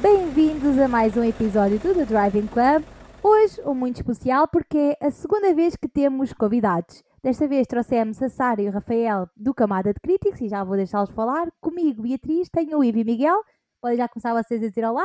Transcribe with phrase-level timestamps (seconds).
[0.00, 2.82] Bem-vindos a mais um episódio do The Driving Club.
[3.22, 7.02] Hoje, um muito especial porque é a segunda vez que temos convidados.
[7.22, 10.74] Desta vez trouxemos a Sara e o Rafael do Camada de Críticos e já vou
[10.74, 11.48] deixá-los falar.
[11.60, 13.42] Comigo, Beatriz, tenho o Ivo e Miguel.
[13.82, 15.04] Podem já começar vocês a dizer olá.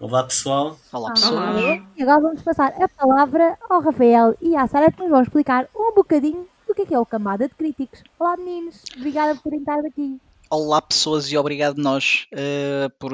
[0.00, 0.78] Olá pessoal.
[0.90, 1.58] Olá pessoal.
[1.94, 5.68] E agora vamos passar a palavra ao Rafael e à Sara que nos vão explicar
[5.76, 8.02] um bocadinho do que é, que é o Camada de Críticos.
[8.18, 10.18] Olá meninos, obrigada por terem estado aqui.
[10.48, 13.12] Olá pessoas e obrigado nós uh, por,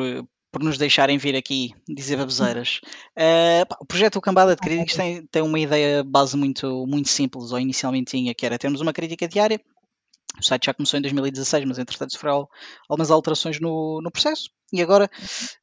[0.52, 2.80] por nos deixarem vir aqui dizer baboseiras.
[3.18, 7.58] Uh, o projeto Cambada de Críticos tem, tem uma ideia base muito, muito simples, ou
[7.58, 9.58] inicialmente tinha, que era termos uma crítica diária.
[10.38, 12.48] O site já começou em 2016, mas entretanto sofreu
[12.88, 14.50] algumas alterações no, no processo.
[14.72, 15.10] E agora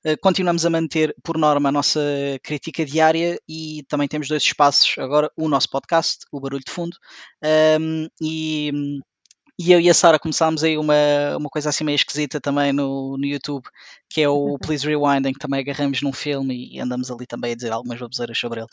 [0.05, 1.99] uh, continuamos a manter, por norma, a nossa
[2.43, 4.95] crítica diária e também temos dois espaços.
[4.97, 6.97] Agora, o nosso podcast, o Barulho de Fundo,
[7.79, 8.71] um, e
[9.59, 10.95] e eu e a Sara começámos aí uma,
[11.37, 13.65] uma coisa assim meio esquisita também no, no YouTube,
[14.07, 17.51] que é o Please Rewind, em que também agarramos num filme e andamos ali também
[17.51, 18.69] a dizer algumas baboseiras sobre ele.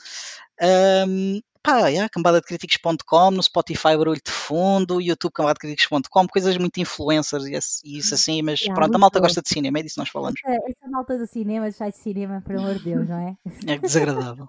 [1.09, 7.47] Um, pá, yeah, cambadadecríticos.com, no Spotify Barulho de Fundo, YouTube cambadadecríticos.com, coisas muito influencers
[7.85, 9.25] e isso assim, mas yeah, pronto, a malta bom.
[9.25, 10.41] gosta de cinema, é disso que nós falamos.
[10.45, 13.37] Essa, essa malta do cinema, site de cinema, por amor de Deus, não é?
[13.67, 14.49] É desagradável.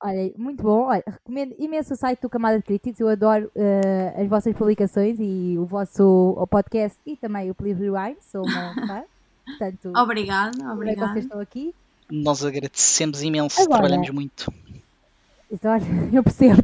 [0.00, 0.84] Olha, muito bom.
[0.86, 3.00] Olha, recomendo imenso o site do Camada de Críticos.
[3.00, 7.80] Eu adoro uh, as vossas publicações e o vosso o podcast e também o Please
[7.80, 8.16] Rewind.
[8.22, 9.02] Sou uma fã.
[9.44, 11.12] Portanto, obrigada, obrigada.
[11.12, 11.74] vocês estão aqui.
[12.10, 14.52] Nós agradecemos imenso, Agora, trabalhamos muito.
[15.50, 15.72] Então,
[16.12, 16.62] eu percebo.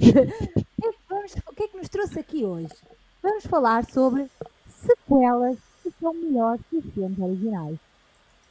[1.08, 2.72] Vamos, o que é que nos trouxe aqui hoje?
[3.20, 4.26] Vamos falar sobre
[4.68, 7.78] sequelas que são melhores que os filmes originais.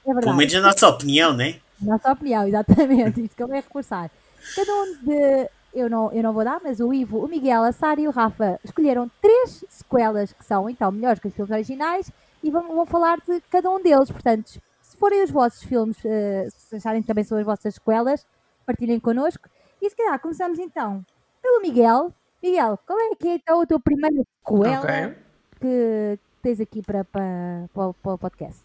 [0.03, 0.25] É verdade.
[0.25, 1.59] Pelo menos a nossa opinião, né?
[1.81, 3.21] Nossa opinião, exatamente.
[3.21, 4.11] Isto que eu vou reforçar.
[4.55, 5.49] Cada um de.
[5.73, 8.11] Eu não, eu não vou dar, mas o Ivo, o Miguel, a Sara e o
[8.11, 12.11] Rafa escolheram três sequelas que são então melhores que os filmes originais
[12.43, 14.11] e vão, vão falar de cada um deles.
[14.11, 18.23] Portanto, se forem os vossos filmes, uh, se acharem que também são as vossas sequelas,
[18.67, 19.49] partilhem connosco.
[19.81, 21.03] E se calhar começamos então
[21.41, 22.13] pelo Miguel.
[22.41, 25.15] Miguel, qual é que é então a tua primeira sequela okay.
[25.59, 28.61] que tens aqui para, para, para, para o podcast?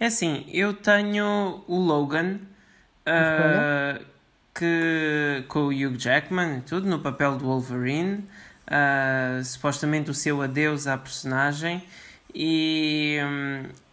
[0.00, 2.40] É assim, eu tenho o Logan.
[3.06, 4.15] Uh,
[4.58, 8.24] que com o Hugh Jackman e tudo no papel do Wolverine,
[8.66, 11.82] uh, supostamente o seu adeus à personagem.
[12.34, 13.18] E,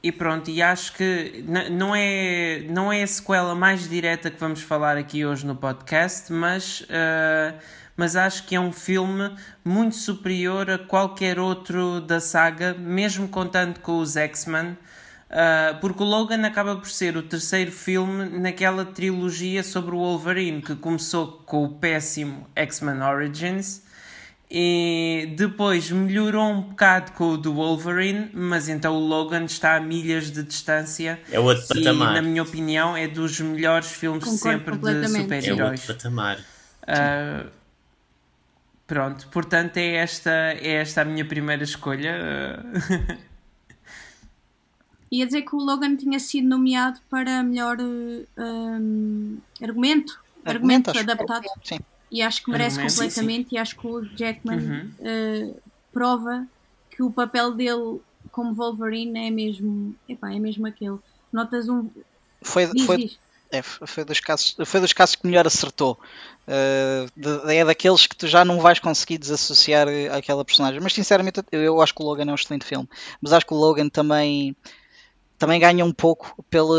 [0.02, 4.62] e pronto, e acho que não é, não é a sequela mais direta que vamos
[4.62, 7.58] falar aqui hoje no podcast, mas, uh,
[7.96, 13.80] mas acho que é um filme muito superior a qualquer outro da saga, mesmo contando
[13.80, 14.78] com os X-Men.
[15.34, 20.62] Uh, porque o Logan acaba por ser o terceiro filme naquela trilogia sobre o Wolverine
[20.62, 23.82] que começou com o péssimo X-Men Origins
[24.56, 29.80] e depois melhorou um bocado com o do Wolverine, mas então o Logan está a
[29.80, 31.20] milhas de distância.
[31.32, 32.12] É outro patamar.
[32.12, 35.60] E, na minha opinião, é dos melhores filmes Concordo sempre de super-heróis.
[35.60, 36.38] É outro patamar.
[36.84, 37.50] Uh,
[38.86, 42.64] pronto, portanto, é esta, é esta a minha primeira escolha.
[45.14, 51.46] Ia dizer que o Logan tinha sido nomeado para melhor um, argumento, argumento, argumento adaptado.
[51.64, 51.78] Sim.
[52.12, 53.44] E acho que merece argumento, completamente.
[53.44, 53.56] Sim, sim.
[53.56, 54.92] E acho que o Jackman uhum.
[55.02, 55.62] uh,
[55.94, 56.48] prova
[56.90, 58.00] que o papel dele
[58.32, 60.98] como Wolverine é mesmo, epá, é mesmo aquele.
[61.32, 61.88] Notas um.
[62.42, 63.20] Foi, diz, foi, diz.
[63.52, 66.00] É, foi, dos casos, foi dos casos que melhor acertou.
[66.48, 70.80] Uh, de, é daqueles que tu já não vais conseguir desassociar aquela personagem.
[70.82, 72.90] Mas sinceramente, eu, eu acho que o Logan é um excelente filme.
[73.22, 74.56] Mas acho que o Logan também
[75.38, 76.76] também ganha um pouco pelo,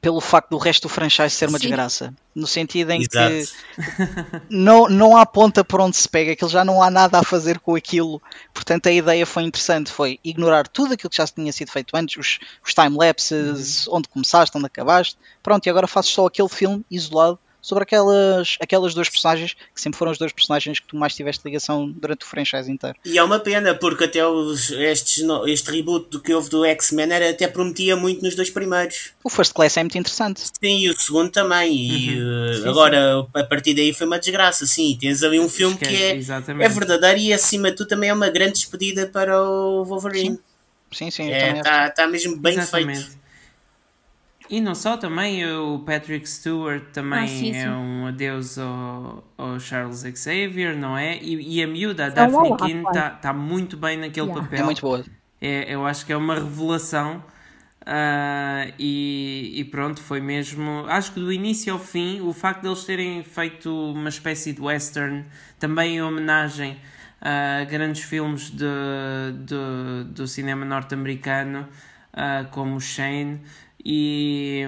[0.00, 1.68] pelo facto do resto do franchise ser uma Sim.
[1.68, 2.14] desgraça.
[2.34, 3.34] No sentido em Exato.
[3.34, 7.22] que não, não há ponta por onde se pega, que já não há nada a
[7.22, 8.20] fazer com aquilo.
[8.52, 12.16] Portanto, a ideia foi interessante, foi ignorar tudo aquilo que já tinha sido feito antes,
[12.16, 13.96] os, os time-lapses, uhum.
[13.96, 15.16] onde começaste, onde acabaste.
[15.42, 17.38] Pronto, e agora fazes só aquele filme isolado
[17.68, 21.42] sobre aquelas, aquelas duas personagens que sempre foram os dois personagens que tu mais tiveste
[21.44, 22.96] ligação durante o franchise inteiro.
[23.04, 27.12] E é uma pena, porque até os, estes, este reboot do que houve do X-Men
[27.12, 29.12] até prometia muito nos dois primeiros.
[29.22, 30.40] O First Class é muito interessante.
[30.40, 31.76] Sim, e o segundo também.
[31.76, 32.50] E uhum.
[32.50, 33.28] uh, sim, agora, sim.
[33.34, 34.64] a partir daí foi uma desgraça.
[34.64, 38.14] Sim, tens ali um filme que é, é verdadeiro e acima de tudo também é
[38.14, 40.38] uma grande despedida para o Wolverine.
[40.90, 43.00] Sim, sim, sim está é, tá mesmo bem exatamente.
[43.00, 43.18] feito.
[44.50, 47.68] E não só, também o Patrick Stewart também ah, sim, é sim.
[47.68, 51.18] um adeus ao, ao, Charles Xavier, não é?
[51.18, 54.42] E, e a miúda, a Daphne Keane, está tá muito bem naquele yeah.
[54.42, 54.60] papel.
[54.60, 55.04] É muito boa.
[55.40, 57.22] É, eu acho que é uma revelação.
[57.82, 60.84] Uh, e, e, pronto, foi mesmo.
[60.88, 64.60] Acho que do início ao fim, o facto de eles terem feito uma espécie de
[64.60, 65.24] western,
[65.58, 66.78] também em homenagem
[67.20, 68.64] a grandes filmes de,
[69.44, 71.66] de do cinema norte-americano,
[72.12, 73.40] uh, como Shane
[73.84, 74.64] E,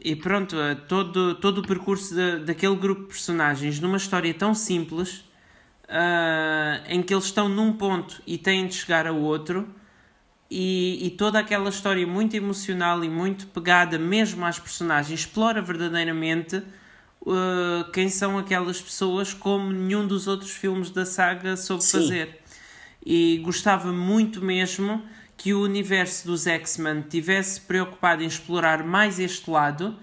[0.00, 0.56] e pronto,
[0.88, 5.24] todo, todo o percurso de, daquele grupo de personagens numa história tão simples
[5.84, 9.68] uh, em que eles estão num ponto e têm de chegar a outro.
[10.50, 16.56] E, e, toda aquela história muito emocional e muito pegada mesmo às personagens explora verdadeiramente
[17.22, 22.00] uh, quem são aquelas pessoas como nenhum dos outros filmes da saga soube Sim.
[22.02, 22.40] fazer.
[23.04, 25.02] E gostava muito mesmo
[25.42, 29.96] que o universo dos X-Men tivesse preocupado em explorar mais este lado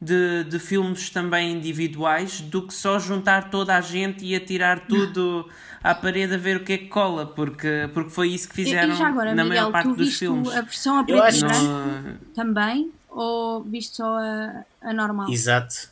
[0.00, 5.50] de, de filmes também individuais do que só juntar toda a gente e atirar tudo
[5.84, 8.94] à parede a ver o que é que cola, porque, porque foi isso que fizeram
[8.94, 10.48] e, e agora, na Miguel, maior parte dos filmes.
[10.48, 12.18] a versão a preto e branco no...
[12.34, 15.30] também ou viste só a, a normal?
[15.30, 15.90] Exato.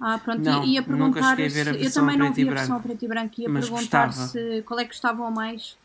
[0.00, 3.08] Ah, pronto, não, ia perguntar se, eu também não vi a versão a preto e
[3.08, 5.76] branco, ia perguntar se qual é que gostavam mais,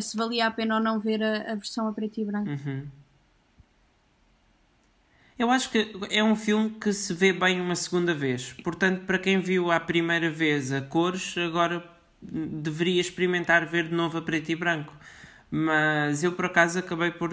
[0.00, 2.50] se valia a pena ou não ver a, a versão a preto e branco.
[2.50, 2.86] Uhum.
[5.38, 8.52] Eu acho que é um filme que se vê bem uma segunda vez.
[8.62, 11.84] Portanto, para quem viu a primeira vez a cores, agora
[12.20, 14.94] deveria experimentar ver de novo a preto e branco.
[15.50, 17.30] Mas eu por acaso acabei por,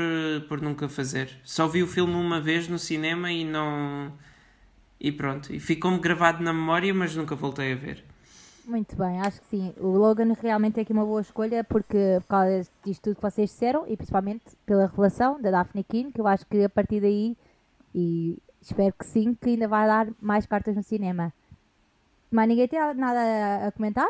[0.48, 1.30] por nunca fazer.
[1.44, 4.12] Só vi o filme uma vez no cinema e não
[5.00, 8.04] e pronto, e ficou-me gravado na memória, mas nunca voltei a ver.
[8.70, 9.74] Muito bem, acho que sim.
[9.80, 13.50] O Logan realmente é aqui uma boa escolha porque por causa disto tudo que vocês
[13.50, 17.36] disseram e principalmente pela relação da Daphne Keane, que eu acho que a partir daí,
[17.96, 21.34] e espero que sim, que ainda vai dar mais cartas no cinema.
[22.30, 24.08] Mas ninguém tem nada a comentar?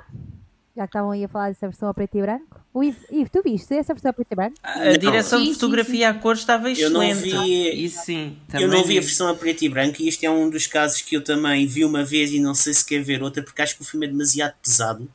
[0.75, 2.62] Já que estavam aí a falar dessa versão a preto e branco.
[2.74, 4.56] O Ivo, Ivo tu viste essa versão a preto e branco?
[4.63, 6.18] A direção sim, de fotografia sim, sim.
[6.18, 6.94] à cor estava excelente.
[7.30, 10.07] Eu não vi, Isso sim, eu não vi a versão a preto e branco e
[10.07, 12.86] este é um dos casos que eu também vi uma vez e não sei se
[12.86, 15.10] quer ver outra porque acho que o filme é demasiado pesado.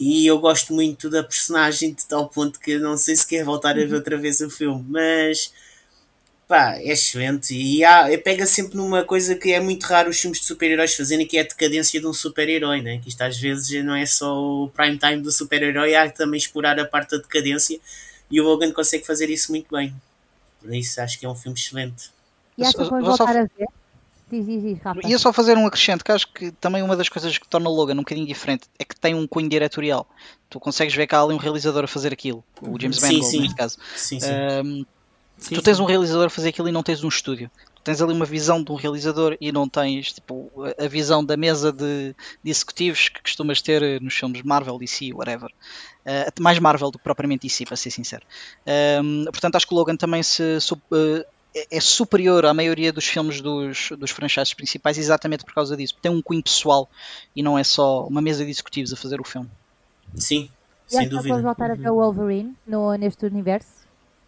[0.00, 3.70] E eu gosto muito da personagem de tal ponto que não sei se quer voltar
[3.70, 3.94] a ver uhum.
[3.96, 4.84] outra vez o filme.
[4.88, 5.52] Mas
[6.52, 7.54] pá, é excelente.
[7.54, 11.26] E há, pega sempre numa coisa que é muito raro os filmes de super-heróis fazerem,
[11.26, 12.98] que é a decadência de um super-herói, né?
[12.98, 16.78] Que isto às vezes não é só o prime time do super-herói, há também explorar
[16.78, 17.80] a parte da decadência.
[18.30, 19.94] E o Logan consegue fazer isso muito bem.
[20.60, 22.10] Por isso acho que é um filme excelente.
[22.58, 23.30] E acho que vamos voltar só...
[23.30, 23.50] a ver?
[24.30, 24.78] Diz, diz, diz,
[25.10, 27.74] Ia só fazer um acrescento, que acho que também uma das coisas que torna o
[27.74, 30.06] Logan um bocadinho diferente é que tem um cunho diretorial.
[30.50, 33.54] Tu consegues ver que há ali um realizador a fazer aquilo, o James Mangold, neste
[33.54, 33.78] caso.
[33.96, 34.30] Sim, sim.
[34.64, 34.86] Um,
[35.42, 35.82] Sim, tu tens sim.
[35.82, 37.50] um realizador a fazer aquilo e não tens um estúdio.
[37.74, 41.36] Tu tens ali uma visão de um realizador e não tens tipo, a visão da
[41.36, 45.50] mesa de, de executivos que costumas ter eh, nos filmes Marvel, DC, whatever.
[46.06, 48.24] Uh, mais Marvel do que propriamente DC, para ser sincero.
[49.02, 51.24] Um, portanto, acho que o Logan também se, uh,
[51.70, 55.96] é superior à maioria dos filmes dos, dos franchises principais exatamente por causa disso.
[56.00, 56.88] Tem um cunho pessoal
[57.34, 59.50] e não é só uma mesa de executivos a fazer o filme.
[60.14, 60.48] Sim,
[60.88, 61.38] e sem dúvida.
[61.38, 63.81] E voltar a ver o Wolverine no, neste universo?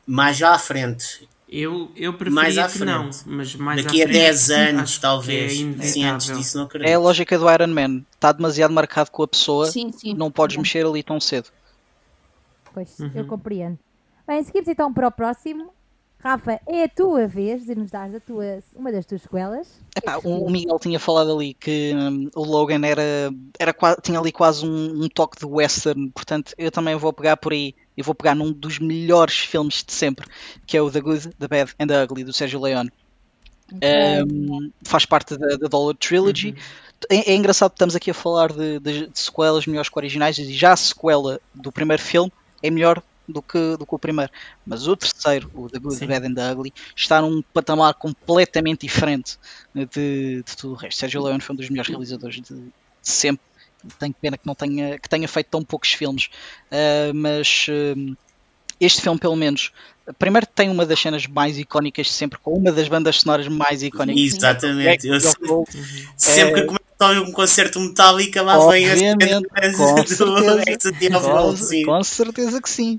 [0.07, 1.29] Mais à frente.
[1.49, 2.85] Eu, eu preferia mais à frente.
[2.85, 5.53] não, mas mais Daqui a 10 anos, talvez.
[5.79, 6.89] É sim, antes disso não acredito.
[6.89, 8.03] É a lógica do Iron Man.
[8.13, 10.15] Está demasiado marcado com a pessoa, sim, sim.
[10.15, 10.61] não podes sim.
[10.61, 11.51] mexer ali tão cedo.
[12.73, 13.11] Pois, uhum.
[13.15, 13.79] eu compreendo.
[14.27, 15.73] Bem, seguimos então para o próximo.
[16.25, 19.69] Rafa, é a tua vez de nos dar a tua, uma das tuas sequelas.
[19.95, 24.65] Epá, o Miguel tinha falado ali que um, o Logan era, era, tinha ali quase
[24.65, 28.35] um, um, toque de western, portanto eu também vou pegar por aí e vou pegar
[28.35, 30.27] num dos melhores filmes de sempre,
[30.67, 32.91] que é o The Good, The Bad and The Ugly, do Sérgio Leone.
[33.71, 36.51] Um, faz parte da, da Dollar Trilogy.
[36.51, 36.57] Uhum.
[37.11, 40.39] É, é, engraçado que estamos aqui a falar de, de, de sequelas melhores que originais
[40.39, 44.31] e já a sequela do primeiro filme é melhor do que, do que o primeiro.
[44.67, 46.07] Mas o terceiro, o The Good, Sim.
[46.07, 49.39] Bad and the Ugly, está num patamar completamente diferente
[49.75, 50.99] de, de tudo o resto.
[50.99, 53.45] Sérgio Leone foi um dos melhores realizadores de, de sempre.
[53.99, 56.31] Tenho pena que não tenha, que tenha feito tão poucos filmes,
[56.71, 58.17] uh, mas uh,
[58.81, 59.73] este filme, pelo menos,
[60.19, 64.23] primeiro tem uma das cenas mais icónicas sempre, com uma das bandas sonoras mais icónicas.
[64.23, 65.49] Exatamente, eu sempre,
[66.17, 68.95] sempre que a um concerto metálica lá vem a
[69.77, 72.99] com, certeza, com certeza que sim.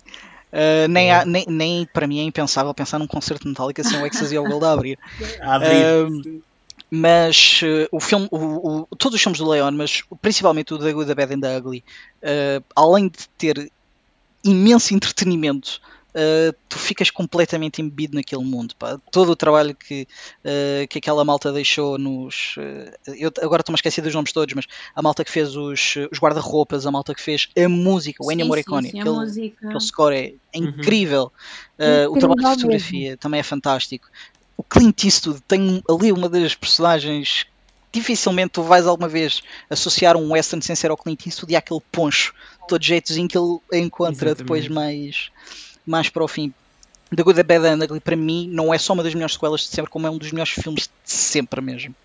[0.52, 4.06] Uh, nem, há, nem, nem para mim é impensável pensar num concerto metálica sem o
[4.06, 5.00] Ecstasy ao Gold a abrir.
[5.42, 5.84] a abrir.
[5.84, 6.42] Uh,
[6.90, 10.94] mas uh, o filme, o, o, todos os filmes do Leon, mas principalmente o The
[10.94, 11.84] Good, The Bad and The Ugly,
[12.74, 13.70] além de ter
[14.46, 15.82] imenso entretenimento
[16.16, 18.74] uh, tu ficas completamente embebido naquele mundo.
[18.78, 18.98] Pá.
[19.12, 20.08] Todo o trabalho que,
[20.44, 22.56] uh, que aquela malta deixou nos.
[22.58, 25.96] Uh, eu agora estou-me a esquecer dos nomes todos, mas a malta que fez os,
[26.12, 29.80] os guarda-roupas, a malta que fez a música, o Ennio Morricone, sim, sim, aquele, aquele
[29.80, 30.70] score é, é uhum.
[30.70, 31.32] incrível.
[32.10, 33.18] o trabalho de fotografia mesmo.
[33.18, 34.08] também é fantástico.
[34.58, 37.46] O Clint Eastwood tem ali uma das personagens
[37.92, 41.80] dificilmente tu vais alguma vez associar um western sem ser ao Clint Eastwood e aquele
[41.94, 42.34] poncho
[42.68, 44.38] todo jeitozinho que ele encontra Exatamente.
[44.40, 45.32] depois mais
[45.86, 46.54] mais para o fim.
[47.16, 49.62] The Good, The Bad and Ugly para mim não é só uma das melhores sequelas
[49.62, 51.96] de sempre, como é um dos melhores filmes de sempre mesmo.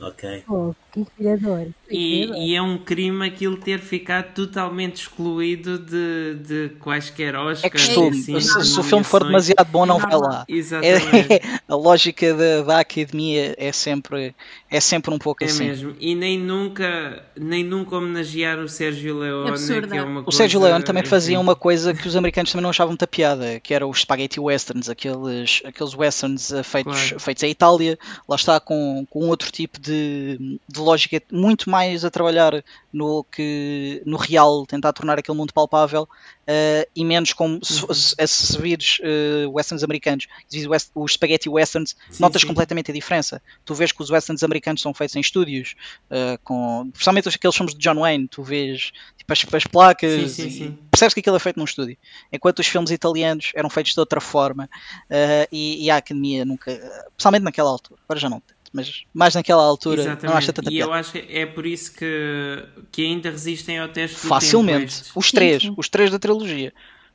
[0.00, 0.44] Ok.
[0.48, 1.66] Oh, que inspirador.
[1.90, 7.64] E, e, é um crime aquilo ter ficado totalmente excluído de, de quaisquer Oscars.
[7.64, 8.18] É costume.
[8.18, 10.44] Assim, se, se o filme for demasiado bom, não vai lá.
[10.48, 11.32] Exatamente.
[11.32, 14.34] É, a lógica da, da academia é sempre,
[14.70, 15.64] é sempre um pouco é assim.
[15.64, 15.96] Mesmo.
[15.98, 19.56] E nem nunca, nem nunca homenagear o Sérgio Leone.
[19.88, 21.10] que é uma o Sérgio Leone também enfim.
[21.10, 24.38] fazia uma coisa que os americanos também não achavam muita piada, que era os spaghetti
[24.38, 27.20] westerns, aqueles, aqueles westerns eh, feitos, Claro.
[27.20, 32.10] feitos em Itália, lá está com, com outro tipo de, de lógica, muito mais a
[32.10, 36.08] trabalhar no, que, no real, tentar tornar aquele mundo palpável,
[36.46, 37.94] eh, e menos como se, Uhum.
[37.94, 40.26] se, se vires eh, westerns americanos,
[40.68, 42.48] west- os spaghetti westerns, Sim, notas sim.
[42.48, 43.42] completamente a diferença.
[43.64, 45.74] Tu vês que os westerns americanos são feitos em estúdios,
[46.10, 50.76] eh, com, principalmente aqueles filmes de John Wayne, tu vês tipo, as, as placas, Sim,
[50.90, 51.96] percebes que aquilo é feito num estúdio.
[52.32, 54.68] Enquanto os filmes italianos eram feitos de outra forma,
[55.10, 56.72] eh, e, e a academia nunca,
[57.14, 60.36] principalmente naquela altura, agora já não tanto, mas mais naquela altura não Exatamente.
[60.38, 61.00] acha tanta E eu piada.
[61.00, 65.62] acho que é por isso que, que ainda resistem ao teste do Facilmente, os três,
[65.62, 65.74] sim.
[65.76, 66.72] os três da trilogia,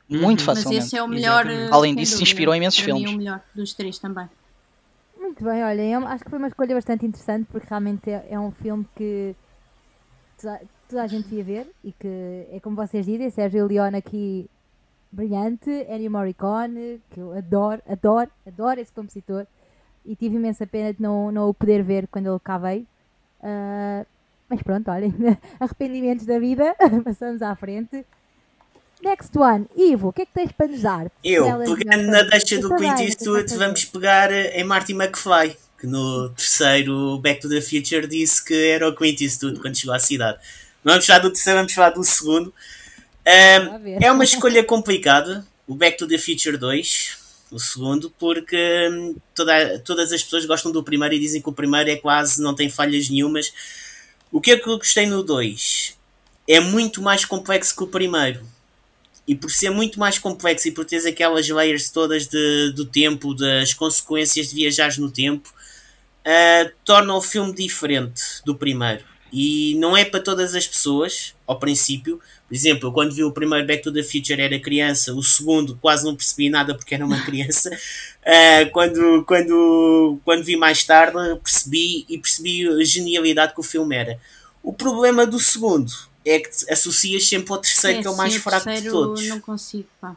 [0.08, 0.46] muito Uhum.
[0.46, 0.84] Mas facilmente.
[0.86, 1.46] esse é o melhor.
[1.46, 1.72] Exatamente.
[1.72, 2.30] Além disso, dúvida.
[2.30, 3.12] inspirou imensos Para mim, filmes.
[3.12, 4.28] é o melhor dos três também.
[5.18, 8.38] Muito bem, olha, eu acho que foi uma escolha bastante interessante porque realmente é, é
[8.38, 9.34] um filme que
[10.40, 14.46] toda, toda a gente devia ver e que é como vocês dizem, Sérgio Leone aqui
[15.10, 19.46] brilhante, Ennio Morricone, que eu adoro, adoro, adoro esse compositor
[20.04, 22.86] e tive imensa pena de não, não o poder ver quando ele cá veio.
[23.42, 24.04] Ah,
[24.48, 25.12] mas pronto, olhem,
[25.58, 28.04] arrependimentos da vida, passamos à frente.
[29.02, 31.10] Next one, Ivo, o que é que tens para nos dar?
[31.22, 31.46] Eu,
[31.76, 37.40] pegando na deixa do Clint Eastwood, vamos pegar em Marty McFly, que no terceiro Back
[37.40, 40.38] to the Future disse que era o Clint Eastwood quando chegou à cidade.
[40.82, 42.54] Não vamos falar do terceiro, vamos falar do segundo.
[43.82, 44.02] Ver.
[44.02, 47.23] é uma escolha complicada, o Back to the Future 2,
[47.54, 48.56] o segundo, porque
[48.90, 52.42] hum, toda- todas as pessoas gostam do primeiro e dizem que o primeiro é quase,
[52.42, 53.52] não tem falhas nenhumas.
[54.32, 55.96] O que é que eu gostei no 2?
[56.48, 58.44] É muito mais complexo que o primeiro.
[59.26, 63.34] E por ser muito mais complexo e por teres aquelas layers todas de, do tempo,
[63.34, 65.52] das consequências de viajares no tempo,
[66.24, 69.04] ah, torna o filme diferente do primeiro.
[69.36, 72.20] E não é para todas as pessoas, ao princípio.
[72.46, 76.04] Por exemplo, quando vi o primeiro Back to the Future era criança, o segundo quase
[76.04, 77.68] não percebi nada porque era uma criança.
[78.24, 83.96] Ah, quando, quando, quando vi mais tarde, percebi e percebi a genialidade que o filme
[83.96, 84.20] era.
[84.62, 85.92] O problema do segundo
[86.24, 89.26] é que associas sempre ao terceiro, que é o mais sim, fraco de todos.
[89.26, 90.14] não consigo, pá.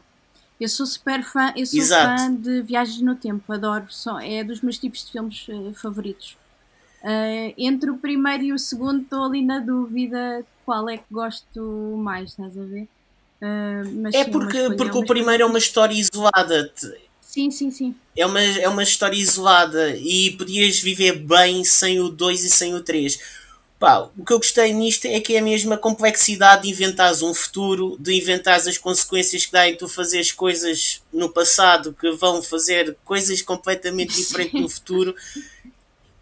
[0.60, 2.22] Eu sou super fã, eu sou Exato.
[2.22, 6.36] fã de viagens no tempo, adoro, só, é dos meus tipos de filmes eh, favoritos.
[7.02, 11.96] Eh, entre o primeiro e o segundo estou ali na dúvida qual é que gosto
[11.96, 12.86] mais, estás a ver?
[13.40, 16.72] Mas É uma porque, escolha, porque uma o primeiro é uma história isolada.
[17.22, 17.94] Sim, sim, sim.
[18.16, 22.74] É uma, é uma história isolada e podias viver bem sem o 2 e sem
[22.74, 23.18] o 3.
[23.78, 27.96] Pá, o que eu gostei nisto é que é a complexidade de inventares um futuro,
[28.00, 32.96] de inventares as consequências que dá em tu fazeres coisas no passado que vão fazer
[33.04, 35.14] coisas completamente diferentes no futuro.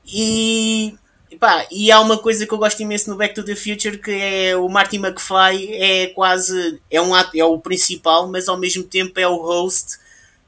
[0.06, 0.94] E,
[1.40, 4.10] pá, e há uma coisa que eu gosto imenso no Back to the Future que
[4.10, 9.18] é o Marty McFly é quase é um é o principal, mas ao mesmo tempo
[9.18, 9.98] é o host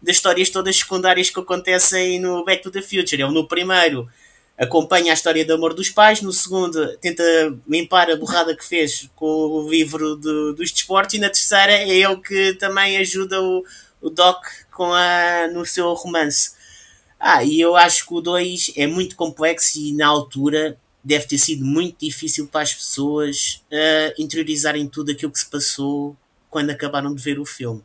[0.00, 3.20] das histórias todas secundárias que acontecem no Back to the Future.
[3.20, 4.08] Ele no primeiro
[4.56, 7.22] acompanha a história de amor dos pais, no segundo tenta
[7.68, 11.88] limpar a borrada que fez com o livro do- dos desportos e na terceira é
[11.88, 13.64] ele que também ajuda o,
[14.00, 16.56] o Doc com a, no seu romance.
[17.18, 21.38] Ah, e eu acho que o 2 é muito complexo e na altura deve ter
[21.38, 26.16] sido muito difícil para as pessoas ah, interiorizarem tudo aquilo que se passou
[26.50, 27.82] quando acabaram de ver o filme.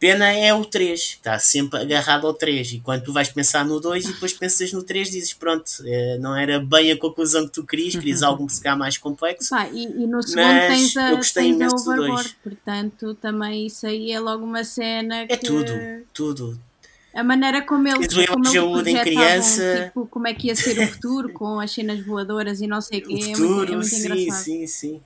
[0.00, 2.72] Pena é o 3, está sempre agarrado ao 3.
[2.72, 6.16] E quando tu vais pensar no 2 e depois pensas no 3, dizes: Pronto, eh,
[6.18, 9.50] não era bem a conclusão que tu querias, querias algo que se calhar mais complexo.
[9.50, 12.36] Pá, e, e no segundo Mas tens a, eu gostei tens imenso do Overboard, dois.
[12.42, 15.72] portanto também isso aí é logo uma cena que É tudo,
[16.14, 16.69] tudo.
[17.14, 19.84] A maneira como eles, como eles em criança.
[19.86, 23.00] tipo, como é que ia ser o futuro com as cenas voadoras e não sei
[23.00, 24.44] o quê, O é muito, é futuro, muito sim, engraçado.
[24.44, 25.00] sim, sim.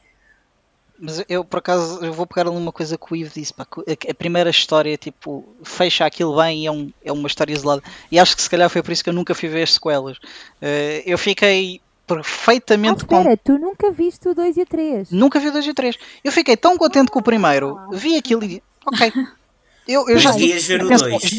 [0.97, 3.53] Mas eu, por acaso, eu vou pegar ali uma coisa que o Ivo disse.
[3.53, 3.67] Pá,
[4.11, 7.83] a, primeira história, tipo, fecha aquilo bem e é, um, é uma história isolada.
[8.13, 10.19] E acho que se calhar foi por isso que eu nunca fui ver as sequelas.
[10.63, 13.17] Eh, eu fiquei Ah, perfeitamente com...
[13.19, 15.11] espera, tu nunca viste o 2 e o 3?
[15.11, 15.97] Nunca vi o 2 e o 3.
[16.23, 17.77] Eu fiquei tão contente com o primeiro.
[17.93, 19.13] Vi aquilo e ok.
[19.87, 20.33] Eu, eu já,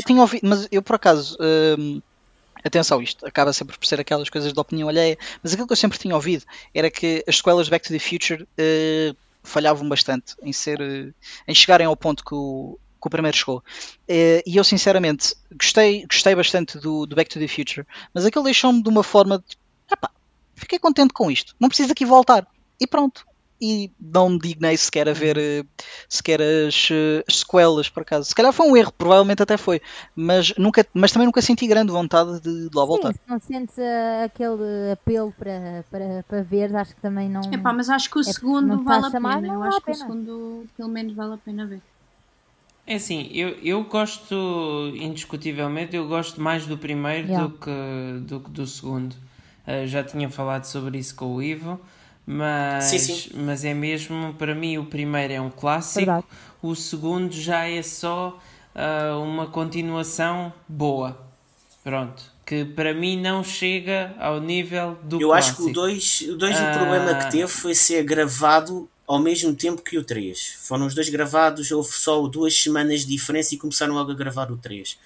[0.05, 1.37] tinha ouvido, mas eu por acaso...
[1.77, 2.01] hum,
[2.65, 5.77] Atenção, isto acaba sempre por ser aquelas coisas de opinião alheia, mas aquilo que eu
[5.77, 10.33] sempre tinha ouvido era que as sequelas de Back to the Future eh, falhavam bastante
[10.41, 11.13] em ser eh,
[11.47, 13.59] em chegarem ao ponto que o, que o primeiro chegou.
[14.09, 18.43] Uh, e eu, sinceramente, gostei, gostei bastante do, do Back to the Future, mas aquilo
[18.43, 19.55] deixou-me de uma forma de.
[19.93, 20.09] Epá,
[20.55, 21.55] fiquei contente com isto.
[21.59, 22.47] Não preciso aqui voltar.
[22.79, 23.23] E pronto
[23.65, 25.63] e não me dignei sequer a ver eh,
[26.07, 28.29] sequer as, eh, as, sequelas por acaso.
[28.29, 29.81] Se calhar foi um erro, provavelmente até foi,
[30.15, 33.13] mas, nunca, mas também nunca senti grande vontade de, de lá voltar.
[33.13, 37.41] Sim, não sentes uh, aquele apelo para, para, para ver, acho que também não.
[37.51, 39.19] Epá, mas acho que o é, segundo vale a pena.
[39.19, 41.81] Mais, eu acho que o segundo pelo menos vale a pena ver.
[42.87, 44.35] É assim, eu, eu gosto,
[44.93, 47.47] indiscutivelmente, eu gosto mais do primeiro yeah.
[47.47, 49.13] do, que, do que do segundo.
[49.67, 51.81] Uh, já tinha falado sobre isso com o Ivo.
[52.25, 53.29] Mas, sim, sim.
[53.35, 56.25] mas é mesmo, para mim, o primeiro é um clássico, Verdade.
[56.61, 58.39] o segundo já é só
[58.75, 61.19] uh, uma continuação boa.
[61.83, 62.23] Pronto.
[62.43, 65.63] Que para mim não chega ao nível do Eu clássico.
[65.63, 66.63] acho que o 2 o, dois, uh...
[66.63, 67.29] o problema que ah.
[67.29, 70.57] teve foi ser gravado ao mesmo tempo que o 3.
[70.61, 74.51] Foram os dois gravados, houve só duas semanas de diferença e começaram logo a gravar
[74.51, 74.97] o 3.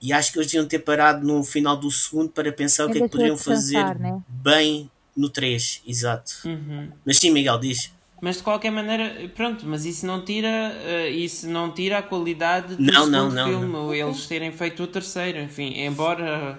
[0.00, 2.98] E acho que eles deviam ter parado no final do segundo para pensar o que
[2.98, 4.22] é que poderiam fazer né?
[4.26, 6.32] bem no 3, exato.
[6.44, 6.90] Uhum.
[7.04, 7.92] Mas sim, Miguel, diz.
[8.20, 12.76] Mas de qualquer maneira, pronto, mas isso não tira, uh, isso não tira a qualidade
[12.76, 13.94] do não, não, não, filme, não.
[13.94, 16.58] eles terem feito o terceiro, enfim, embora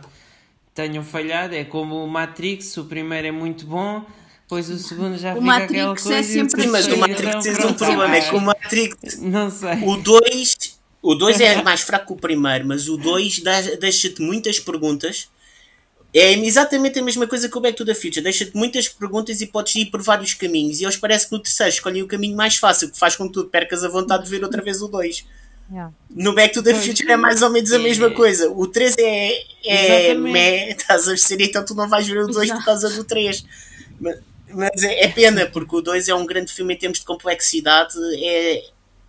[0.74, 4.03] tenham falhado, é como o Matrix, o primeiro é muito bom,
[4.41, 6.15] depois o segundo já o fica Matrix aquela coisa.
[6.15, 9.20] É sempre mas o Matrix tem um problema, é que o Matrix.
[9.20, 9.84] Não sei.
[9.84, 13.41] O 2 o dois é mais fraco que o primeiro, mas o 2
[13.80, 15.30] deixa-te muitas perguntas
[16.13, 18.22] é exatamente a mesma coisa que o Back to the Future.
[18.22, 20.82] Deixa-te muitas perguntas e podes ir por vários caminhos.
[20.82, 23.34] E eles parece que no terceiro escolhem o caminho mais fácil, que faz com que
[23.34, 25.25] tu percas a vontade de ver outra vez o 2.
[25.72, 25.94] Yeah.
[26.10, 28.51] No Back to the Future é mais ou menos a mesma coisa.
[28.51, 29.44] O 3 é.
[29.63, 33.06] é meh, estás a perceber, então tu não vais ver o 2 por causa do
[33.06, 33.46] 3.
[33.98, 34.20] Mas,
[34.53, 37.96] mas é, é, pena, porque o 2 é um grande filme em termos de complexidade.
[38.22, 38.65] É,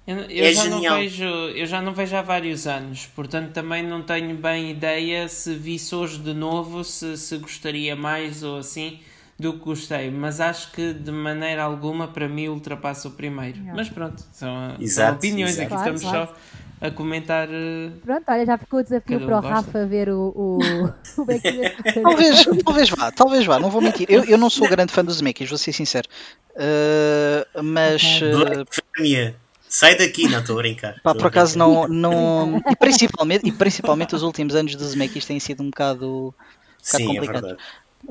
[0.07, 0.95] eu, eu é já genial.
[0.95, 5.29] Não vejo, eu já não vejo há vários anos, portanto também não tenho bem ideia
[5.29, 9.01] se visse hoje de novo, se, se gostaria mais ou assim
[9.39, 13.61] do que gostei, mas acho que de maneira alguma para mim ultrapassa o primeiro.
[13.61, 13.75] Não.
[13.75, 15.63] Mas pronto, são, exato, são opiniões, exato.
[15.63, 16.29] aqui claro, estamos claro.
[16.29, 17.49] só a comentar.
[17.49, 20.33] Eh, pronto, olha, já ficou o desafio para o Rafa ver o.
[20.35, 20.59] o,
[21.23, 24.07] o talvez, talvez vá, talvez vá, não vou mentir.
[24.11, 26.09] Eu, eu não sou grande fã dos Mekis, vou ser sincero.
[26.57, 28.21] Uh, mas.
[28.21, 29.31] Okay.
[29.31, 29.35] Uh,
[29.73, 31.01] Sai daqui, não estou a brincar.
[31.03, 32.63] Pá, por acaso não, não.
[32.71, 36.35] E principalmente, e principalmente os últimos anos dos Smakies têm sido um bocado, um bocado
[36.83, 37.57] Sim, é complicados.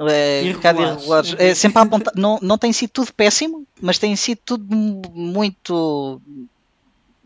[0.10, 1.36] É, é um bocado irregulares.
[1.38, 6.20] É, sempre a apontar, não, não tem sido tudo péssimo, mas tem sido tudo muito.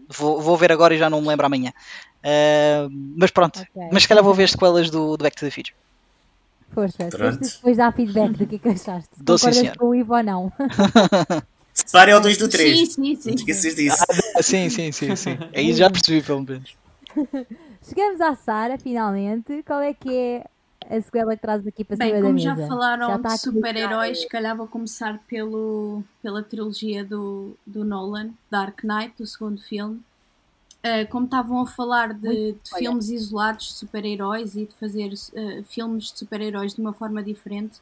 [0.10, 1.72] Vou, vou ver agora e já não me lembro amanhã.
[2.20, 3.90] Uh, mas pronto, okay.
[3.90, 5.74] mas se calhar vou ver as sequelas do, do Back to the Future.
[6.74, 9.12] Força, depois dá feedback do que, é que achaste.
[9.26, 10.52] Concordas com o Ivo ou não?
[11.76, 12.80] Separe é o 2 do 3.
[12.80, 13.30] Sim, sim, sim.
[13.30, 14.04] Não esqueças disso.
[14.36, 15.38] Ah, sim, sim, sim, sim.
[15.54, 16.74] Aí já percebi, pelo menos.
[17.84, 19.62] Chegamos à Sara, finalmente.
[19.64, 20.46] Qual é que é
[20.90, 22.50] a sequela que traz aqui para Bem, cima da mesa?
[22.50, 27.84] como já falaram já de super-heróis, se calhar vou começar pelo, pela trilogia do, do
[27.84, 30.02] Nolan, Dark Knight, o segundo filme.
[30.86, 35.64] Uh, como estavam a falar de, de filmes isolados de super-heróis e de fazer uh,
[35.64, 37.80] filmes de super-heróis de uma forma diferente,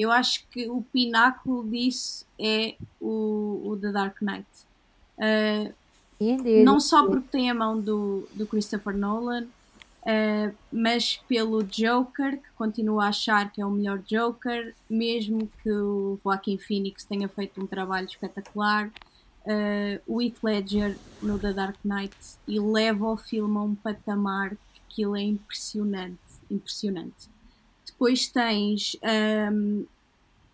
[0.00, 4.46] eu acho que o pináculo disso é o, o The Dark Knight.
[5.18, 5.74] Uh,
[6.64, 12.50] não só porque tem a mão do, do Christopher Nolan, uh, mas pelo Joker, que
[12.56, 17.60] continuo a achar que é o melhor Joker, mesmo que o Joaquin Phoenix tenha feito
[17.62, 18.90] um trabalho espetacular.
[19.42, 22.14] Uh, o Heath Ledger no The Dark Knight
[22.46, 27.30] e leva o filme a um patamar que aquilo é impressionante, impressionante.
[28.00, 28.96] Depois tens
[29.52, 29.84] um,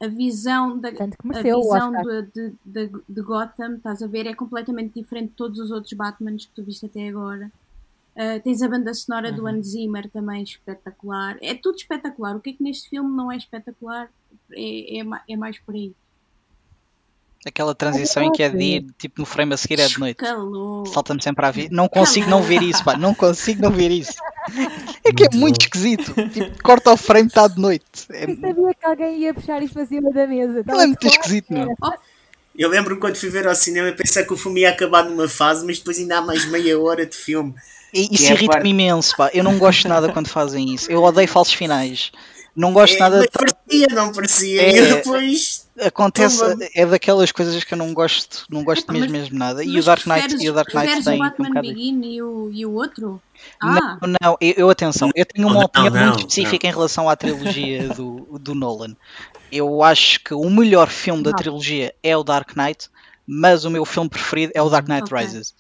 [0.03, 5.29] a visão da a visão de, de, de, Gotham, estás a ver, é completamente diferente
[5.29, 7.53] de todos os outros Batmans que tu viste até agora.
[8.17, 9.37] Uh, tens a banda sonora uhum.
[9.37, 11.39] do Hans Zimmer também espetacular.
[11.41, 12.35] É tudo espetacular.
[12.35, 14.11] O que é que neste filme não é espetacular?
[14.51, 15.95] É, é, é mais por aí.
[17.47, 20.19] Aquela transição em que é de dia, tipo no frame a seguir é de noite.
[20.93, 21.69] Salta-me sempre a ver.
[21.71, 22.97] Não consigo não ver isso, pá.
[22.97, 24.15] Não consigo não ver isso.
[25.05, 26.13] É que é muito esquisito.
[26.31, 27.85] Tipo, corta o frame, está de noite.
[28.11, 28.25] É...
[28.25, 30.65] Eu sabia que alguém ia puxar isso para cima da mesa.
[30.67, 31.73] Não é muito esquisito, não.
[32.59, 35.65] Eu lembro quando fui ver ao cinema pensar que o filme ia acabar numa fase,
[35.65, 37.55] mas depois ainda há mais meia hora de filme.
[37.95, 38.69] E, isso é irrita-me parte...
[38.69, 39.31] imenso, pá.
[39.33, 40.91] Eu não gosto nada quando fazem isso.
[40.91, 42.11] Eu odeio falsos finais.
[42.57, 43.29] Não gosto é, nada de.
[43.29, 44.63] Parecia, não parecia.
[44.63, 46.43] É, e depois acontece,
[46.75, 49.63] é daquelas coisas que eu não gosto, não gosto mesmo, mesmo nada.
[49.63, 52.51] E o Dark Knight, e o Dark Knight tem o Batman um Begin e o,
[52.51, 53.21] e o outro?
[53.61, 53.99] Ah.
[54.01, 57.15] Não, não, eu, atenção, eu tenho uma não, opinião não, muito específica em relação à
[57.15, 58.97] trilogia do, do Nolan.
[59.53, 62.89] Eu acho que o melhor filme da trilogia é o Dark Knight,
[63.27, 65.27] mas o meu filme preferido é o Dark Knight okay.
[65.27, 65.55] Rises.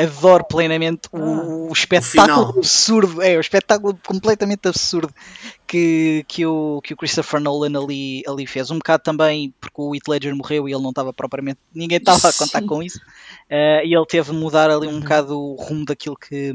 [0.00, 5.12] Adoro plenamente o, ah, o espetáculo o absurdo, é, o espetáculo completamente absurdo
[5.66, 8.70] que, que, o, que o Christopher Nolan ali, ali fez.
[8.70, 12.28] Um bocado também porque o Heath Ledger morreu e ele não estava propriamente, ninguém estava
[12.28, 15.00] a contar com isso, uh, e ele teve de mudar ali um uhum.
[15.00, 16.52] bocado o rumo daquilo que.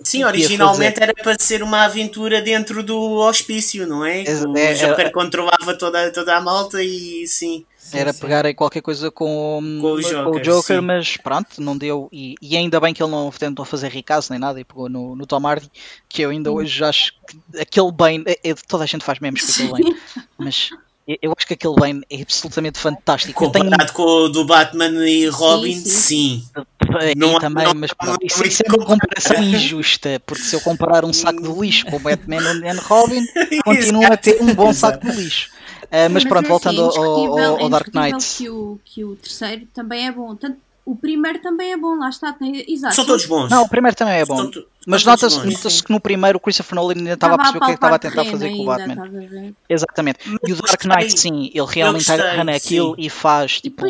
[0.00, 4.24] Sim, originalmente era para ser uma aventura dentro do hospício, não é?
[4.24, 7.64] é o Joker é, controlava toda, toda a malta e sim.
[7.92, 8.20] Era sim.
[8.20, 12.08] pegar aí qualquer coisa com, com o Joker, com o Joker mas pronto, não deu.
[12.12, 15.14] E, e, ainda bem que ele não tentou fazer ricaço nem nada e pegou no,
[15.14, 15.70] no Tom Hardy,
[16.08, 18.22] que eu ainda hoje acho que aquele bem.
[18.26, 19.96] É, é, toda a gente faz memes com aquele bem,
[20.38, 20.70] mas
[21.06, 23.38] eu acho que aquele Bane é absolutamente fantástico.
[23.38, 23.92] Comparado tenho...
[23.92, 25.90] com o do Batman e Robin, sim.
[25.90, 26.44] sim.
[26.48, 27.12] sim.
[27.14, 31.04] Não, também, não, mas pronto, não, isso, é uma comparação injusta, porque se eu comparar
[31.04, 33.26] um saco de lixo com o Batman e Robin,
[33.64, 35.50] continua a ter um bom saco de lixo.
[35.84, 38.36] Uh, mas, mas, pronto, é voltando assim, ao, ao, ao Dark Knight.
[38.36, 40.34] Que o, que o terceiro também é bom.
[40.34, 42.32] Tanto, o primeiro também é bom, lá está.
[42.32, 42.94] Tem, exato.
[42.94, 43.50] São todos bons.
[43.50, 44.36] Não, o primeiro também é bom.
[44.36, 47.64] São, mas nota-se nota que no primeiro o Christopher Nolan ainda estava a perceber o
[47.64, 49.54] que é estava a tentar fazer com o Batman.
[49.68, 50.18] Exatamente.
[50.28, 53.86] Mas e o Dark Knight, sim, ele realmente agarra naquilo e faz, tipo,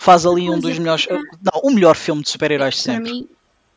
[0.00, 1.06] faz ali um dos melhores.
[1.08, 3.04] Não, o melhor filme de super-heróis sempre.
[3.04, 3.28] Para mim,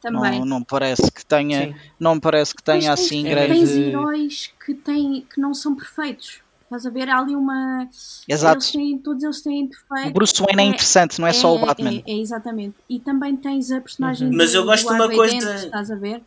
[0.02, 0.40] também.
[0.40, 3.54] Não, não parece que tenha, não parece que tenha assim grande.
[3.54, 6.40] Tens heróis que, têm, que não são perfeitos.
[6.68, 7.10] Estás a ver?
[7.10, 7.90] Há ali uma.
[8.28, 8.58] Exato.
[8.58, 10.10] Eles têm, todos eles têm defeitos.
[10.10, 12.04] O Bruce Wayne é, é interessante, não é, é, só o Batman.
[12.06, 12.76] É, é, exatamente.
[12.90, 14.36] E também tens a personagem uhum.
[14.36, 15.56] Mas eu gosto de uma coisa.
[15.56, 16.22] estás a ver?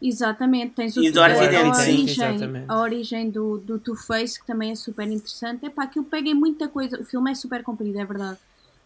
[0.00, 4.70] Exatamente, tens o e do a, origem, sim, a origem do, do Two-Face, que também
[4.70, 5.64] é super interessante.
[5.64, 7.00] É pá, aquilo pega em muita coisa.
[7.00, 8.38] O filme é super comprido, é verdade.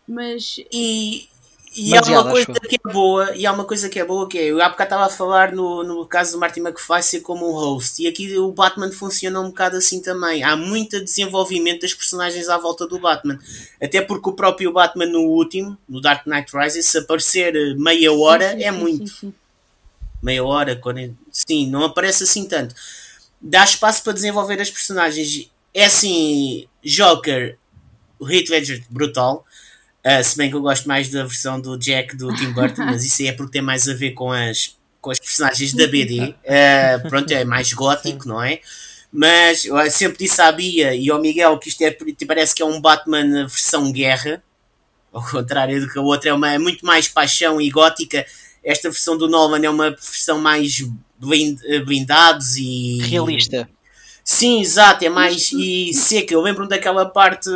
[0.07, 0.59] Mas.
[0.73, 1.29] E,
[1.77, 4.39] e há uma coisa que é boa, e há uma coisa que é boa que
[4.39, 7.49] é, eu há bocado estava a falar no, no caso do Martin McFly ser como
[7.49, 10.43] um host, e aqui o Batman funciona um bocado assim também.
[10.43, 13.39] Há muito desenvolvimento das personagens à volta do Batman.
[13.81, 18.51] Até porque o próprio Batman no último, no Dark Knight Rises, se aparecer meia hora
[18.51, 19.35] sim, sim, é sim, muito.
[20.23, 22.75] Meia hora, 40, sim, não aparece assim tanto.
[23.41, 25.51] Dá espaço para desenvolver as personagens.
[25.73, 27.57] É assim, Joker,
[28.19, 29.45] o Heath Ledger brutal
[30.07, 33.05] Uh, se bem que eu gosto mais da versão do Jack do Tim Burton, mas
[33.05, 36.21] isso é porque tem mais a ver com as, com as personagens da BD.
[36.21, 38.61] Uh, ah, pronto, é mais gótico, não é?
[39.13, 42.67] Mas eu sempre disse à Bia e ao Miguel que isto é, parece que é
[42.67, 44.43] um Batman versão guerra,
[45.13, 48.25] ao contrário do que a outra é, uma, é muito mais paixão e gótica.
[48.63, 50.81] Esta versão do Nolan é uma versão mais
[51.19, 52.99] blind, blindados e.
[53.03, 53.69] Realista.
[54.31, 56.35] Sim, exato, é mais e seca.
[56.35, 57.49] Eu lembro-me daquela parte,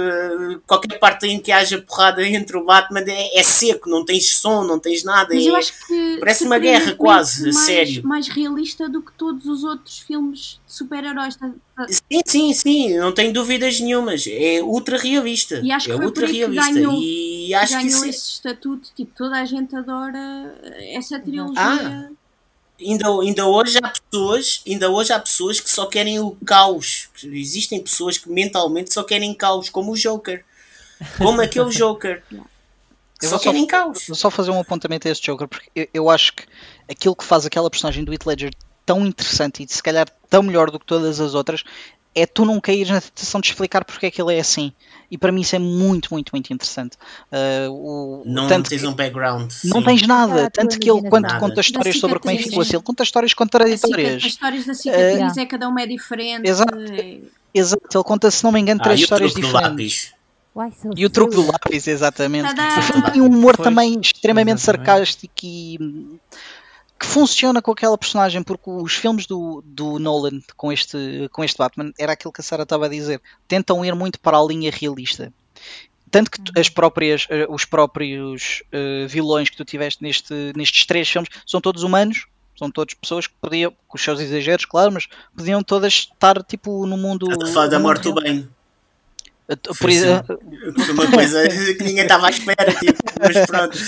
[0.67, 4.65] qualquer parte em que haja porrada entre o Batman é, é seco, não tens som,
[4.65, 5.35] não tens nada.
[5.35, 8.03] Mas é, eu acho que parece uma guerra quase, mais, sério.
[8.07, 11.37] Mais realista do que todos os outros filmes de super-heróis.
[11.37, 11.87] Tá, tá.
[11.89, 14.25] Sim, sim, sim, não tenho dúvidas nenhumas.
[14.27, 15.61] É ultra realista.
[15.63, 16.73] E acho é que ultra realista.
[16.73, 20.59] Ganhou, e acho ganhou que é esse estatuto, tipo, toda a gente adora
[20.95, 21.61] essa trilogia.
[21.61, 22.22] Ah
[22.87, 27.09] ainda, ainda hoje há pessoas, ainda hoje há pessoas que só querem o caos.
[27.25, 30.45] Existem pessoas que mentalmente só querem caos, como o Joker.
[31.19, 32.23] Como aquele Joker.
[33.23, 34.07] Eu só querem caos.
[34.09, 36.45] Vou só fazer um apontamento a este Joker, porque eu, eu, acho que
[36.91, 38.53] aquilo que faz aquela personagem do Heath Ledger
[38.85, 41.63] tão interessante e se calhar tão melhor do que todas as outras
[42.15, 44.73] é tu não cair na tentação de explicar porque é que ele é assim.
[45.11, 46.97] E para mim isso é muito, muito, muito interessante.
[47.31, 49.53] Uh, o, não tanto tens que, um background.
[49.65, 49.85] Não sim.
[49.85, 50.47] tens nada.
[50.47, 51.39] Ah, tanto que ele, quando nada.
[51.39, 54.17] conta histórias sobre como é que ficou assim, ele conta histórias contraditórias.
[54.17, 56.49] As histórias da cicatriz uh, é cada uma é diferente.
[56.49, 56.79] Exato.
[56.79, 57.19] É...
[57.55, 57.83] Exato.
[57.95, 60.15] Ele conta, se não me engano, três ah, histórias diferentes.
[60.97, 62.49] e o truque do lápis, exatamente.
[62.49, 64.87] O filme tem um humor pois, também extremamente exatamente.
[64.87, 65.79] sarcástico e
[67.03, 71.59] que funciona com aquela personagem, porque os filmes do, do Nolan com este, com este
[71.59, 74.71] Batman era aquilo que a Sarah estava a dizer, tentam ir muito para a linha
[74.71, 75.33] realista.
[76.13, 81.09] Tanto que as próprias, eh, os próprios uh, vilões que tu tiveste neste, nestes três
[81.09, 85.09] filmes são todos humanos, são todas pessoas que podiam, com os seus exageros, claro, mas
[85.37, 87.27] podiam todas estar tipo no mundo.
[87.33, 88.49] A da morte do bem.
[89.47, 89.91] Por
[90.85, 93.79] foi uma coisa que ninguém estava à espera, tipo, mas pronto.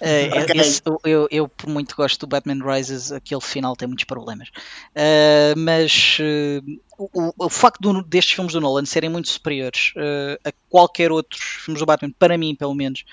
[0.00, 0.60] É, okay.
[0.60, 4.48] esse, eu, eu, por muito gosto do Batman Rises, aquele final tem muitos problemas.
[4.90, 10.48] Uh, mas uh, o, o, facto do, destes filmes do Nolan serem muito superiores uh,
[10.48, 13.04] a qualquer outro filmes do Batman, para mim, pelo menos,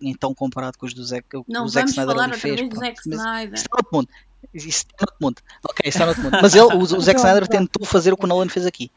[0.00, 2.68] então comparado com os do Zack, Não, o Zack Snyder falar fez.
[2.68, 3.54] Do Zack Snyder.
[3.54, 4.08] Está no mundo.
[4.52, 5.42] Isso está no mundo.
[5.68, 6.38] Ok, está no mundo.
[6.40, 8.90] Mas ele, o, o Zack Snyder tentou fazer o que o Nolan fez aqui.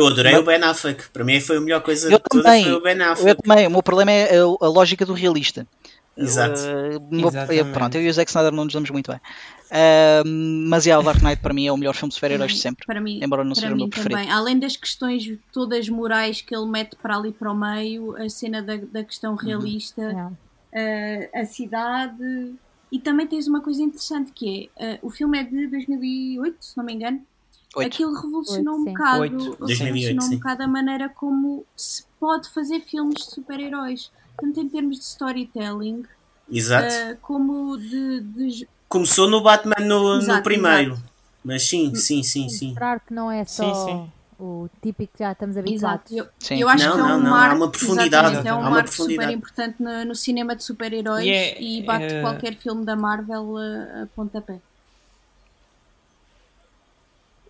[0.00, 0.40] Eu adorei Mas...
[0.40, 1.08] o Ben Affleck.
[1.10, 3.28] Para mim foi a melhor coisa eu de também, foi o Ben Affleck.
[3.28, 3.66] Eu também.
[3.66, 5.66] O meu problema é a, a lógica do realista.
[6.16, 6.60] Exato.
[6.60, 9.20] Uh, pronto, eu e o Zack Snyder não nos damos muito bem.
[9.70, 10.28] Uh,
[10.68, 12.84] mas yeah, o Dark Knight para mim é o melhor filme de super-heróis de sempre.
[12.84, 14.20] Para mim, embora não seja o meu preferido.
[14.20, 14.32] Também.
[14.32, 18.62] Além das questões todas morais que ele mete para ali para o meio, a cena
[18.62, 19.38] da, da questão uhum.
[19.38, 20.02] realista.
[20.02, 20.26] Uhum.
[20.26, 22.54] uh, a cidade.
[22.92, 26.76] E também tens uma coisa interessante que é, uh, o filme é de 2008, se
[26.76, 27.24] não me engano.
[27.76, 27.94] Oito.
[27.94, 33.24] Aquilo revolucionou Oito, um bocado, revolucionou um bocado a maneira como se pode fazer filmes
[33.24, 36.04] de super-heróis, tanto em termos de storytelling,
[36.50, 36.92] Exato.
[36.92, 40.92] Uh, como de, de, Começou no Batman no, exato, no primeiro.
[40.92, 41.10] Exato.
[41.44, 42.68] Mas sim, sim, sim, sim.
[42.70, 44.12] Mostrar que não é só sim, sim.
[44.38, 46.12] o típico que já estamos habituados.
[46.12, 48.48] Eu, eu, acho não, que é um não, não, marco, há uma profundidade.
[48.48, 52.20] É um marco super importante no, no, cinema de super-heróis yeah, e bate uh...
[52.20, 54.60] qualquer filme da Marvel a, a pontapé.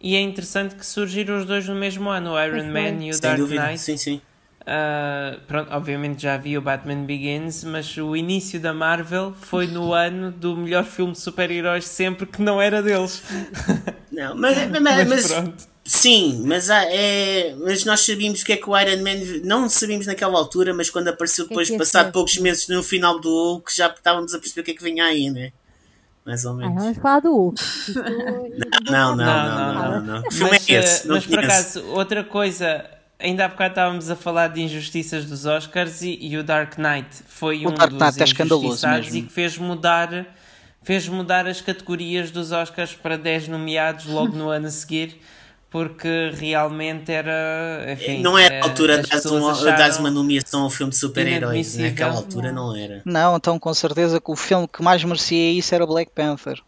[0.01, 3.13] E é interessante que surgiram os dois no mesmo ano, o Iron Man e o
[3.13, 3.67] Sem Dark dúvida.
[3.67, 3.81] Knight.
[3.81, 4.21] Sim, sim.
[4.61, 9.93] Uh, pronto, obviamente já vi o Batman Begins, mas o início da Marvel foi no
[9.95, 13.23] ano do melhor filme de super-heróis sempre que não era deles.
[14.13, 18.77] Não, mas, mas, mas, mas sim, mas, é, mas nós sabíamos que é que o
[18.77, 22.37] Iron Man não sabíamos naquela altura, mas quando apareceu depois, que é que passado poucos
[22.37, 25.31] meses no final do Hulk, já estávamos a perceber o que é que vinha aí,
[25.31, 25.53] né?
[26.31, 26.77] Mais ou menos.
[26.77, 27.61] Ah, vamos falar do Hulk.
[28.89, 31.09] não, não, não, não, não, O filme mas, é esse.
[31.09, 32.85] Não mas por acaso, outra coisa,
[33.19, 37.09] ainda há bocado estávamos a falar de injustiças dos Oscars e, e o Dark Knight
[37.27, 40.25] foi o um Dark dos Knight é e que fez mudar,
[40.85, 45.21] fez mudar as categorias dos Oscars para 10 nomeados logo no ano a seguir
[45.71, 47.87] porque realmente era.
[47.93, 51.77] Enfim, não era a altura de dar uma nomeação ao filme de super-heróis.
[51.77, 53.03] Naquela altura não era.
[53.05, 56.61] Não, então com certeza que o filme que mais merecia isso era Black Panther.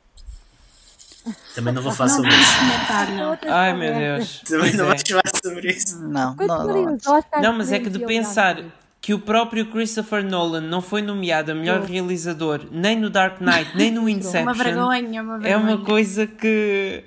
[1.55, 2.53] Também não vou falar sobre isso.
[3.49, 4.41] Ai meu Deus.
[4.41, 4.89] Também não é.
[4.89, 6.01] vou falar sobre isso.
[6.01, 6.99] Não, não, não.
[7.43, 8.63] Não, mas é que de pensar
[9.01, 13.77] que o próprio Christopher Nolan não foi nomeado a melhor realizador nem no Dark Knight,
[13.77, 14.43] nem no Inception.
[14.43, 15.53] Uma vergonha, uma vergonha.
[15.53, 17.05] É uma coisa que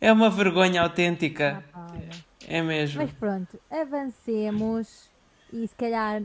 [0.00, 1.64] é uma vergonha autêntica.
[1.74, 1.88] Ah,
[2.46, 3.02] é mesmo.
[3.02, 5.10] Mas pronto, avancemos
[5.52, 6.22] e se calhar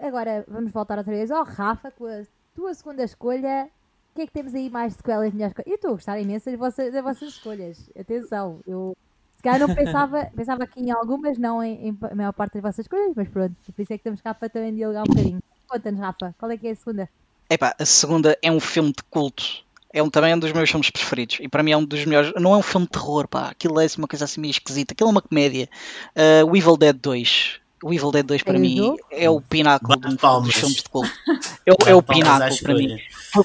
[0.00, 2.22] agora vamos voltar outra vez ao Rafa com a
[2.54, 3.68] tua segunda escolha.
[4.12, 5.54] O que é que temos aí mais de sequelas melhores?
[5.66, 7.90] Eu estou a gostar imenso das vossas, das vossas escolhas.
[7.98, 8.96] Atenção, eu
[9.36, 12.62] se calhar não pensava, pensava aqui em algumas, não em, em a maior parte das
[12.62, 15.42] vossas escolhas, mas pronto, por isso é que estamos cá para também dialogar um bocadinho.
[15.66, 17.08] Conta-nos, Rafa, qual é que é a segunda?
[17.50, 19.64] Epá, a segunda é um filme de culto
[19.94, 21.38] é um, também um dos meus filmes preferidos.
[21.40, 22.32] E para mim é um dos melhores.
[22.34, 23.50] Não é um filme de terror, pá.
[23.50, 24.92] Aquilo é assim, uma coisa assim meio esquisita.
[24.92, 25.68] Aquilo é uma comédia.
[26.16, 27.60] Uh, o Evil Dead 2.
[27.80, 31.10] O Evil Dead 2 para mim é o pináculo de um dos filmes de culto.
[31.66, 32.98] É, é o pináculo para mim.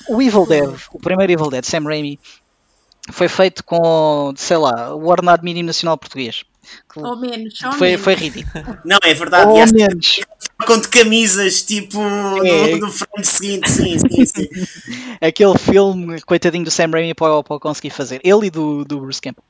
[0.10, 2.20] O Evil Dead, o primeiro Evil Dead, Sam Raimi,
[3.12, 6.44] foi feito com, sei lá, o ordenado mínimo nacional português.
[6.96, 8.04] Ou menos, foi, menos.
[8.04, 8.78] foi ridículo.
[8.84, 9.50] Não, é verdade.
[9.50, 10.20] Ou menos.
[10.66, 12.00] Com de camisas, tipo,
[12.46, 12.72] é.
[12.72, 14.48] no, no frame seguinte, sim, sim, sim.
[15.22, 18.20] Aquele filme, coitadinho do Sam Raimi, para, para conseguir fazer.
[18.24, 19.44] Ele e do, do Bruce Campbell.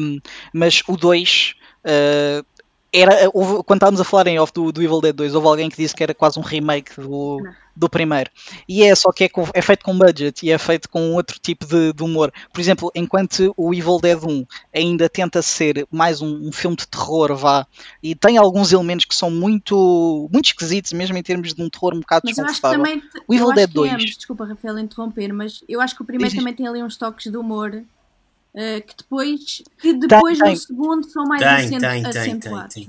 [0.00, 0.18] Um,
[0.52, 2.44] mas o 2 uh,
[2.92, 5.68] era, houve, quando estávamos a falar em off do, do, Evil Dead 2, houve alguém
[5.68, 7.38] que disse que era quase um remake do,
[7.76, 8.30] do primeiro.
[8.66, 11.38] E é só que é, com, é, feito com budget e é feito com outro
[11.38, 12.32] tipo de, de, humor.
[12.52, 16.88] Por exemplo, enquanto o Evil Dead 1 ainda tenta ser mais um, um, filme de
[16.88, 17.66] terror, vá,
[18.02, 21.94] e tem alguns elementos que são muito, muito esquisitos, mesmo em termos de um terror
[21.94, 22.78] um bocado mas desconfortável.
[22.78, 23.92] Também, o Evil Dead 2.
[23.92, 27.30] É, desculpa, Rafael, interromper, mas eu acho que o primeiro também tem ali uns toques
[27.30, 27.84] de humor
[28.58, 32.74] Uh, que depois, que depois tem, no segundo são mais tem, tem, acentuados.
[32.74, 32.88] Tem,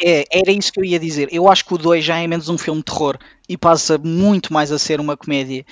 [0.00, 1.28] é, era isso que eu ia dizer.
[1.32, 4.52] Eu acho que o 2 já é menos um filme de terror e passa muito
[4.52, 5.66] mais a ser uma comédia.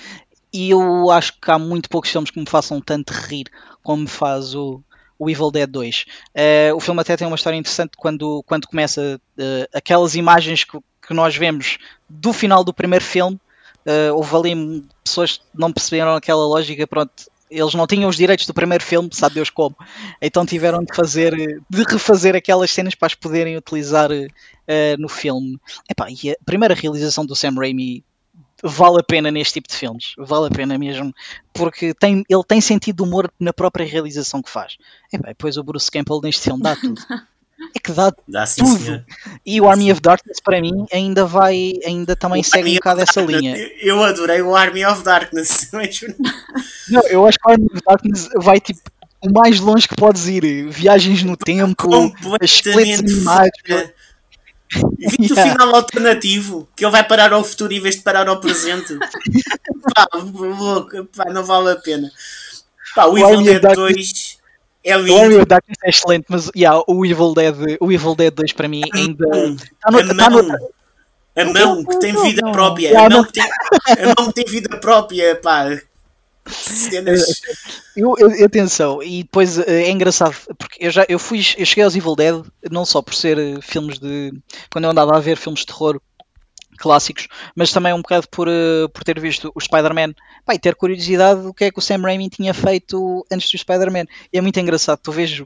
[0.51, 3.45] E eu acho que há muito poucos filmes que me façam tanto rir
[3.81, 4.83] como me faz o,
[5.17, 6.01] o Evil Dead 2.
[6.01, 10.65] Uh, eh, o filme até tem uma história interessante quando, quando começa uh, aquelas imagens
[10.65, 11.77] que, que, nós vemos
[12.09, 13.39] do final do primeiro filme.
[13.85, 17.13] Uh, houve ali pessoas que não perceberam aquela lógica, pronto,
[17.49, 19.75] eles não tinham os direitos do primeiro filme, sabe Deus como.
[20.21, 21.33] Então tiveram de fazer,
[21.69, 25.59] de refazer aquelas cenas para as poderem utilizar uh, no filme.
[25.89, 28.03] Epá, e a primeira realização do Sam Raimi
[28.63, 31.13] vale a pena neste tipo de filmes, vale a pena mesmo,
[31.53, 34.77] porque tem, ele tem sentido de humor na própria realização que faz.
[35.13, 37.01] Epá, depois o Bruce Campbell neste filme dá tudo.
[37.75, 39.03] É que dá, dá sim, tudo.
[39.45, 42.75] E o Army of Darkness para mim ainda vai, ainda também o segue Army um
[42.75, 43.55] bocado essa linha.
[43.81, 45.71] Eu adorei o Army of Darkness.
[46.89, 48.79] Não, eu acho que o Army of Darkness vai tipo
[49.21, 50.69] o mais longe que podes ir.
[50.69, 53.49] Viagens no tempo, esqueletos animais.
[54.97, 55.49] Viste yeah.
[55.49, 58.97] o final alternativo que ele vai parar ao futuro em vez de parar ao presente.
[59.95, 62.11] pá, louco, pá, não vale a pena.
[62.93, 64.37] Pá, o, o Evil Dead 2
[64.87, 65.41] é lindo.
[65.41, 68.83] O Darkness é excelente, mas yeah, o, Evil Dead, o Evil Dead 2 para mim
[68.93, 69.25] ainda.
[69.81, 70.69] Tá no, a, tá mão, no...
[71.35, 72.99] a mão que tem vida própria.
[72.99, 75.77] A, mão que tem, a mão que tem vida própria, pá.
[76.49, 77.41] Cenas.
[77.95, 81.95] Eu, eu, atenção, e depois é engraçado porque eu já eu fui, eu cheguei aos
[81.95, 84.33] Evil Dead não só por ser filmes de
[84.71, 85.99] quando eu andava a ver filmes de terror
[86.77, 90.13] clássicos, mas também um bocado por, uh, por ter visto o Spider-Man
[90.51, 94.05] e ter curiosidade do que é que o Sam Raimi tinha feito antes do Spider-Man.
[94.31, 95.43] E é muito engraçado, tu vês,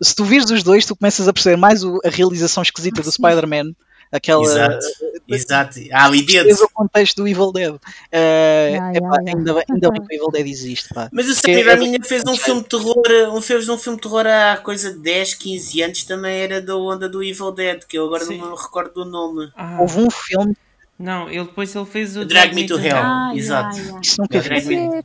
[0.00, 3.10] se tu vires os dois, tu começas a perceber mais o, a realização esquisita do
[3.10, 3.74] Spider-Man
[4.10, 4.86] aquela exato,
[5.28, 5.80] exato.
[5.92, 6.60] Ah, e dedos.
[6.60, 7.80] o contexto do Evil Dead uh,
[8.12, 11.08] yeah, epá, yeah, ainda, bem, ainda bem que o Evil Dead existe pá.
[11.12, 14.26] mas o Sam Raimi fez um filme de terror um, fez um filme de terror
[14.26, 18.06] há coisa de 10, 15 anos também era da onda do Evil Dead que eu
[18.06, 18.38] agora Sim.
[18.38, 19.78] não me recordo do nome ah.
[19.80, 20.56] houve um filme
[20.98, 23.76] não, ele depois ele fez o Drag, Drag Me to Hell, ah, exato.
[23.76, 24.60] Yeah, Isso nunca vi.
[24.60, 25.04] Vocês,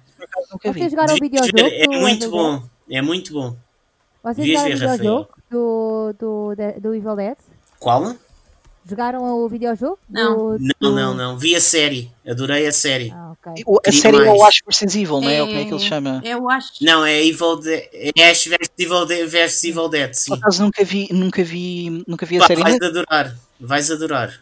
[0.63, 1.59] vocês jogaram o videojogo?
[1.59, 3.55] É muito bom, é muito bom.
[4.23, 7.37] Vocês jogaram o videojogo do, do, do Evil Dead?
[7.79, 8.15] Qual?
[8.87, 9.99] Jogaram o videojogo?
[10.09, 10.35] Não.
[10.35, 10.73] Do, do...
[10.81, 11.37] não, não, não.
[11.37, 12.11] Vi a série.
[12.27, 13.11] Adorei a série.
[13.11, 13.63] Ah, okay.
[13.85, 14.29] A série mais.
[14.29, 15.35] é o Ash vs Evil, não é?
[15.35, 15.39] é?
[15.39, 16.21] Como é que ele chama?
[16.23, 16.71] É o Ash.
[16.81, 17.83] Não, é Evil Dead.
[17.93, 20.31] É Ash vs Evil Dead, versus Evil Dead sim.
[20.31, 22.61] Por acaso nunca vi, nunca vi, nunca vi a Pá, série.
[22.61, 23.35] Vais adorar.
[23.59, 24.41] Vais adorar.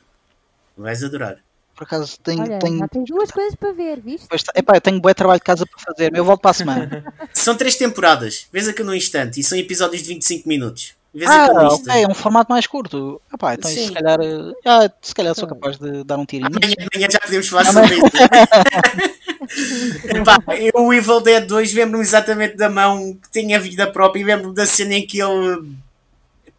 [0.80, 1.38] Vais adorar.
[1.76, 2.42] Por acaso tenho.
[2.42, 2.80] Olha, tenho...
[2.80, 4.28] Já tens duas coisas para ver, viste?
[4.30, 6.54] Pois, tá, epá, eu tenho bom trabalho de casa para fazer, eu volto para a
[6.54, 7.14] semana.
[7.34, 10.96] são três temporadas, vês aqui no instante, e são episódios de 25 minutos.
[11.26, 13.20] Ah, ok, é um formato mais curto.
[13.34, 14.20] Epá, então se calhar,
[14.66, 16.48] ah, se calhar sou capaz de dar um tirinho.
[16.48, 18.06] Amanhã, amanhã já podemos falar sobre isso.
[20.16, 24.24] Epá, eu, o Evil Dead 2 lembro-me exatamente da mão que tinha vida própria e
[24.24, 25.68] lembro-me da cena em que ele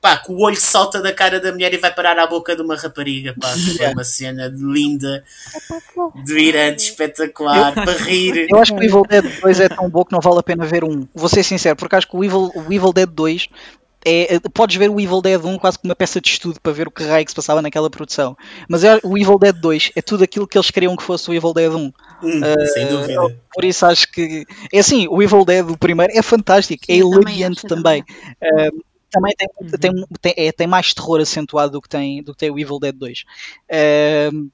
[0.00, 2.62] pá, que o olho salta da cara da mulher e vai parar à boca de
[2.62, 5.22] uma rapariga, pá, é uma cena linda,
[6.24, 8.46] delirante, espetacular, para rir.
[8.50, 10.64] Eu acho que o Evil Dead 2 é tão bom que não vale a pena
[10.64, 11.06] ver um.
[11.14, 13.48] Vou ser sincero, porque acho que o Evil, o Evil Dead 2
[14.04, 16.72] é, é, podes ver o Evil Dead 1 quase como uma peça de estudo para
[16.72, 18.36] ver o que raio que se passava naquela produção.
[18.68, 21.34] Mas é, o Evil Dead 2 é tudo aquilo que eles queriam que fosse o
[21.34, 21.76] Evil Dead 1.
[21.78, 23.36] Hum, uh, sem dúvida.
[23.52, 24.46] Por isso acho que.
[24.72, 28.02] É assim, o Evil Dead, o primeiro, é fantástico, Sim, é hilariante também.
[28.40, 28.68] também.
[28.70, 29.68] Uh, também tem, uhum.
[29.68, 32.78] tem, tem, é, tem, mais terror acentuado do que tem, do que tem o Evil
[32.78, 33.24] Dead 2.
[33.70, 34.50] Uh,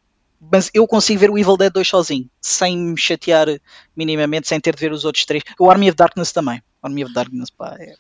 [0.51, 3.49] mas eu consigo ver o Evil Dead 2 sozinho, sem me chatear
[3.97, 5.43] minimamente, sem ter de ver os outros três.
[5.59, 6.63] O Army of Darkness também.
[6.83, 7.95] O Army of Darkness, pá, é...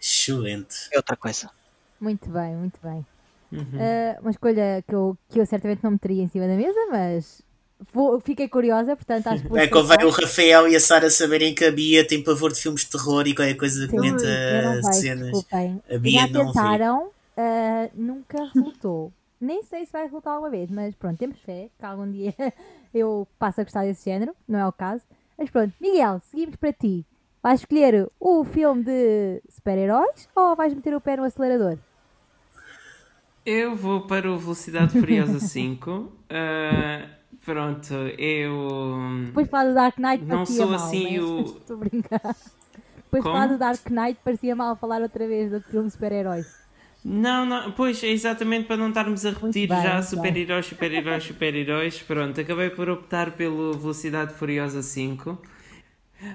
[0.00, 0.88] Excelente.
[0.92, 1.50] É outra coisa.
[2.00, 3.06] Muito bem, muito bem.
[3.52, 3.60] Uhum.
[3.60, 7.42] Uh, uma escolha que eu, que eu certamente não meteria em cima da mesa, mas
[7.92, 9.58] Vou, fiquei curiosa, portanto acho que.
[9.58, 12.82] É convém o Rafael e a Sara saberem que a Bia tem pavor de filmes
[12.82, 14.24] de terror e qualquer coisa comenta
[14.92, 15.32] cenas.
[15.32, 15.82] Desculpem.
[15.90, 19.12] A Bia Já tentaram, uh, nunca resultou.
[19.40, 22.34] Nem sei se vai resultar alguma vez, mas pronto, temos fé que algum dia
[22.94, 25.02] eu passo a gostar desse género, não é o caso.
[25.36, 27.04] Mas pronto, Miguel, seguimos para ti.
[27.42, 31.76] Vais escolher o filme de super-heróis ou vais meter o pé no acelerador?
[33.44, 35.90] Eu vou para o Velocidade Furiosa 5.
[35.90, 36.12] Uh,
[37.44, 38.98] Pronto, eu.
[39.26, 41.40] Depois falar do Dark Knight não sou mal, assim o.
[41.58, 42.36] Estou a brincar.
[42.96, 46.62] Depois falar do Dark Knight parecia mal falar outra vez do filme de super-heróis.
[47.04, 52.02] Não, não, pois é exatamente para não estarmos a repetir bem, já super-heróis, super-heróis, super-heróis.
[52.02, 55.36] Pronto, acabei por optar pelo Velocidade Furiosa 5.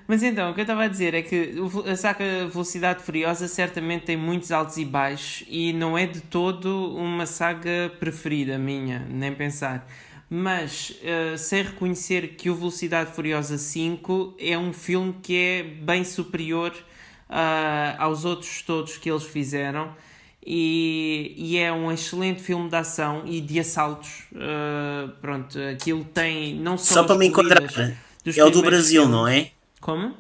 [0.06, 1.56] Mas então, o que eu estava a dizer é que
[1.89, 6.93] a saga Velocidade Furiosa certamente tem muitos altos e baixos e não é de todo
[6.96, 9.88] uma saga preferida minha, nem pensar
[10.29, 16.03] mas uh, sem reconhecer que o Velocidade Furiosa 5 é um filme que é bem
[16.03, 16.73] superior
[17.29, 19.93] uh, aos outros todos que eles fizeram
[20.49, 24.23] e, e, é um excelente filme de ação e de assaltos.
[24.31, 26.95] Uh, pronto, aquilo tem não só.
[26.95, 29.17] Só para me encontrar, é o do Brasil, filmes.
[29.17, 29.51] não é?
[29.81, 30.15] Como?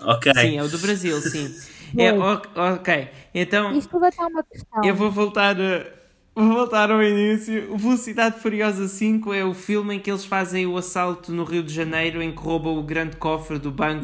[0.00, 0.32] Ok.
[0.34, 1.54] Sim, é o do Brasil, sim.
[1.98, 3.76] é, ok, então.
[3.76, 4.82] Isto estar uma questão.
[4.82, 5.54] Eu vou voltar.
[5.60, 5.95] A
[6.36, 7.74] Vou voltar ao início.
[7.78, 11.72] Velocidade Furiosa 5 é o filme em que eles fazem o assalto no Rio de
[11.72, 14.02] Janeiro em que roubam o grande cofre do banco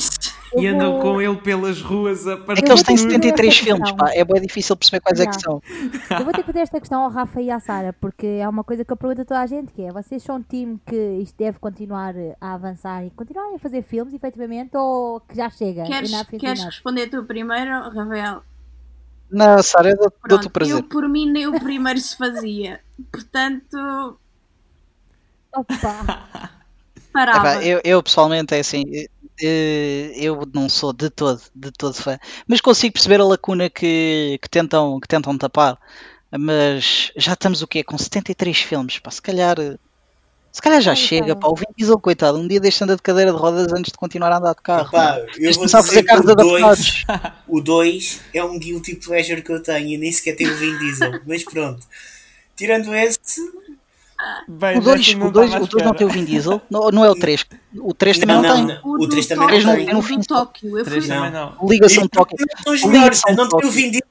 [0.57, 4.11] e andam com ele pelas ruas a partir É que eles têm 73 filmes, pá.
[4.14, 5.61] É bem difícil perceber quais é que são.
[6.18, 8.64] Eu vou ter que fazer esta questão ao Rafa e à Sara, porque é uma
[8.64, 11.18] coisa que eu pergunto a toda a gente, que é, vocês são um time que
[11.21, 15.83] isto deve continuar a avançar e continuar a fazer filmes, efetivamente, ou que já chega?
[15.85, 18.42] Queres, queres responder tu primeiro, Rafael?
[19.33, 20.77] Não, Sara, eu dou-te o prazer.
[20.77, 22.81] Eu, por mim, nem o primeiro se fazia.
[23.11, 24.18] Portanto.
[25.55, 26.51] Opa!
[27.12, 27.64] Parava.
[27.64, 28.85] eu, eu, pessoalmente, é assim.
[29.41, 34.49] Eu não sou de todo, de todo fã, mas consigo perceber a lacuna que, que,
[34.49, 35.78] tentam, que tentam tapar.
[36.30, 37.83] Mas já estamos o quê?
[37.83, 39.57] Com 73 filmes, pá, se calhar
[40.53, 41.48] se calhar já chega, pá.
[41.48, 44.30] O Vin Diesel, coitado, um dia deixa andar de cadeira de rodas antes de continuar
[44.32, 44.90] a andar de carro.
[44.90, 47.07] Pá, eu vou dizer fazer carros adaptados.
[47.48, 50.76] o 2 é um guilty pleasure que eu tenho e nem sequer tenho o Vin
[50.78, 51.20] Diesel.
[51.26, 51.86] Mas pronto.
[52.55, 53.40] Tirando esse.
[54.49, 57.05] Bem, o 2 não, o dois, o dois não tem o Vin Diesel, não, não
[57.05, 57.47] é o 3.
[57.77, 58.79] O 3 também não, não, tem.
[58.85, 59.62] O 3 também não tem.
[59.62, 60.79] O 3 não tem no Tóquio.
[60.79, 61.57] Eu fui não.
[61.68, 62.37] Ligação Tóquio.
[63.37, 64.09] Não tem o Vin Diesel.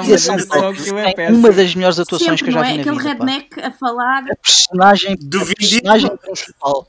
[0.00, 2.90] Ligação Tóquio é uma das melhores atuações que eu já vi na vida.
[2.90, 4.24] aquele redneck a falar.
[4.30, 6.86] A personagem, do a personagem principal.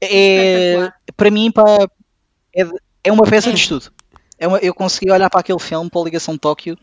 [0.00, 1.86] É, para mim, pá,
[2.54, 2.66] é,
[3.04, 3.92] é uma peça de estudo
[4.42, 6.76] é uma, eu consegui olhar para aquele filme, para a Ligação Tóquio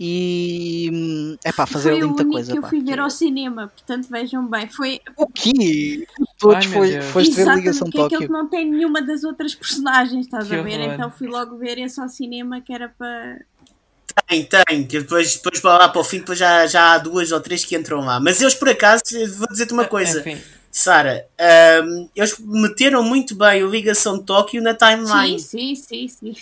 [0.00, 2.50] e é pá, fazer ali muita coisa.
[2.50, 4.68] Foi o que eu fui ver ao cinema, portanto vejam bem.
[4.68, 5.00] Foi...
[5.16, 6.04] O quê?
[6.40, 8.08] Todos foi, foste ver a Ligação Tóquio.
[8.08, 10.80] Que é aquele que não tem nenhuma das outras personagens, estás que a ver?
[10.80, 13.42] Então fui logo ver esse ao cinema que era para.
[14.26, 17.40] Tem, tem, que depois, depois lá para o fim depois já, já há duas ou
[17.40, 18.18] três que entram lá.
[18.18, 19.02] Mas eles por acaso,
[19.38, 20.18] vou dizer-te uma coisa.
[20.18, 20.36] Enfim.
[20.68, 21.24] Sara,
[21.84, 25.38] um, eles meteram muito bem o Ligação Tóquio na timeline.
[25.38, 26.34] Sim, sim, sim, sim.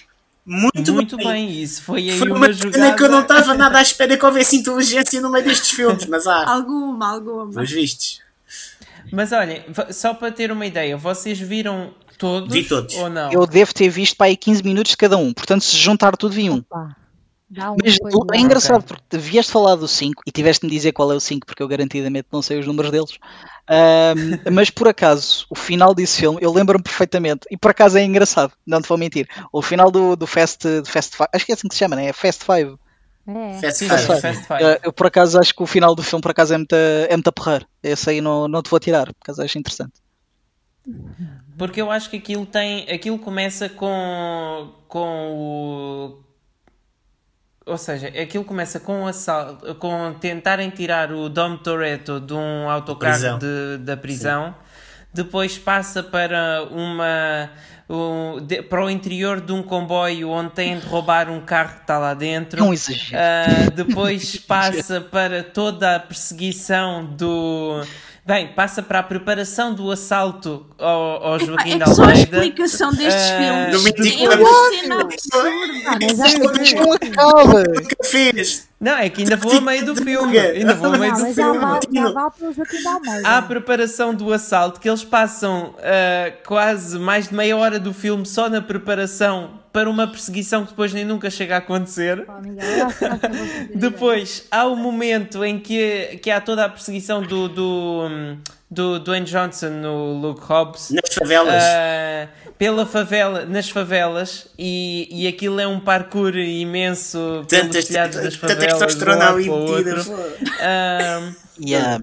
[0.44, 1.26] Muito, muito bem.
[1.26, 1.62] bem.
[1.62, 4.24] Isso foi aí foi uma, uma jogada que eu não estava nada à espera que
[4.26, 6.48] houvesse inteligência no meio destes filmes, mas há.
[6.48, 7.62] alguma, alguma.
[7.62, 8.20] Os vistos.
[9.12, 12.94] Mas olhem, só para ter uma ideia, vocês viram todos, vi todos.
[12.96, 13.30] ou não?
[13.30, 16.34] Eu devo ter visto para aí 15 minutos de cada um, portanto se juntar tudo
[16.34, 16.56] vi um.
[16.58, 16.96] Opa.
[17.54, 17.98] Mas
[18.32, 18.96] é engraçado okay.
[18.96, 22.28] porque vieste falar do 5 e tiveste-me dizer qual é o 5 porque eu garantidamente
[22.32, 23.18] não sei os números deles.
[23.68, 28.04] Um, mas por acaso, o final desse filme, eu lembro-me perfeitamente, e por acaso é
[28.04, 29.28] engraçado, não te vou mentir.
[29.52, 31.96] O final do, do Fast, do Fast Five, acho que é assim que se chama,
[31.96, 32.06] né?
[32.06, 32.76] É Fast Five.
[33.26, 33.60] É.
[33.60, 34.20] Fast, Five.
[34.20, 34.64] Fast Five.
[34.64, 37.12] Uh, eu por acaso acho que o final do filme por acaso é muito, é
[37.12, 37.66] muito a porrer.
[37.82, 39.92] Esse aí não, não te vou tirar, por acaso acho interessante.
[41.56, 42.90] Porque eu acho que aquilo tem.
[42.90, 44.72] Aquilo começa com.
[44.88, 46.31] com o
[47.64, 52.68] ou seja, aquilo começa com um assalto, com tentarem tirar o Dom Toretto de um
[52.68, 54.54] autocarro de, da prisão, Sim.
[55.14, 57.50] depois passa para uma
[57.88, 61.82] um, de, para o interior de um comboio onde têm de roubar um carro que
[61.82, 62.64] está lá dentro.
[62.64, 63.22] Não exagero.
[63.22, 67.82] Uh, depois passa para toda a perseguição do
[68.24, 71.90] Bem, passa para a preparação do assalto ao, ao Joaquim da Almeida.
[71.90, 73.74] É só a explicação destes uh, filmes.
[74.20, 75.98] É uma cena absurda.
[77.80, 78.68] Nunca fiz.
[78.80, 80.38] Não, é que ainda vou a meio do filme.
[80.38, 81.58] Ainda vou a meio do filme.
[83.24, 87.92] Há a preparação do assalto que eles passam uh, quase mais de meia hora do
[87.92, 92.26] filme só na preparação para uma perseguição que depois nem nunca chega a acontecer.
[93.74, 98.36] depois há o momento em que, que há toda a perseguição do, do,
[98.70, 100.90] do Dwayne Johnson no Luke Hobbs.
[100.90, 101.62] Nas favelas.
[101.62, 108.34] Uh, pela favela, nas favelas e, e aquilo é um parkour imenso pelos telhados das
[108.36, 110.12] favelas de um lado para o outro.
[110.12, 111.98] Uh, yeah,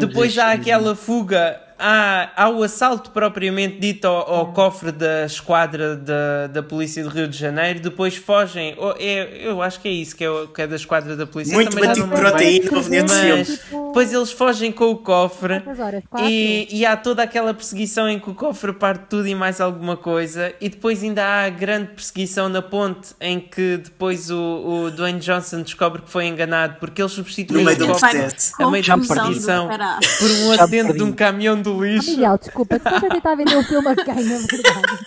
[0.00, 5.96] depois há aquela fuga há, há o assalto propriamente dito ao, ao cofre da esquadra
[5.96, 8.76] da, da Polícia do Rio de Janeiro, depois fogem.
[8.98, 11.54] É, eu acho que é isso que é, que é da esquadra da Polícia.
[11.54, 13.08] Muito batido proteína proveniente
[13.38, 15.62] mas depois eles fogem com o cofre
[16.20, 19.96] e, e há toda aquela perseguição em que o cofre parte tudo e mais alguma
[19.96, 24.90] coisa, e depois ainda há a grande perseguição na ponte em que depois o, o
[24.90, 28.18] Dwayne Johnson descobre que foi enganado porque ele substituiu o cofre
[28.58, 32.10] a meio da perseguição por um acidente de um caminhão de do lixo.
[32.10, 35.04] Miguel, desculpa, tu estás a tentar vender o filme a quem, na verdade?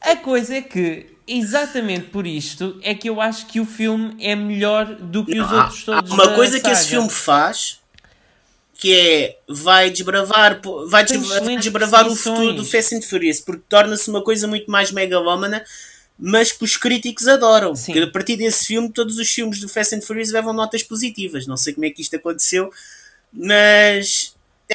[0.00, 4.34] A coisa é que, exatamente por isto, é que eu acho que o filme é
[4.34, 6.10] melhor do que os Não, outros todos.
[6.10, 7.80] Há uma coisa que esse filme faz
[8.82, 14.24] que é vai desbravar, vai desbravar o futuro do Fast and Furious, porque torna-se uma
[14.24, 15.64] coisa muito mais megalómana,
[16.18, 17.76] mas que os críticos adoram.
[17.76, 17.92] Sim.
[17.92, 21.46] Porque a partir desse filme, todos os filmes do Fast and Furious levam notas positivas.
[21.46, 22.72] Não sei como é que isto aconteceu,
[23.32, 24.31] mas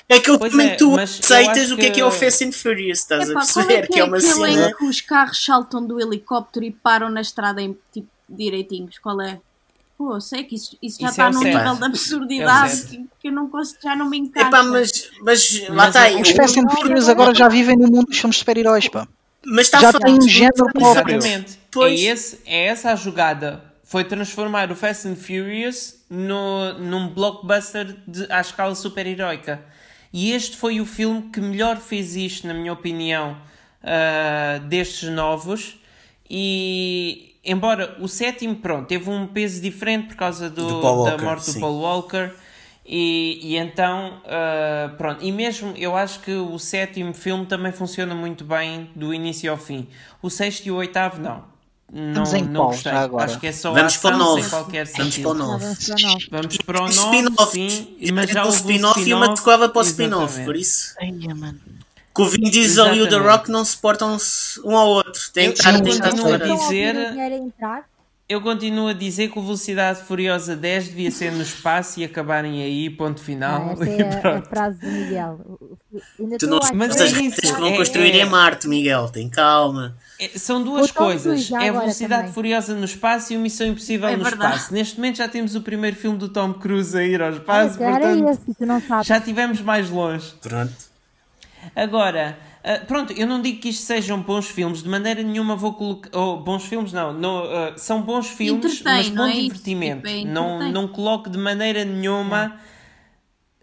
[0.09, 2.51] é aquele pois momento é, tu aceitas o que é que é o Fast and
[2.51, 3.73] Furious, estás Epá, a perceber?
[3.73, 4.69] É que, que, é, uma cena.
[4.69, 9.21] Em que os carros saltam do helicóptero e param na estrada em tipo direitinhos, qual
[9.21, 9.39] é?
[9.97, 13.05] Pô, sei que isso, isso já isso está é num nível de absurdidade é que,
[13.19, 14.47] que, eu não consigo, já não me encaixa.
[14.47, 16.21] Epá, mas, mas, mas lá está aí.
[16.21, 19.07] Os Fast and Furious agora já vivem no mundo dos filmes super-heróis, pá.
[19.43, 21.17] Mas está já tem um género próprio.
[21.17, 21.59] Exatamente.
[21.71, 21.99] Pois.
[21.99, 23.63] É, esse, é essa a jogada.
[23.83, 29.63] Foi transformar o Fast and Furious no, num blockbuster de, à escala super-heroica.
[30.11, 33.37] E este foi o filme que melhor fez isto, na minha opinião,
[33.83, 35.79] uh, destes novos.
[36.29, 41.23] E embora o sétimo, pronto, teve um peso diferente por causa do, do Walker, da
[41.23, 41.53] morte sim.
[41.53, 42.31] do Paul Walker.
[42.85, 48.15] E, e então, uh, pronto, e mesmo eu acho que o sétimo filme também funciona
[48.15, 49.87] muito bem do início ao fim.
[50.21, 51.56] O sexto e o oitavo, não
[51.91, 52.91] não, Vamos em não qual, gostei.
[52.91, 53.25] Agora?
[53.25, 54.41] Acho que é só Vamos para o 9.
[54.41, 55.65] sem qualquer Vamos para o 9.
[56.29, 57.97] Vamos para o 9, sim.
[58.13, 60.95] Mas já houve spin-off spin e uma sequela para o spin-off, por isso.
[60.99, 61.59] Ai, mano.
[62.13, 64.17] Que o Vin Diesel e o The Rock não se portam
[64.65, 65.21] um ao outro.
[65.31, 66.95] Tem que estar a dizer...
[68.27, 72.63] eu continuo a dizer que o Velocidade Furiosa 10 devia ser no espaço e acabarem
[72.63, 73.71] aí, ponto final.
[73.71, 75.39] Essa é a, a, frase do Miguel.
[76.37, 77.39] tu não mas é isso.
[77.39, 79.95] que vão construir é, em Marte, Miguel, tem calma.
[80.19, 81.51] É, são duas coisas.
[81.51, 82.33] É a Velocidade também.
[82.33, 84.55] Furiosa no espaço e o Missão Impossível é no verdade.
[84.55, 84.73] espaço.
[84.73, 87.91] Neste momento já temos o primeiro filme do Tom Cruise a ir ao espaço, ah,
[87.91, 90.33] portanto esse, já tivemos mais longe.
[90.41, 90.73] Pronto.
[91.75, 92.37] Agora,
[92.67, 96.09] Uh, pronto, eu não digo que isto sejam bons filmes, de maneira nenhuma vou colocar.
[96.11, 97.13] Oh, bons filmes, não.
[97.13, 100.05] não uh, são bons filmes, mas bom é divertimento.
[100.05, 102.59] Tipo, é não, não coloco de maneira nenhuma.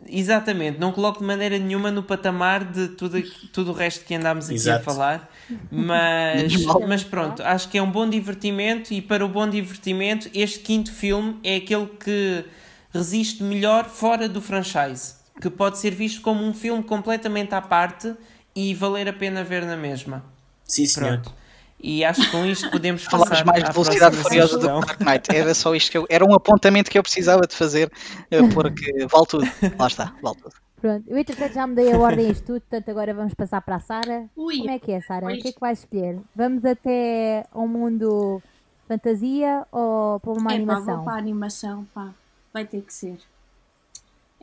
[0.08, 4.46] Exatamente, não coloco de maneira nenhuma no patamar de tudo, tudo o resto que andámos
[4.46, 4.80] aqui Exato.
[4.80, 5.30] a falar,
[5.70, 6.52] mas,
[6.88, 10.92] mas pronto, acho que é um bom divertimento e para o bom divertimento, este quinto
[10.92, 12.44] filme é aquele que
[12.92, 18.14] resiste melhor fora do franchise, que pode ser visto como um filme completamente à parte
[18.54, 20.24] e valer a pena ver na mesma.
[20.64, 21.20] Sim, senhor.
[21.20, 21.43] Pronto.
[21.80, 25.34] E acho que com isto podemos passar mais de velocidade furiosa do Dark Knight.
[25.34, 27.90] Era só isto que eu, era um apontamento que eu precisava de fazer,
[28.30, 29.46] eh, porque vale tudo.
[29.78, 30.54] Lá está, vale tudo.
[30.80, 33.80] Pronto, eu entretanto já mudei a ordem isto tudo, portanto agora vamos passar para a
[33.80, 34.28] Sara.
[34.34, 35.26] Como é que é, Sara?
[35.26, 36.20] O que é que vais escolher?
[36.36, 38.42] Vamos até um mundo
[38.86, 40.84] fantasia ou para uma é, animação?
[40.84, 42.10] Pá, vou para a animação, pá.
[42.52, 43.16] Vai ter que ser.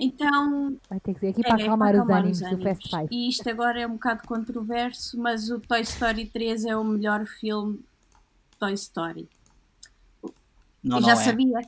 [0.02, 0.76] Então.
[0.90, 3.08] Vai ter que ser aqui é, para acalmar, para acalmar os, ânimos do Fast Five.
[3.12, 7.24] E isto agora é um bocado controverso, mas o Toy Story 3 é o melhor
[7.28, 7.80] filme
[8.60, 9.30] Toy Story.
[10.84, 11.24] Não, Eu já não é.
[11.24, 11.62] sabia.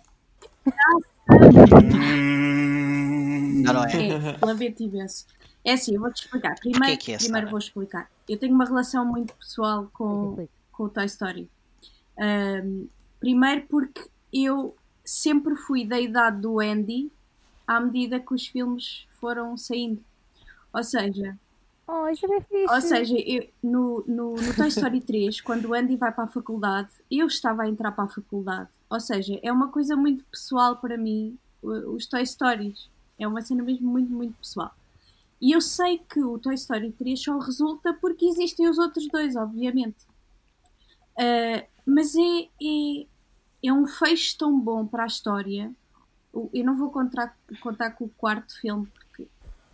[3.62, 4.08] Não, não é.
[4.08, 5.28] É, lamento imenso.
[5.64, 6.56] É assim, eu vou-te explicar.
[6.56, 8.10] Primeiro, que é, primeiro vou explicar.
[8.28, 11.48] Eu tenho uma relação muito pessoal com, com o Toy Story.
[12.18, 12.88] Um,
[13.20, 14.76] primeiro porque eu
[15.06, 17.12] sempre fui da idade do Andy
[17.68, 20.04] à medida que os filmes foram saindo.
[20.74, 21.38] Ou seja,
[21.88, 22.74] Oh, é.
[22.74, 26.28] Ou seja, eu, no, no, no Toy Story 3, quando o Andy vai para a
[26.28, 28.70] faculdade, eu estava a entrar para a faculdade.
[28.90, 32.90] Ou seja, é uma coisa muito pessoal para mim, os Toy Stories.
[33.20, 34.74] É uma cena mesmo muito, muito pessoal.
[35.42, 39.36] E eu sei que o Toy Story 3 só resulta porque existem os outros dois,
[39.36, 40.06] obviamente.
[41.18, 43.06] Uh, mas é, é,
[43.66, 45.70] é um fecho tão bom para a história
[46.34, 49.28] eu não vou contar, contar com o quarto filme, porque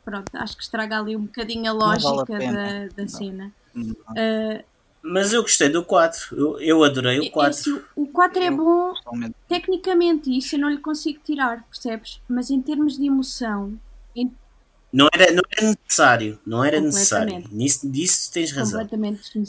[0.03, 3.51] pronto, acho que estraga ali um bocadinho a lógica vale a da, da cena.
[3.76, 4.64] Uh,
[5.01, 7.47] mas eu gostei do 4, eu, eu adorei o 4.
[7.47, 8.93] É, assim, o 4 é bom
[9.47, 12.20] tecnicamente, isso eu não lhe consigo tirar, percebes?
[12.28, 13.80] Mas em termos de emoção,
[14.14, 14.34] em,
[14.91, 17.43] não era, não era necessário, não era necessário.
[17.51, 18.87] Nisso, disso tens razão.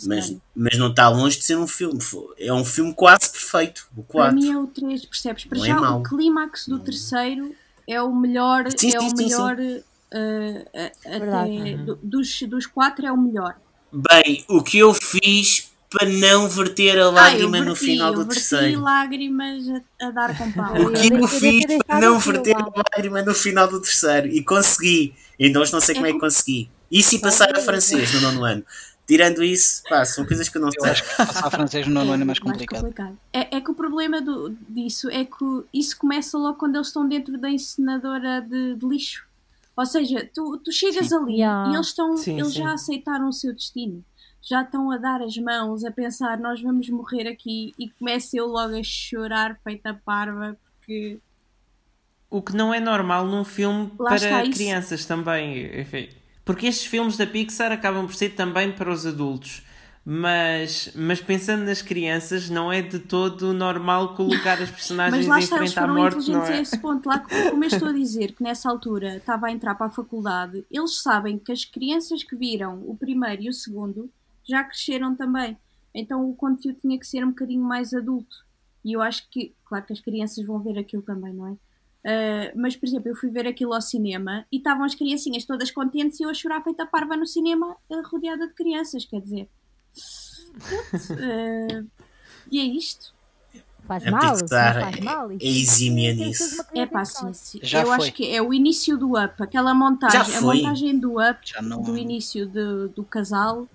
[0.07, 1.99] Mas, mas não está longe de ser um filme.
[2.39, 3.89] É um filme quase perfeito.
[3.97, 4.33] O 4.
[4.33, 5.45] Para mim é o 3, percebes?
[5.45, 7.55] Para não já é o clímax do terceiro
[7.89, 8.65] é o melhor.
[8.77, 9.57] Sim, é sim, o melhor.
[9.57, 13.57] Sim, uh, até, do, dos, dos quatro é o melhor.
[13.93, 18.25] Bem, o que eu fiz para não verter a lágrima ah, verti, no final do
[18.25, 18.81] terceiro.
[18.81, 20.75] lágrimas a, a dar com pau.
[20.83, 25.15] O que eu fiz para não verter a lágrima no final do terceiro e consegui.
[25.41, 26.71] Ainda hoje não sei como é que consegui.
[26.91, 28.65] E se passar a francês no nono ano?
[29.07, 30.81] Tirando isso, pá, são coisas que eu não sei.
[30.81, 32.83] Eu acho que passar francês no nono ano é mais complicado.
[32.83, 33.19] Mais complicado.
[33.33, 37.09] É, é, que o problema do, disso é que isso começa logo quando eles estão
[37.09, 39.27] dentro da encenadora de, de lixo.
[39.77, 41.17] Ou seja, tu, tu chegas sim.
[41.17, 41.71] ali yeah.
[41.71, 42.59] e eles, estão, sim, eles sim.
[42.59, 44.05] já aceitaram o seu destino
[44.43, 48.47] já estão a dar as mãos, a pensar nós vamos morrer aqui e começo eu
[48.47, 51.19] logo a chorar feita parva porque
[52.31, 56.09] o que não é normal num filme Lá para crianças também enfim.
[56.45, 59.63] porque estes filmes da Pixar acabam por ser também para os adultos
[60.05, 65.79] mas, mas pensando nas crianças, não é de todo normal colocar as personagens em frente
[65.79, 66.31] à morte.
[66.31, 66.59] Não é?
[66.59, 67.09] a esse ponto.
[67.09, 67.19] Lá,
[67.51, 71.03] como eu estou a dizer que nessa altura estava a entrar para a faculdade, eles
[71.03, 74.11] sabem que as crianças que viram o primeiro e o segundo
[74.43, 75.57] já cresceram também.
[75.95, 78.45] Então o conteúdo tinha que ser um bocadinho mais adulto.
[78.83, 81.57] E eu acho que, claro que as crianças vão ver aquilo também, não é?
[82.05, 85.71] Uh, mas, por exemplo, eu fui ver aquilo ao cinema e estavam as criancinhas todas
[85.71, 89.49] contentes e eu a chorar feita parva no cinema, uh, rodeada de crianças, quer dizer.
[91.11, 91.87] Uh,
[92.51, 93.13] e é isto.
[93.87, 95.31] Faz a mal, faz mal.
[95.33, 96.65] É exímia nisso.
[96.75, 97.61] É pá, sim, sim.
[97.63, 97.97] Já eu foi.
[97.97, 101.41] acho que é o início do Up, aquela montagem, a montagem do Up,
[101.85, 103.67] do início de, do casal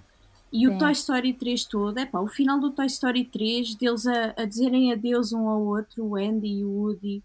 [0.56, 0.68] e Sim.
[0.68, 4.34] o Toy Story 3 todo, é pá, o final do Toy Story 3, deles a,
[4.38, 7.22] a dizerem adeus um ao outro, o Andy e o Woody.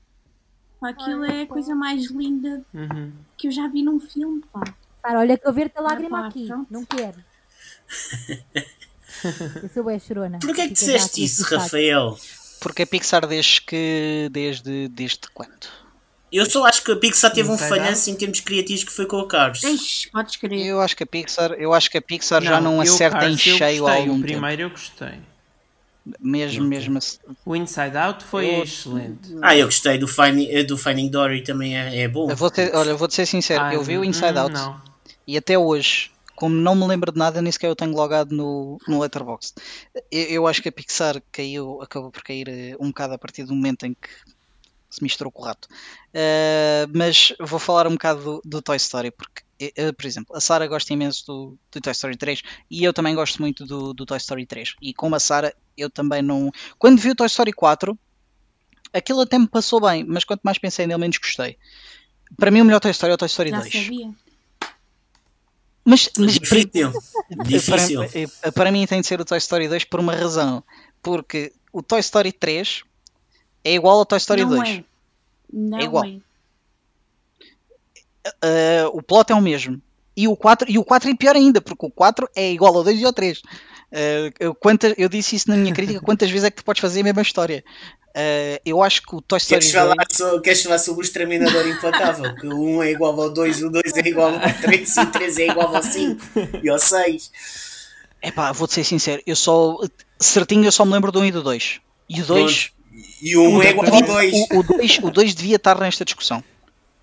[0.81, 3.13] Pá, aquilo Ai, é a coisa mais linda uhum.
[3.37, 4.63] que eu já vi num filme, pá.
[5.03, 6.67] Cara, olha que eu ver-te a lágrima aqui, pronto.
[6.71, 7.17] não quero.
[9.63, 10.39] eu sou bem chorona.
[10.39, 12.17] Porquê que disseste isso, Rafael?
[12.61, 14.29] Porque a Pixar desde que.
[14.31, 15.69] desde, desde quando?
[16.33, 19.17] Eu só acho que a Pixar teve um falhanço em termos criativos que foi com
[19.17, 19.65] o Cars.
[19.65, 20.65] Ixi, podes crer.
[20.65, 23.33] Eu acho que a Pixar, eu acho que a Pixar não, já não acerta Cars,
[23.33, 24.63] em cheio ao primeiro tempo.
[24.63, 25.19] eu gostei.
[26.19, 27.19] Mesmo, mesmo assim.
[27.45, 28.63] O Inside Out foi eu...
[28.63, 29.37] excelente.
[29.43, 32.31] Ah, eu gostei do Finding, do Finding Dory também é, é bom.
[32.31, 34.83] Eu vou ter, olha, vou-te ser sincero, ah, eu vi o Inside hum, Out não.
[35.27, 38.79] e até hoje, como não me lembro de nada, nem sequer eu tenho logado no,
[38.89, 39.55] no Letterboxd.
[40.11, 43.45] Eu, eu acho que a Pixar caiu, acabou por cair eh, um bocado a partir
[43.45, 44.09] do momento em que
[44.91, 45.69] se misturou com o rato.
[46.15, 49.43] Uh, mas vou falar um bocado do, do Toy Story, porque,
[49.97, 53.41] por exemplo, a Sara gosta imenso do, do, Toy Story 3 e eu também gosto
[53.41, 54.77] muito do, do Toy Story 3.
[54.81, 56.51] E como a Sara, eu também não.
[56.79, 57.99] Quando vi o Toy Story 4,
[58.93, 61.59] aquilo até me passou bem, mas quanto mais pensei nele, menos gostei.
[62.37, 63.73] Para mim, o melhor Toy Story é o Toy Story Já 2.
[63.73, 64.11] Sabia.
[65.85, 66.93] Mas, mas difícil.
[66.93, 68.01] Para, difícil.
[68.41, 70.63] Para, para mim tem de ser o Toy Story 2 por uma razão.
[71.03, 72.83] Porque o Toy Story 3
[73.65, 74.69] é igual ao Toy Story não 2.
[74.69, 74.85] É.
[75.53, 76.05] Não é igual.
[76.05, 76.30] É.
[78.27, 79.81] Uh, o plot é o mesmo.
[80.17, 82.85] E o 4, e o 4 é pior ainda, porque o 4 é igual ao
[82.85, 83.39] 2 e ao 3.
[83.39, 83.43] Uh,
[84.39, 87.01] eu, quanta, eu disse isso na minha crítica, quantas vezes é que tu podes fazer
[87.01, 87.65] a mesma história?
[88.11, 90.17] Uh, eu acho que o Toy Story queres falar, 2...
[90.17, 92.35] sobre, queres falar sobre o Exterminador Implacável?
[92.37, 95.39] que o 1 é igual ao 2, o 2 é igual ao 3, o 3
[95.39, 96.21] é igual ao 5
[96.63, 97.33] e ao 6.
[98.23, 99.79] Epá, vou-te ser sincero, eu só
[100.19, 101.81] certinho eu só me lembro do 1 e do 2.
[102.09, 102.73] E o 2
[103.23, 104.35] e o 1 um é igual ao 2.
[104.53, 106.43] O 2 o, dois devia estar nesta discussão.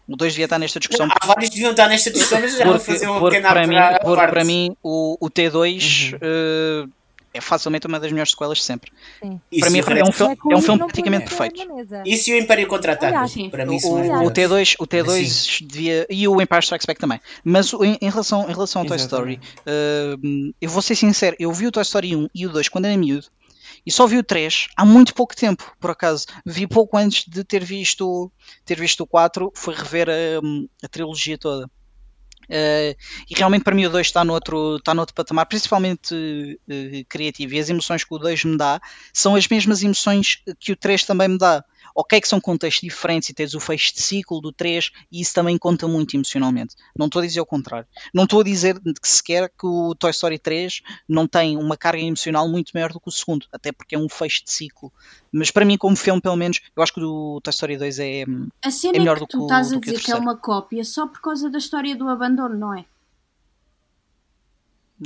[0.07, 1.07] O 2 devia estar nesta discussão.
[1.09, 3.75] Há vários deviam estar nesta discussão, mas já porque, fazer uma porque pequena para mim,
[4.03, 6.85] porque para mim o, o T2 uhum.
[6.85, 6.91] uh,
[7.33, 8.91] é facilmente uma das melhores sequelas de sempre.
[9.21, 9.39] Sim.
[9.59, 11.61] Para mim é um, filme, é um filme praticamente perfeito.
[12.05, 13.49] Isso e o Império Contra-Ataque.
[13.49, 16.07] Para mim, o, o, T2, o T2 devia.
[16.09, 17.19] E o Empire Strikes Back também.
[17.43, 21.51] Mas em, em relação, em relação ao Toy Story, uh, eu vou ser sincero, eu
[21.51, 23.27] vi o Toy Story 1 e o 2 quando era miúdo
[23.87, 26.25] e só vi o 3 há muito pouco tempo, por acaso.
[26.45, 28.29] Vi pouco antes de ter visto,
[28.65, 31.67] ter visto o 4, foi rever a, a trilogia toda.
[32.49, 32.95] Uh,
[33.29, 37.53] e realmente para mim o 2 está noutro, está noutro patamar, principalmente uh, criativo.
[37.53, 38.81] E as emoções que o 2 me dá
[39.13, 41.63] são as mesmas emoções que o 3 também me dá
[41.97, 45.33] ok que são contextos diferentes e tens o fecho de ciclo do 3 e isso
[45.33, 46.75] também conta muito emocionalmente.
[46.95, 47.87] Não estou a dizer o contrário.
[48.13, 52.03] Não estou a dizer que sequer que o Toy Story 3 não tem uma carga
[52.03, 54.93] emocional muito maior do que o segundo, até porque é um fecho de ciclo.
[55.31, 58.25] Mas para mim, como filme, pelo menos, eu acho que o Toy Story 2 é,
[58.63, 60.15] a cena é melhor é que do que o tu estás a dizer que é
[60.15, 62.85] uma cópia só por causa da história do abandono, não é?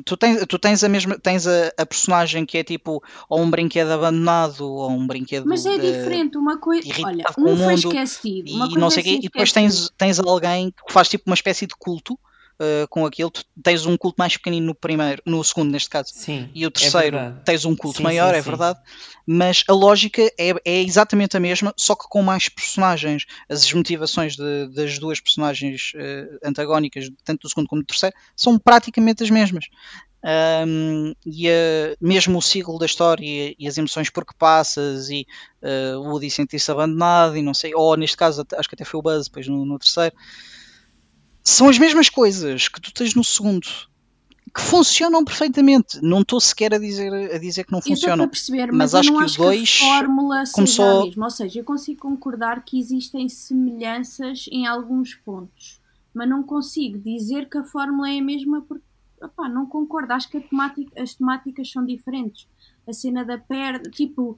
[0.06, 3.50] Tu tens, tu tens a mesma tens a, a, personagem que é tipo ou um
[3.50, 8.48] brinquedo abandonado ou um brinquedo mas é de, diferente uma coisa olha um foi esquecido
[8.48, 11.68] e não sei é quê, e depois tens, tens alguém que faz tipo uma espécie
[11.68, 12.18] de culto
[12.62, 16.12] uh, com aquilo, tu tens um culto mais pequenino no primeiro, no segundo neste caso,
[16.14, 18.80] sim, e o é terceiro é tens um culto sim, maior, sim, é verdade,
[19.26, 23.26] mas a lógica é, é, exatamente a mesma, só que com mais personagens.
[23.50, 28.58] As motivações de, das duas personagens uh, antagónicas, tanto do segundo como do terceiro, são
[28.58, 29.66] praticamente as mesmas.
[30.24, 31.48] Um, e
[32.00, 35.26] mesmo o ciclo da história e, e, as emoções por que passas e
[35.64, 39.00] uh, o Woody sentir-se abandonado e não sei, ou neste caso acho que até foi
[39.00, 40.16] o Buzz depois no, no terceiro
[41.44, 43.68] são as mesmas coisas que tu tens no segundo
[44.54, 46.00] que funcionam perfeitamente.
[46.02, 48.28] Não estou sequer a dizer, a dizer que não funcionam.
[48.28, 51.02] Perceber, mas, mas acho que o 2 fórmula começou...
[51.02, 51.26] a mesma.
[51.26, 55.80] Ou seja, eu consigo concordar que existem semelhanças em alguns pontos,
[56.14, 58.84] mas não consigo dizer que a fórmula é a mesma porque
[59.22, 60.14] opá, não concordo.
[60.14, 62.48] Acho que temática, as temáticas são diferentes.
[62.88, 64.38] A cena da perda, tipo,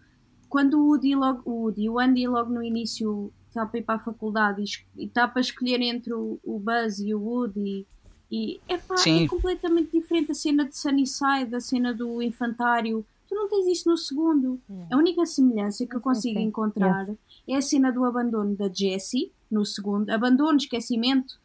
[0.50, 3.96] quando o Woody, logo, o, Woody, o Andy logo no início está para ir para
[3.96, 4.64] a faculdade
[4.98, 7.88] e está para escolher entre o, o Buzz e o Woody
[8.32, 13.06] e epá, é completamente diferente a cena de Sunnyside, a cena do infantário.
[13.30, 14.60] Tu não tens isso no segundo.
[14.68, 14.88] Hum.
[14.92, 17.08] A única semelhança que eu consigo encontrar
[17.48, 21.40] é a cena do abandono da Jessie no segundo, abandono, esquecimento,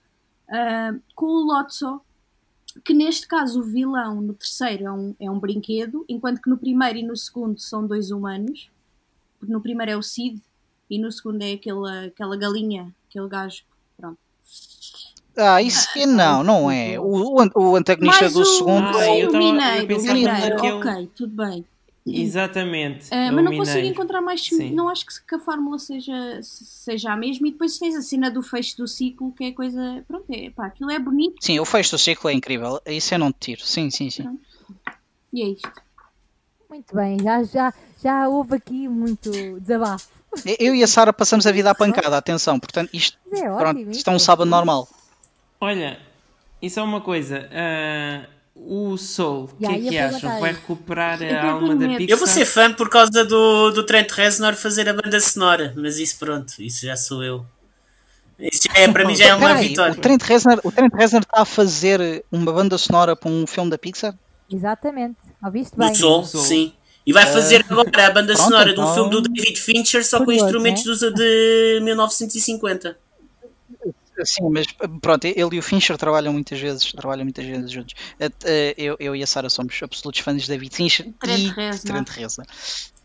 [0.49, 2.01] uh, com o Lotso,
[2.83, 6.57] que neste caso o vilão no terceiro é um, é um brinquedo, enquanto que no
[6.57, 8.71] primeiro e no segundo são dois humanos.
[9.43, 10.41] No primeiro é o Sid
[10.91, 13.63] e no segundo é aquela, aquela galinha, aquele gajo.
[13.97, 14.19] Pronto.
[15.37, 16.99] Ah, isso que não, não é.
[16.99, 19.99] O, o antagonista Mais do o, segundo ah, é o mineiro.
[19.99, 20.73] O mineiro, naquele...
[20.73, 21.65] ok, tudo bem.
[22.05, 23.07] Exatamente.
[23.07, 23.59] Uh, mas não mineiro.
[23.59, 24.43] consigo encontrar mais.
[24.43, 24.73] Sim.
[24.73, 27.49] Não acho que, que, a fórmula seja, seja a mesma.
[27.49, 30.05] E depois tens a cena do fecho do ciclo, que é coisa.
[30.09, 31.37] Pronto, é, pá, aquilo é bonito.
[31.41, 32.81] Sim, o fecho do ciclo é incrível.
[32.87, 33.61] Isso eu não te tiro.
[33.63, 34.23] Sim, sim, sim.
[34.23, 34.41] Pronto.
[35.33, 35.71] E é isto.
[36.71, 39.31] Muito bem, já, já, já houve aqui muito
[39.61, 40.18] desabafo.
[40.59, 42.59] Eu e a Sara passamos a vida à pancada, atenção.
[42.61, 44.89] Portanto, isto, é pronto, ótimo, isto é um sábado normal.
[45.61, 45.99] Olha,
[46.61, 47.49] isso é uma coisa.
[47.51, 50.41] Uh, o Soul, o que é que acham?
[50.41, 52.09] Vai recuperar a alma da Pixar?
[52.09, 55.99] Eu vou ser fã por causa do, do Trent Reznor fazer a banda sonora, mas
[55.99, 57.47] isso pronto, isso já sou eu.
[58.39, 59.93] Isso é, para mim já é uma Peraí, vitória.
[59.95, 63.71] O Trent, Reznor, o Trent Reznor está a fazer uma banda sonora para um filme
[63.71, 64.15] da Pixar?
[64.51, 65.91] Exatamente, ouviste bem.
[65.91, 66.45] Do Soul, Soul.
[66.45, 66.73] sim.
[67.09, 68.85] E vai fazer uh, agora a banda pronto, sonora então...
[68.85, 71.11] de um filme do David Fincher só com instrumentos né?
[71.11, 72.99] de 1950.
[74.25, 74.67] Sim, mas
[75.01, 77.95] pronto, ele e o Fincher trabalham muitas vezes, trabalham muitas vezes juntos.
[78.77, 81.51] Eu, eu e a Sara somos absolutos fãs de David Fincher e
[81.87, 82.47] Trent Reznor.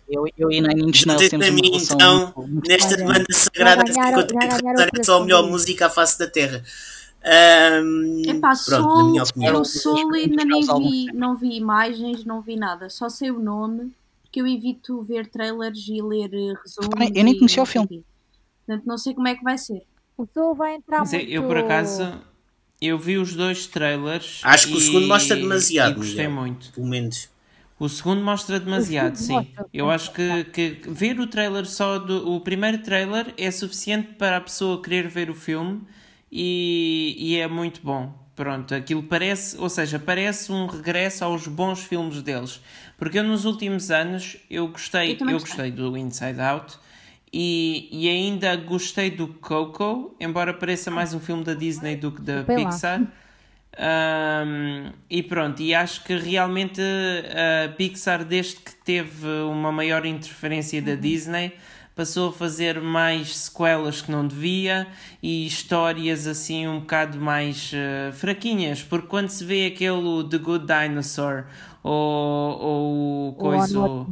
[0.10, 3.84] Eu, eu e Nine Inch Nails temos uma mim, então, muito, muito nesta banda sagrada
[3.86, 6.62] que é só a melhor música à face da Terra.
[7.26, 9.54] Um, Epá, pronto, Soul, na opinião.
[9.54, 13.94] Eu Soul ainda nem vi, não vi imagens, não vi nada, só sei o nome,
[14.22, 17.16] porque eu evito ver trailers e ler resumos.
[17.16, 18.04] Eu nem conhecia o filme.
[18.66, 19.84] Portanto, não sei como é que vai ser.
[20.18, 21.30] O Soul vai entrar Mas muito...
[21.30, 22.22] Eu, por acaso,
[22.82, 24.42] eu vi os dois trailers.
[24.44, 25.96] Acho que o segundo mostra demasiado.
[25.96, 26.72] gostei muito.
[26.74, 27.30] Pelo menos.
[27.80, 29.48] O segundo mostra demasiado, sim.
[29.74, 32.32] Eu acho que, que ver o trailer só do.
[32.32, 35.82] O primeiro trailer é suficiente para a pessoa querer ver o filme
[36.36, 38.12] e, e é muito bom.
[38.36, 42.60] Pronto, aquilo parece, ou seja, parece um regresso aos bons filmes deles.
[42.98, 46.80] Porque eu nos últimos anos eu gostei, eu, eu gostei do Inside Out
[47.32, 52.22] e, e ainda gostei do Coco, embora pareça mais um filme da Disney do que
[52.22, 53.02] da Pixar.
[53.76, 60.82] Um, e pronto, e acho que realmente a Pixar, desde que teve uma maior interferência
[60.82, 61.54] da Disney,
[61.96, 64.88] passou a fazer mais sequelas que não devia
[65.22, 70.66] e histórias assim um bocado mais uh, fraquinhas, porque quando se vê aquele The Good
[70.66, 71.46] Dinosaur
[71.84, 73.80] ou, ou coisa.
[73.80, 74.08] Uh,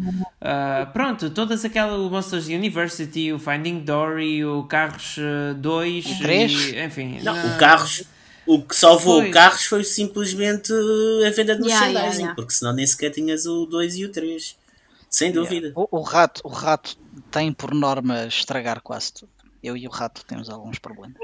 [0.91, 5.15] pronto, todas aquelas Monsters University, o Finding Dory, o Carros
[5.57, 7.19] 2, uh, enfim.
[7.23, 8.03] Não, o Carros.
[8.45, 9.29] O que salvou foi.
[9.29, 10.73] o Carros foi simplesmente
[11.25, 14.11] a venda de merchandising, yeah, yeah, porque senão nem sequer tinhas o 2 e o
[14.11, 14.57] 3.
[15.09, 15.71] Sem dúvida.
[15.75, 16.97] O, o, rato, o rato
[17.31, 19.31] tem por norma estragar quase tudo.
[19.63, 21.17] Eu e o rato temos alguns problemas.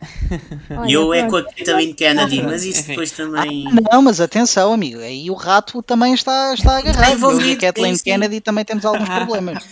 [0.86, 3.64] E eu é com a Kathleen Kennedy, mas isso depois também.
[3.68, 7.30] Ah, não, mas atenção, amigo, aí o rato também está, está agarrado.
[7.30, 9.64] Eu e a Kathleen Kennedy também temos alguns problemas.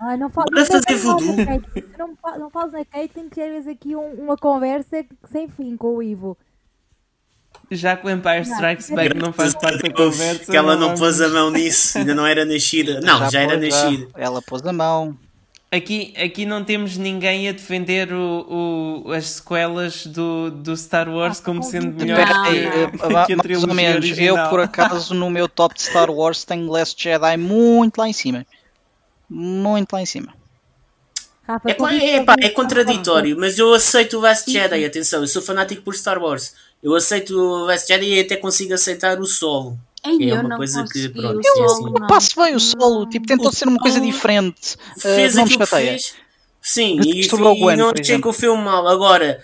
[0.00, 1.36] Ai, não falo, não fazer voodoo.
[1.98, 6.02] Não, não falas na Caitlyn, que vezes aqui um, uma conversa sem fim com o
[6.02, 6.36] Ivo.
[7.70, 10.50] Já que o Empire Strikes Back não faz parte da conversa.
[10.50, 13.00] Que ela não, não pôs a mão nisso, ainda não era nascida.
[13.00, 14.08] Não, já, já era nascida.
[14.16, 15.16] Ela pôs a mão.
[15.72, 21.38] Aqui, aqui não temos ninguém a defender o, o, as sequelas do, do Star Wars
[21.38, 24.46] ah, como sendo melhor que, que a trilogia menos, original.
[24.46, 28.12] Eu, por acaso, no meu top de Star Wars tenho Last Jedi muito lá em
[28.12, 28.44] cima.
[29.28, 30.34] Muito lá em cima.
[31.66, 35.82] É, é, pá, é contraditório, mas eu aceito o Last Jedi, atenção, eu sou fanático
[35.82, 36.52] por Star Wars.
[36.82, 39.78] Eu aceito o Last Jedi e até consigo aceitar o solo.
[40.04, 43.52] Ei, é uma coisa que pronto, eu, assim, eu passo bem o solo, tipo, tentou
[43.52, 44.76] ser uma coisa diferente.
[44.98, 46.14] Fez uh, aquilo que fez.
[46.62, 48.86] Sim, e, e, não achei que o filme mal.
[48.88, 49.42] Agora,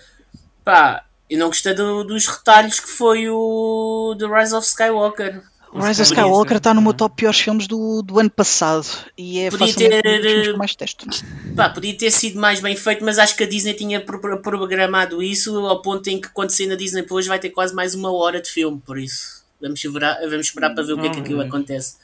[0.64, 5.42] pá, eu não gostei do, dos retalhos que foi o The Rise of Skywalker.
[5.76, 8.86] Rise of Skywalker está no meu top piores filmes do, do ano passado.
[9.16, 11.06] E é podia ter, um que mais testo.
[11.54, 15.56] Pá, podia ter sido mais bem feito, mas acho que a Disney tinha programado isso
[15.66, 18.40] ao ponto em que quando sair na Disney depois vai ter quase mais uma hora
[18.40, 19.44] de filme, por isso.
[19.60, 21.96] Vamos esperar, vamos esperar para ver o que é que aquilo acontece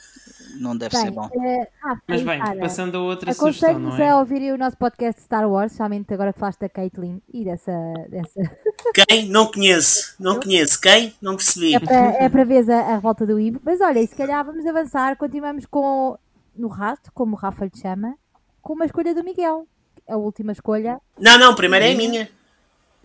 [0.58, 1.26] não deve bem, ser bom.
[1.26, 4.10] Uh, ah, Mas bem, cara, passando a outra sugestão, não é?
[4.10, 7.72] a ouvir o nosso podcast Star Wars, somente agora que falaste da Caitlyn e dessa,
[8.08, 8.40] dessa...
[9.08, 9.28] Quem?
[9.28, 10.14] Não conheço.
[10.18, 10.80] Não conheço.
[10.80, 11.14] Quem?
[11.20, 11.74] Não percebi.
[11.74, 13.60] É para, é para ver a, a revolta do Ivo.
[13.64, 16.18] Mas olha, se calhar vamos avançar, continuamos com
[16.54, 18.16] no rato, como o Rafa lhe chama,
[18.60, 19.66] com uma escolha do Miguel.
[20.08, 21.00] A última escolha.
[21.18, 22.28] Não, não, primeiro é a minha.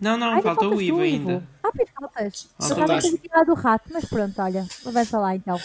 [0.00, 1.42] Não, não, Ai, falta o Ivo ainda.
[1.62, 2.48] Ah, pois faltas.
[2.60, 5.58] Falta do rato, mas pronto, olha, avança lá então.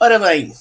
[0.00, 0.52] Ora bem,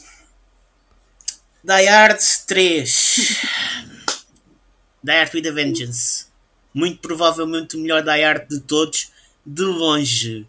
[1.65, 2.85] Die Hard 3.
[5.03, 6.27] Die Hard with a Vengeance.
[6.71, 9.07] Muito provavelmente o melhor Die Hard de todos,
[9.43, 10.45] de longe.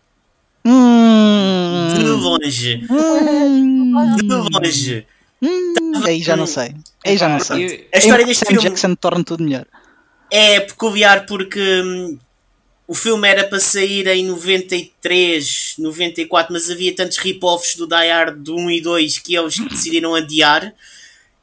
[0.63, 1.89] Hum.
[1.95, 2.87] De longe.
[2.91, 4.17] Hum.
[4.17, 5.07] De longe.
[5.41, 5.93] Hum.
[6.05, 6.75] Aí já não sei.
[7.03, 7.89] Aí já não sei.
[7.95, 9.65] A história deste filme Jackson torna tudo melhor.
[10.31, 12.19] É peculiar porque hum,
[12.87, 18.47] o filme era para sair em 93, 94, mas havia tantos rip-offs do Die Hard
[18.47, 20.75] 1 e 2 que eles decidiram adiar.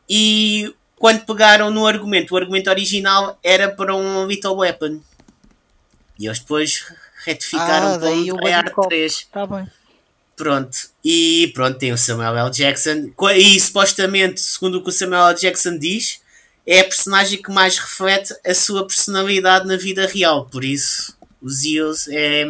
[0.10, 5.02] E quando pegaram no argumento, o argumento original era para um Little Weapon.
[6.20, 6.86] E eles depois
[7.26, 9.28] retificaram ah, para um Die 3.
[9.32, 9.68] Tá bem.
[10.36, 10.78] Pronto.
[11.04, 12.52] E pronto, tem o Samuel L.
[12.52, 13.12] Jackson.
[13.36, 15.40] E supostamente, segundo o que o Samuel L.
[15.40, 16.22] Jackson diz,
[16.66, 20.46] é a personagem que mais reflete a sua personalidade na vida real.
[20.46, 22.46] Por isso, o Zeus é,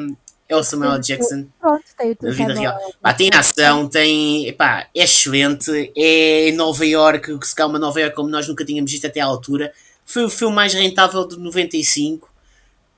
[0.54, 1.84] é o Samuel Jackson Pronto,
[2.22, 2.78] da vida real.
[3.02, 4.48] Pá, tem ação, tem.
[4.48, 5.92] Epá, é excelente.
[5.96, 9.20] É em Nova York, que se calma Nova York como nós nunca tínhamos visto até
[9.20, 9.74] à altura.
[10.06, 12.32] Foi o filme mais rentável de 95.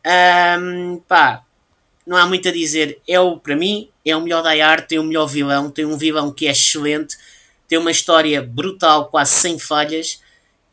[0.06, 1.44] Um, pá,
[2.06, 3.00] não há muito a dizer.
[3.08, 5.98] É o, para mim, é o melhor da arte, tem o melhor vilão, tem um
[5.98, 7.18] vilão que é excelente.
[7.68, 10.22] tem uma história brutal, quase sem falhas,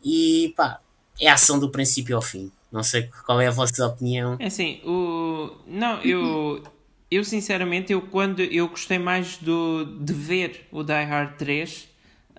[0.04, 0.80] e pá,
[1.20, 2.50] é a ação do princípio ao fim.
[2.72, 4.36] Não sei qual é a vossa opinião.
[4.40, 5.58] É assim, o...
[5.66, 6.62] não, eu,
[7.10, 11.86] eu sinceramente, eu quando eu gostei mais do, de ver o Die Hard 3 uh,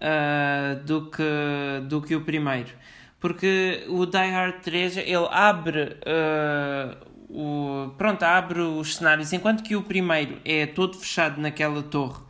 [0.02, 1.24] ah, do, que,
[1.88, 2.72] do que o primeiro.
[3.20, 9.76] Porque o Die Hard 3 ele abre uh, o, pronto, abre os cenários, enquanto que
[9.76, 12.24] o primeiro é todo fechado naquela torre.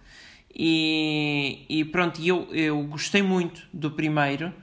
[0.54, 4.54] E, e pronto, eu, eu gostei muito do primeiro.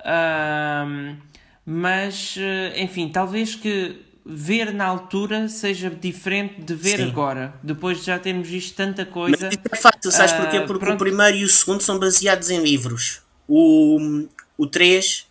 [0.00, 1.16] Uh,
[1.64, 2.36] mas,
[2.76, 7.08] enfim, talvez que ver na altura seja diferente de ver Sim.
[7.08, 9.36] agora, depois de já termos visto tanta coisa.
[9.40, 10.60] Mas isso é fácil, sabes porquê?
[10.60, 10.94] Porque pronto.
[10.94, 13.22] o primeiro e o segundo são baseados em livros.
[13.48, 15.26] O, o 3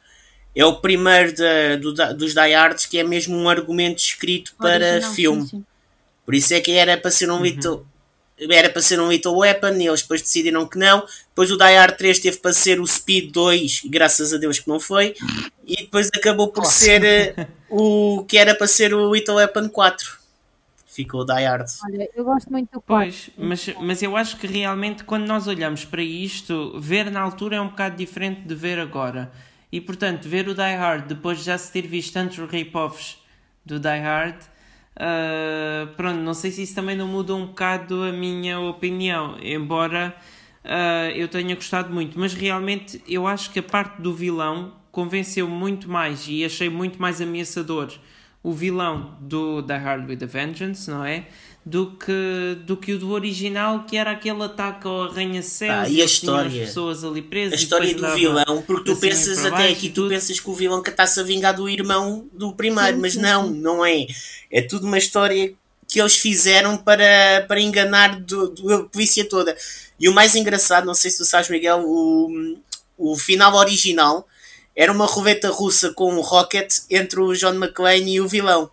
[0.56, 4.86] é o primeiro de, do, dos Die Hards que é mesmo um argumento escrito para
[4.86, 5.42] Original, filme.
[5.44, 5.66] Sim, sim.
[6.26, 7.42] Por isso é que era para ser um uhum.
[8.50, 11.06] Era para ser um Little Weapon e eles depois decidiram que não.
[11.28, 14.60] Depois o Die Hard 3 teve para ser o Speed 2 e graças a Deus
[14.60, 15.16] que não foi.
[15.66, 16.80] E depois acabou por Nossa.
[16.80, 20.20] ser uh, o que era para ser o Little Weapon 4.
[20.88, 21.68] Ficou o Die Hard.
[21.86, 22.86] Olha, eu gosto muito do 4.
[22.86, 27.58] Pois, mas, mas eu acho que realmente quando nós olhamos para isto, ver na altura
[27.58, 29.32] é um bocado diferente de ver agora.
[29.72, 33.18] E portanto, ver o Die Hard depois de já se ter visto tantos rip-offs
[33.66, 34.51] do Die Hard
[34.96, 40.16] Uh, pronto, não sei se isso também não muda um bocado a minha opinião, embora
[40.66, 45.48] uh, eu tenha gostado muito, mas realmente eu acho que a parte do vilão convenceu
[45.48, 47.92] muito mais e achei muito mais ameaçador
[48.44, 51.28] o vilão do Die Hard with a Vengeance, não é?
[51.64, 56.02] Do que, do que o do original, que era aquele ataque ao arranha-céus ah, e
[56.02, 57.60] a história, as pessoas ali presas.
[57.60, 60.82] A história do vilão, porque tu assim pensas até aqui, tu pensas que o vilão
[60.82, 64.08] que está-se a vingar do irmão do primeiro, sim, mas não, não é.
[64.50, 65.54] É tudo uma história
[65.88, 69.56] que eles fizeram para, para enganar do, do, a polícia toda.
[70.00, 72.58] E o mais engraçado, não sei se tu sabes, Miguel, o,
[72.98, 74.26] o final original
[74.74, 78.72] era uma roleta russa com um rocket entre o John McClane e o vilão.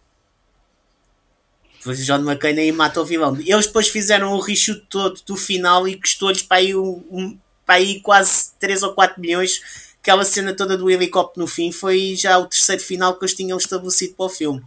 [1.78, 3.36] Depois o John McClane aí mata o vilão.
[3.40, 7.76] Eles depois fizeram o reshoot todo do final e custou-lhes para aí, um, um, para
[7.76, 9.60] aí quase 3 ou 4 milhões.
[10.00, 13.58] Aquela cena toda do helicóptero no fim foi já o terceiro final que eles tinham
[13.58, 14.62] estabelecido para o filme.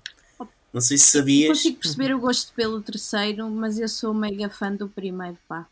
[0.74, 1.50] Não sei se sabias.
[1.50, 5.68] Eu consigo perceber o gosto pelo terceiro, mas eu sou mega fã do primeiro, pá.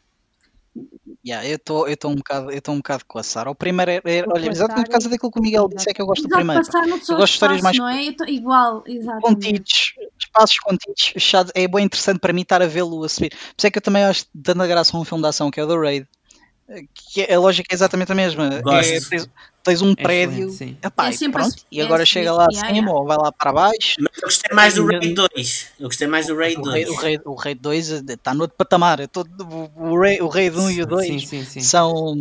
[1.25, 3.51] Yeah, eu estou um bocado, eu um bocado com a Sara.
[3.51, 6.01] O primeiro é, é olha, exatamente por causa daquilo que o Miguel disse é que
[6.01, 6.61] eu gosto do primeiro.
[6.63, 8.03] Eu gosto de histórias mais não é?
[8.27, 9.21] igual, exatamente.
[9.21, 11.51] contidos, espaços contidos, fechados.
[11.53, 13.31] É bem interessante para mim estar a vê-lo a subir.
[13.31, 15.51] Por isso é que eu também acho dando a graça a um filme de ação
[15.51, 16.07] que é o The Raid
[16.93, 18.45] que a lógica é exatamente a mesma.
[18.45, 19.29] É, tens,
[19.69, 20.49] tens, um é prédio
[20.83, 23.95] epá, é e, pronto, e agora chega lá acima ou vai lá para baixo.
[23.99, 25.67] Mas eu gostei mais do Raid 2.
[25.79, 26.89] Eu gostei mais do Raid 2.
[26.89, 29.07] O Raid, o Raid 2 está no outro patamar.
[29.07, 29.25] Tô,
[29.75, 31.29] o, Raid, o Raid 1 e o 2
[31.61, 32.15] são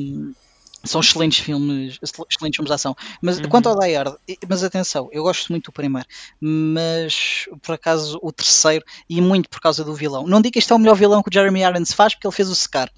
[0.84, 2.96] são excelentes filmes, excelentes filmes de ação.
[3.20, 3.48] Mas uhum.
[3.48, 4.14] quanto ao Die Hard,
[4.48, 6.08] mas atenção, eu gosto muito do primeiro,
[6.40, 10.26] mas por acaso o terceiro, e muito por causa do vilão.
[10.26, 12.34] Não digo que este é o melhor vilão que o Jeremy Irons faz, porque ele
[12.34, 12.90] fez o Scar.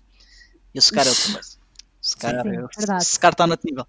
[0.74, 1.60] E o Scar é outra coisa.
[2.02, 3.86] Scar, sim, Scar está no outro nível.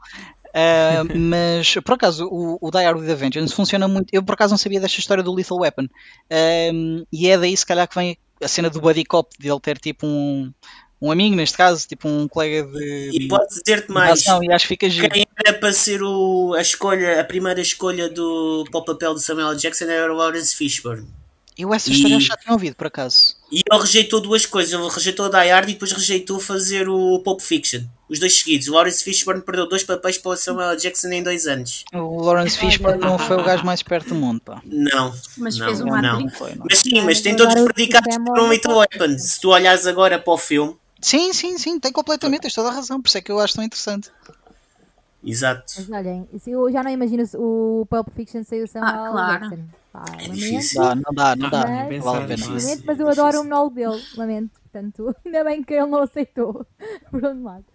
[0.51, 4.07] Uh, mas por acaso o, o Die Hard with a Vengeance funciona muito.
[4.11, 7.65] Eu por acaso não sabia desta história do Lethal Weapon, uh, e é daí se
[7.65, 10.51] calhar que vem a cena do Buddy Cop, de ele ter tipo um,
[11.01, 13.11] um amigo, neste caso, tipo um colega de.
[13.13, 14.25] E pode dizer-te mais.
[14.25, 15.09] e acho que fica giro.
[15.09, 19.23] Quem era para ser o, a escolha, a primeira escolha do, para o papel de
[19.23, 21.07] Samuel Jackson era o Lawrence Fishburne.
[21.57, 22.21] Eu essa história e...
[22.21, 23.35] já tinha ouvido, por acaso.
[23.51, 24.73] E ele rejeitou duas coisas.
[24.73, 27.81] Ele rejeitou a Die Hard e depois rejeitou fazer o Pulp Fiction.
[28.09, 28.67] Os dois seguidos.
[28.67, 31.83] O Lawrence Fishburne perdeu dois papéis para o Samuel Jackson em dois anos.
[31.93, 34.61] O Lawrence Fishburne não foi o gajo mais esperto do mundo, pá.
[34.65, 35.13] Não.
[35.37, 36.29] Mas não, fez um não.
[36.29, 36.65] Foi, não.
[36.69, 39.17] Mas sim, mas tem todos predicados por um Little Weapon.
[39.17, 40.75] Se tu olhares agora para o filme.
[40.99, 41.79] Sim, sim, sim.
[41.79, 42.41] Tem completamente.
[42.41, 43.01] Tens toda a razão.
[43.01, 44.09] Por isso é que eu acho tão interessante.
[45.23, 45.73] Exato.
[45.77, 49.49] Mas olhem, eu já não imagino o Pulp Fiction sem o Samuel ah, claro.
[49.49, 49.63] Jackson.
[49.93, 50.81] Pá, é difícil.
[50.81, 51.65] Não, não dá, não dá.
[51.67, 54.59] Mas, vale lamento, mas eu adoro o monólogo dele, lamento.
[54.61, 56.65] Portanto, ainda bem que ele não aceitou.
[57.11, 57.65] Por onde lado.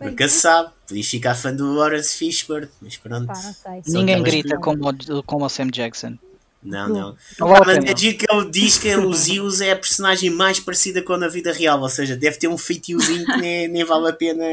[0.00, 3.26] Nunca se sabe, podias ficar fã do Lawrence Fishburne, mas pronto.
[3.28, 3.40] Pá,
[3.86, 4.82] Ninguém grita como,
[5.24, 6.18] como o Sam Jackson.
[6.62, 7.16] Não, não.
[7.38, 7.54] não.
[7.54, 11.12] Ah, mas é que ele diz que o Zeus é a personagem mais parecida com
[11.14, 14.12] a na vida real, ou seja, deve ter um feitiozinho que nem, nem vale a
[14.12, 14.44] pena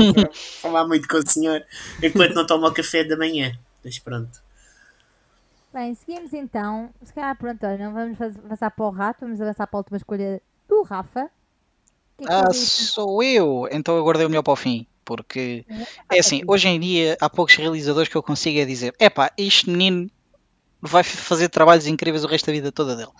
[0.60, 1.64] falar muito com o senhor
[2.02, 3.52] enquanto não toma o café da manhã.
[3.82, 4.42] Mas pronto.
[5.72, 6.90] Bem, seguimos então.
[7.02, 10.42] Se calhar, pronto, não vamos avançar para o rato, vamos avançar para a última escolha
[10.68, 11.30] do Rafa.
[12.18, 13.68] Que é que ah, sou eu!
[13.70, 14.86] Então eu guardei o melhor para o fim.
[15.04, 15.64] Porque
[16.10, 19.70] é assim, hoje em dia há poucos realizadores que eu consigo é dizer: epá, este
[19.70, 20.10] menino
[20.80, 23.10] vai fazer trabalhos incríveis o resto da vida toda dele.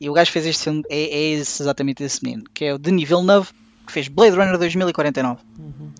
[0.00, 3.08] E o gajo fez este filme, é, é exatamente esse menino, que é o Denis
[3.08, 3.50] Villeneuve,
[3.86, 5.40] que fez Blade Runner 2049.
[5.58, 5.92] Uhum.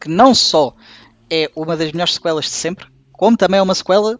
[0.00, 0.74] que não só
[1.30, 4.18] é uma das melhores sequelas de sempre, como também é uma sequela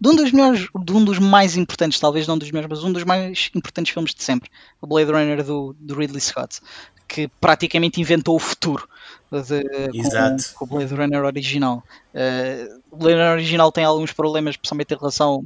[0.00, 2.92] de um dos melhores, de um dos mais importantes, talvez não dos melhores, mas um
[2.92, 4.50] dos mais importantes filmes de sempre,
[4.80, 6.60] o Blade Runner do, do Ridley Scott,
[7.08, 8.88] que praticamente inventou o futuro
[9.30, 10.54] de, Exato.
[10.54, 11.82] Com, com, o Blade Runner original.
[12.14, 15.42] Uh, o Blade Runner original tem alguns problemas, especialmente em relação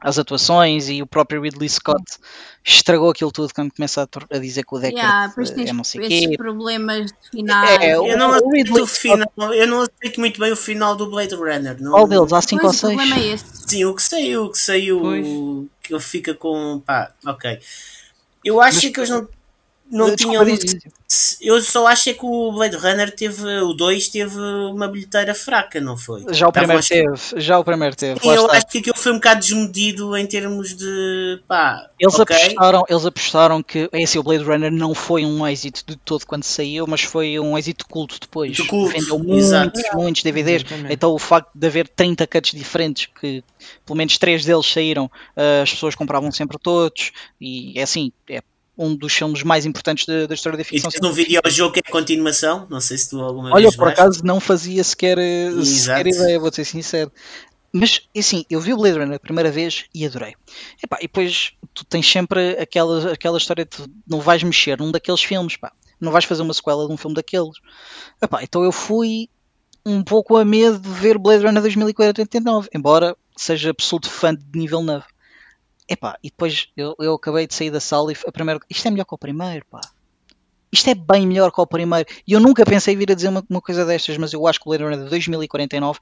[0.00, 2.04] as atuações e o próprio Ridley Scott
[2.64, 6.06] estragou aquilo tudo quando começa a, a dizer que o Deckard yeah, é não sei
[6.06, 6.36] esses quê.
[6.36, 7.64] problemas de final.
[7.64, 11.34] É, eu, não aceito o final, eu não aceito muito bem o final do Blade
[11.34, 11.80] Runner.
[11.80, 12.32] Não, Qual deles?
[12.32, 13.00] Há 5 ou 6?
[13.00, 16.82] É Sim, o que saiu, o que saiu, que ele fica com.
[16.84, 17.58] pá, ok.
[18.44, 19.28] Eu acho Mas, que eles não
[19.90, 20.44] não tinham.
[21.40, 23.44] Eu só acho é que o Blade Runner teve.
[23.60, 26.24] O 2 teve uma bilheteira fraca, não foi?
[26.30, 27.14] Já o primeiro teve.
[27.36, 28.20] Já o primeiro teve.
[28.20, 31.40] Sim, eu acho que aquilo foi um bocado desmedido em termos de.
[31.46, 31.88] pá.
[31.98, 32.36] Eles, okay.
[32.36, 33.88] apostaram, eles apostaram que.
[33.92, 37.38] É assim, o Blade Runner não foi um êxito de todo quando saiu, mas foi
[37.38, 38.52] um êxito culto depois.
[38.52, 38.92] De culto.
[38.92, 40.64] Vendeu muitos, muitos DVDs.
[40.64, 40.92] Exatamente.
[40.92, 43.44] Então o facto de haver 30 cuts diferentes, que
[43.84, 47.12] pelo menos 3 deles saíram, eh, as pessoas compravam sempre todos.
[47.40, 48.42] E é assim, é
[48.76, 50.90] um dos filmes mais importantes da, da história da ficção.
[50.94, 52.66] E no videojogo que é continuação?
[52.68, 55.18] Não sei se tu alguma Olha, vez por acaso não fazia sequer,
[55.64, 57.10] sequer ideia, vou ser sincero.
[57.72, 60.34] Mas, assim, eu vi o Blade Runner a primeira vez e adorei.
[60.82, 65.22] Epá, e depois tu tens sempre aquela, aquela história de não vais mexer num daqueles
[65.22, 65.72] filmes, pá.
[66.00, 67.56] Não vais fazer uma sequela de um filme daqueles.
[68.22, 69.28] Epá, então eu fui
[69.84, 74.82] um pouco a medo de ver Blade Runner 2049, embora seja absoluto fã de nível
[74.82, 75.04] 9.
[75.88, 78.60] Epá, e depois eu, eu acabei de sair da sala e a primeira.
[78.68, 79.80] Isto é melhor que o primeiro, pá.
[80.72, 82.08] Isto é bem melhor que o primeiro.
[82.26, 84.68] E eu nunca pensei vir a dizer uma, uma coisa destas, mas eu acho que
[84.68, 85.98] o Blade Runner de 2049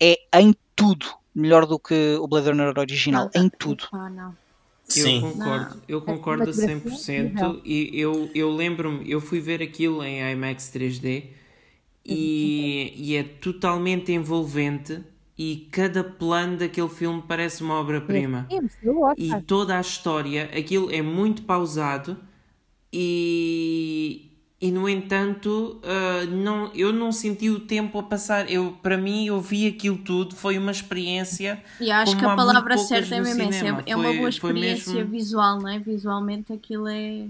[0.00, 3.30] é em tudo melhor do que o Blade Runner original.
[3.34, 3.84] Não, em tudo.
[3.92, 4.36] não.
[4.96, 5.82] Eu concordo, não.
[5.86, 11.26] eu concordo a 100% e eu, eu lembro-me, eu fui ver aquilo em IMAX 3D
[12.04, 15.00] e, e é totalmente envolvente
[15.42, 18.46] e cada plano daquele filme parece uma obra-prima.
[19.16, 22.14] E toda a história, aquilo é muito pausado
[22.92, 28.50] e, e no entanto, uh, não, eu não senti o tempo a passar.
[28.50, 31.64] Eu, para mim, eu vi aquilo tudo, foi uma experiência.
[31.80, 33.66] E acho que a palavra certa é mesmo essa.
[33.66, 35.10] É, é uma boa experiência mesmo...
[35.10, 35.78] visual, não é?
[35.78, 37.24] Visualmente aquilo é.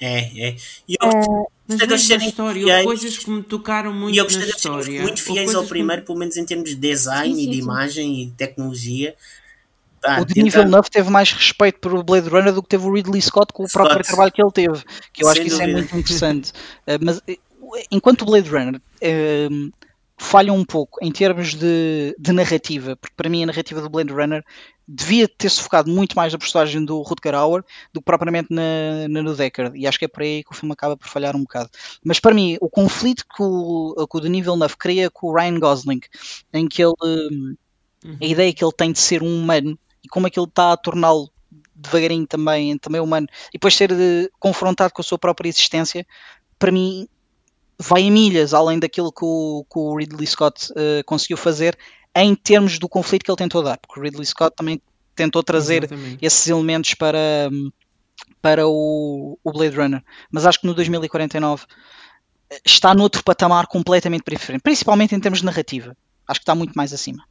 [0.00, 0.56] É, é.
[0.88, 2.84] E eu, é mas gostei de serem história, fiéis.
[2.84, 5.02] coisas que me tocaram muito e eu gostei na história.
[5.02, 6.06] muito fiéis ao primeiro, que...
[6.06, 9.14] pelo menos em termos de design sim, sim, e de imagem e de tecnologia.
[10.04, 10.54] Ah, o Denis.
[10.54, 13.68] Villeneuve teve mais respeito por Blade Runner do que teve o Ridley Scott com o
[13.68, 13.86] Scott.
[13.86, 16.50] próprio trabalho que ele teve, que eu Sem acho que isso é muito interessante.
[16.50, 17.38] uh, mas eh,
[17.90, 19.72] enquanto o Blade Runner uh,
[20.16, 24.12] falha um pouco em termos de, de, narrativa, porque para mim a narrativa do Blade
[24.12, 24.44] Runner
[24.88, 29.22] devia ter-se focado muito mais na personagem do Rutger Hauer do que propriamente na, na,
[29.22, 31.40] no Deckard, e acho que é por aí que o filme acaba por falhar um
[31.40, 31.70] bocado.
[32.04, 35.58] Mas para mim, o conflito que o, que o Denis Villeneuve cria com o Ryan
[35.58, 36.00] Gosling,
[36.52, 38.16] em que ele, uhum.
[38.22, 40.72] a ideia que ele tem de ser um humano, e como é que ele está
[40.72, 41.30] a torná-lo
[41.74, 46.06] devagarinho também, também humano, e depois ser de, confrontado com a sua própria existência,
[46.58, 47.08] para mim
[47.78, 51.76] vai em milhas além daquilo que o, que o Ridley Scott uh, conseguiu fazer
[52.16, 54.80] em termos do conflito que ele tentou dar, porque o Ridley Scott também
[55.14, 56.24] tentou trazer Exatamente.
[56.24, 57.50] esses elementos para,
[58.40, 61.64] para o, o, Blade Runner, mas acho que no 2049
[62.64, 65.96] está noutro patamar completamente diferente, principalmente em termos de narrativa.
[66.26, 67.22] Acho que está muito mais acima.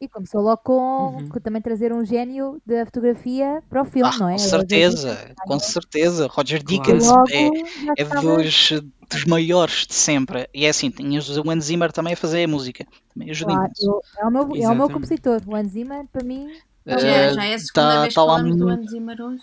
[0.00, 1.28] E começou logo com, uhum.
[1.28, 4.32] com, também trazer um gênio da fotografia para o filme, ah, não é?
[4.32, 6.26] Com certeza, com certeza.
[6.26, 7.24] Roger Dickens claro.
[7.30, 7.48] é,
[7.98, 8.72] é dos,
[9.10, 10.48] dos maiores de sempre.
[10.54, 12.86] E é assim, tinhas o Hans Zimmer também a fazer a música.
[13.12, 13.72] Também ajuda claro,
[14.18, 15.40] é, o meu, é o meu compositor.
[15.46, 16.48] O Hans Zimmer, para mim.
[16.86, 19.42] Já, já é a segunda tá, vez tá que falamos do Hans Zimmer hoje.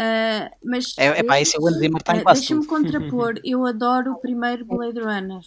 [0.00, 2.66] Uh, mas é, é pá, esse é o Hans Zimmer está em uh, quase Deixa-me
[2.66, 5.42] contrapor, eu adoro o primeiro Blade Runner.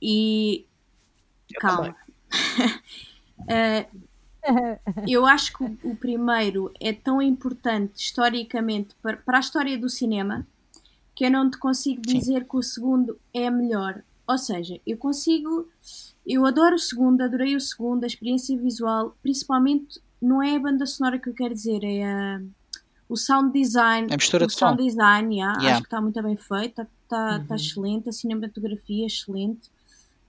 [0.00, 0.66] E.
[1.52, 1.96] Eu Calma.
[3.40, 4.00] Uh,
[5.06, 10.46] eu acho que o, primeiro é tão importante historicamente para, para a história do cinema
[11.14, 12.46] que eu não te consigo dizer Sim.
[12.48, 14.02] que o segundo é melhor.
[14.26, 15.68] Ou seja, eu consigo.
[16.26, 20.86] Eu adoro o segundo, adorei o segundo, a experiência visual, principalmente não é a banda
[20.86, 22.40] sonora que eu quero dizer, é a,
[23.08, 24.06] o sound design.
[24.12, 24.88] A mistura o de sound som.
[24.88, 25.72] design, yeah, yeah.
[25.72, 27.46] acho que está muito bem feito, está tá, uhum.
[27.46, 29.70] tá excelente, a cinematografia é excelente.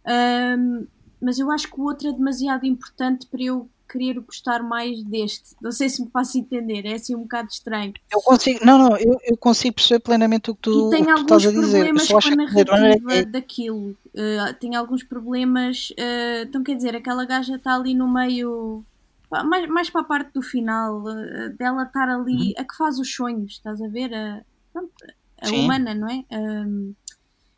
[0.08, 0.88] Um,
[1.22, 5.56] mas eu acho que o outro é demasiado importante para eu querer gostar mais deste.
[5.62, 7.94] Não sei se me faço entender, é assim um bocado estranho.
[8.12, 11.16] Eu consigo, não, não, eu, eu consigo perceber plenamente o que tu, e tem o
[11.16, 11.88] que tu estás a dizer.
[11.88, 13.26] Eu só acho com a narrativa é...
[13.26, 13.90] daquilo.
[13.90, 15.90] Uh, tem alguns problemas.
[15.92, 18.84] Uh, então quer dizer, aquela gaja está ali no meio.
[19.46, 22.54] Mais, mais para a parte do final, uh, dela estar ali, uhum.
[22.58, 24.14] a que faz os sonhos, estás a ver?
[24.14, 24.42] A,
[25.42, 26.24] a humana, não é?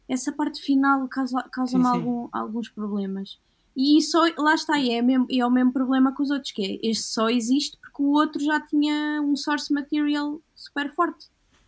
[0.08, 3.40] essa parte final causa-me causa algum, alguns problemas.
[3.76, 6.80] E só, lá está, e é, mesmo, é o mesmo problema que os outros, que
[6.84, 11.28] é, este só existe porque o outro já tinha um source material super forte.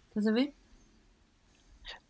[0.09, 0.53] Estás a ver?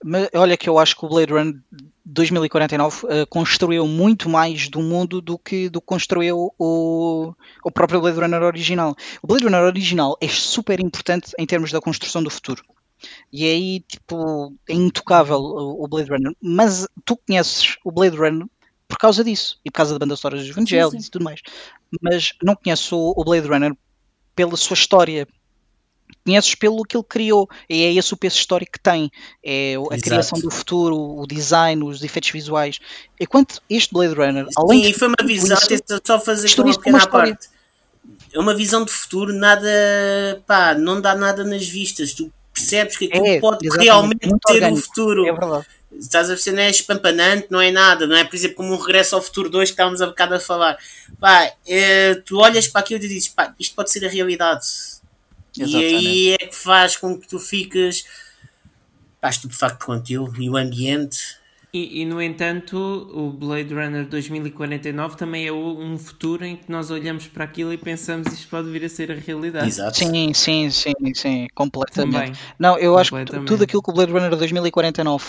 [0.03, 1.59] Mas olha que eu acho que o Blade Runner
[2.05, 7.33] 2049 uh, construiu muito mais do mundo do que do que construiu o,
[7.63, 8.95] o próprio Blade Runner original.
[9.21, 12.63] O Blade Runner original é super importante em termos da construção do futuro.
[13.31, 16.33] E aí, tipo, é intocável o Blade Runner.
[16.41, 18.47] Mas tu conheces o Blade Runner
[18.95, 21.41] por causa disso e por causa da banda sonora dos Vangelis e tudo mais.
[22.01, 23.73] Mas não conheces o, Blade Runner
[24.33, 25.27] pela sua história,
[26.25, 29.11] conheces pelo que ele criou, e é esse o peso histórico que tem,
[29.43, 30.01] é a Exato.
[30.01, 32.79] criação do futuro, o design, os efeitos visuais.
[33.19, 36.97] Enquanto este Blade Runner, além Sim, de foi uma visão, isso, só fazer uma pequena
[36.97, 37.49] uma parte.
[38.33, 39.69] É uma visão de futuro, nada,
[40.47, 42.13] pá, não dá nada nas vistas.
[42.13, 44.77] Tu percebes que aquilo é, pode realmente ter orgânico.
[44.77, 45.25] um futuro.
[45.25, 45.65] É verdade.
[45.99, 48.77] Estás a ver, não é espampanante, não é nada, não é, por exemplo, como um
[48.77, 50.77] regresso ao futuro 2 que estávamos a bocado a falar.
[51.19, 54.65] Pá, é, tu olhas para aquilo e dizes, pá, isto pode ser a realidade
[55.57, 55.93] Exatamente.
[55.93, 58.05] E aí é que faz com que tu fiques
[59.21, 61.17] pá, estupefacto com aquilo e o ambiente.
[61.73, 66.89] E, e, no entanto, o Blade Runner 2049 também é um futuro em que nós
[66.89, 69.67] olhamos para aquilo e pensamos isto pode vir a ser a realidade.
[69.67, 69.97] Exato.
[69.97, 72.13] Sim, sim, sim, sim, completamente.
[72.13, 72.33] Também.
[72.57, 75.25] Não, eu acho que tudo aquilo que o Blade Runner 2049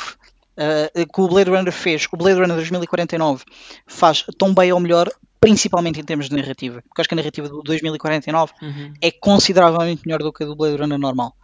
[0.57, 3.45] uh, que o Blade Runner fez, o Blade Runner 2049
[3.87, 7.49] faz tão bem ou melhor principalmente em termos de narrativa, porque acho que a narrativa
[7.49, 8.93] do 2049 uhum.
[9.01, 11.37] é consideravelmente melhor do que a do Blade Runner normal.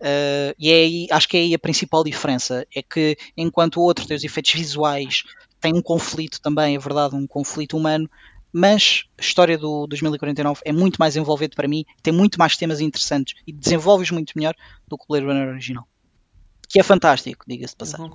[0.00, 3.82] Uh, e é aí, acho que é aí a principal diferença, é que enquanto o
[3.82, 5.24] outro tem os efeitos visuais,
[5.60, 8.08] tem um conflito também, é verdade, um conflito humano,
[8.52, 12.80] mas a história do 2049 é muito mais envolvente para mim, tem muito mais temas
[12.80, 14.54] interessantes e desenvolves muito melhor
[14.88, 15.86] do que o Blade Runner original.
[16.68, 18.10] Que é fantástico, diga-se de passagem.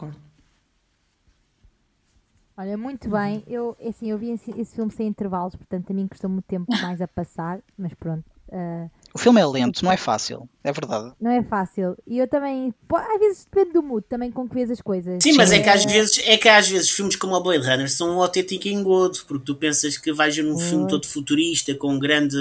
[2.58, 3.44] Olha, muito bem.
[3.48, 6.46] Eu, é assim, eu vi esse, esse filme sem intervalos, portanto a mim custou muito
[6.46, 8.24] tempo mais a passar, mas pronto.
[8.48, 11.14] Uh, o filme é lento, não é fácil, é verdade.
[11.20, 11.98] Não é fácil.
[12.06, 15.24] E eu também, pô, às vezes depende do mood também com que vês as coisas.
[15.24, 17.90] Sim, mas é que às vezes, é que às vezes filmes como o Blade Runner
[17.90, 21.98] são um autêntico engodo, porque tu pensas que vais ver um filme todo futurista, com
[21.98, 22.38] grande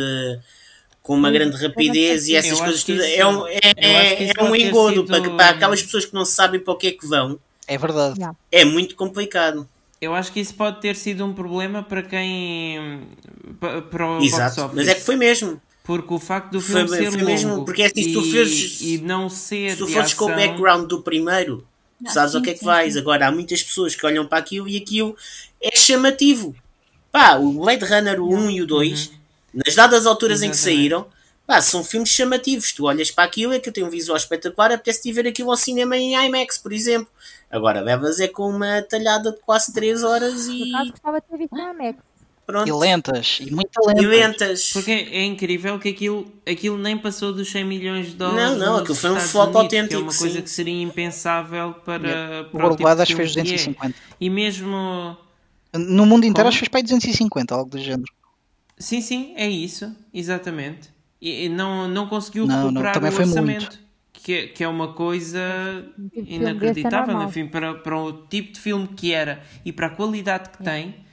[1.03, 3.03] com uma grande rapidez e essas coisas tudo.
[3.03, 5.07] É um, é, é, é um engodo sido...
[5.07, 7.39] para, para aquelas pessoas que não sabem para o que é que vão.
[7.67, 8.21] É verdade.
[8.51, 9.69] É muito complicado.
[10.05, 13.01] Eu acho que isso pode ter sido um problema para quem.
[13.91, 15.61] para o Exato, mas é que foi mesmo.
[15.83, 18.23] Porque o facto do filme foi, ser foi longo mesmo, porque é assim, se tu
[18.23, 20.19] fores, e, não ser se tu fores ação...
[20.19, 21.67] com o background do primeiro,
[22.01, 22.93] não, sabes sim, ao que é que sim, vais.
[22.95, 22.99] Sim.
[23.01, 25.15] Agora há muitas pessoas que olham para aquilo e aquilo
[25.61, 26.55] é chamativo.
[27.13, 29.15] Pá, o Blade Runner o 1 e o 2, uhum.
[29.67, 30.47] nas dadas alturas Exatamente.
[30.47, 31.07] em que saíram,
[31.47, 32.73] pá, são filmes chamativos.
[32.73, 35.99] Tu olhas para aquilo, é que tem um visual espetacular, apetece-te ver aquilo ao cinema
[35.99, 37.09] em IMAX, por exemplo.
[37.55, 40.73] Agora, levas é com uma talhada de quase 3 horas e.
[40.73, 41.99] Por gostava de ter visto na Max.
[42.45, 42.69] Pronto.
[42.69, 44.03] E lentas, e muito lentas.
[44.03, 44.73] E lentas.
[44.73, 48.59] Porque é incrível que aquilo, aquilo nem passou dos 100 milhões de dólares.
[48.59, 49.89] Não, não, aquilo foi um flop autêntico.
[49.89, 50.19] Que é uma sim.
[50.19, 52.09] coisa que seria impensável para.
[52.09, 52.49] Yeah.
[52.49, 53.97] para o acho que fez 250.
[53.97, 54.15] É.
[54.21, 55.17] E mesmo.
[55.73, 58.13] No mundo inteiro acho que fez para 250, algo do género.
[58.77, 60.93] Sim, sim, é isso, exatamente.
[61.21, 63.63] E não, não conseguiu não, recuperar não, o orçamento.
[63.63, 63.84] Muito
[64.25, 65.39] que é, que é uma coisa
[66.15, 70.49] tipo inacreditável, enfim, para, para o tipo de filme que era e para a qualidade
[70.49, 71.05] que tem.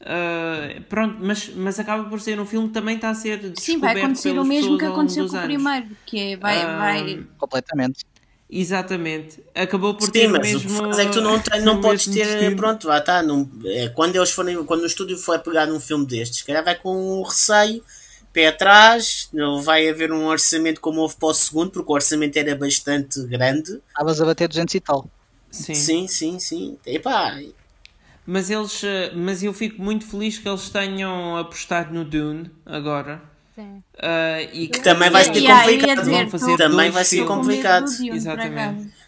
[0.00, 3.60] Uh, pronto, mas, mas acaba por ser um filme que também está a ser descoberto
[3.60, 7.26] Sim, vai acontecer o mesmo que aconteceu com o primeiro, que é, vai, uh, vai...
[7.36, 8.06] Completamente.
[8.48, 9.42] Exatamente.
[9.52, 10.82] Acabou por Sim, ter mas mesmo...
[10.86, 12.24] mas é que tu não, tem, não podes ter...
[12.24, 12.56] Destino.
[12.56, 13.20] Pronto, lá está.
[13.20, 14.64] Não, é, quando eles forem...
[14.64, 17.82] Quando o estúdio for pegar num filme destes, calhar vai com um receio
[18.32, 22.36] pé atrás, não vai haver um orçamento como houve para o segundo, porque o orçamento
[22.36, 23.80] era bastante grande.
[23.88, 25.08] Estavas a bater 200 e tal.
[25.50, 26.38] Sim, sim, sim.
[26.38, 26.78] sim.
[26.86, 27.38] Epá.
[28.24, 33.20] Mas, eles, eh, mas eu fico muito feliz que eles tenham apostado no Dune agora.
[33.54, 33.82] Sim.
[33.96, 36.00] Uh, e que também vai ser complicado.
[36.00, 37.86] Dizer, fazer também vai ser complicado.
[37.88, 39.00] Exatamente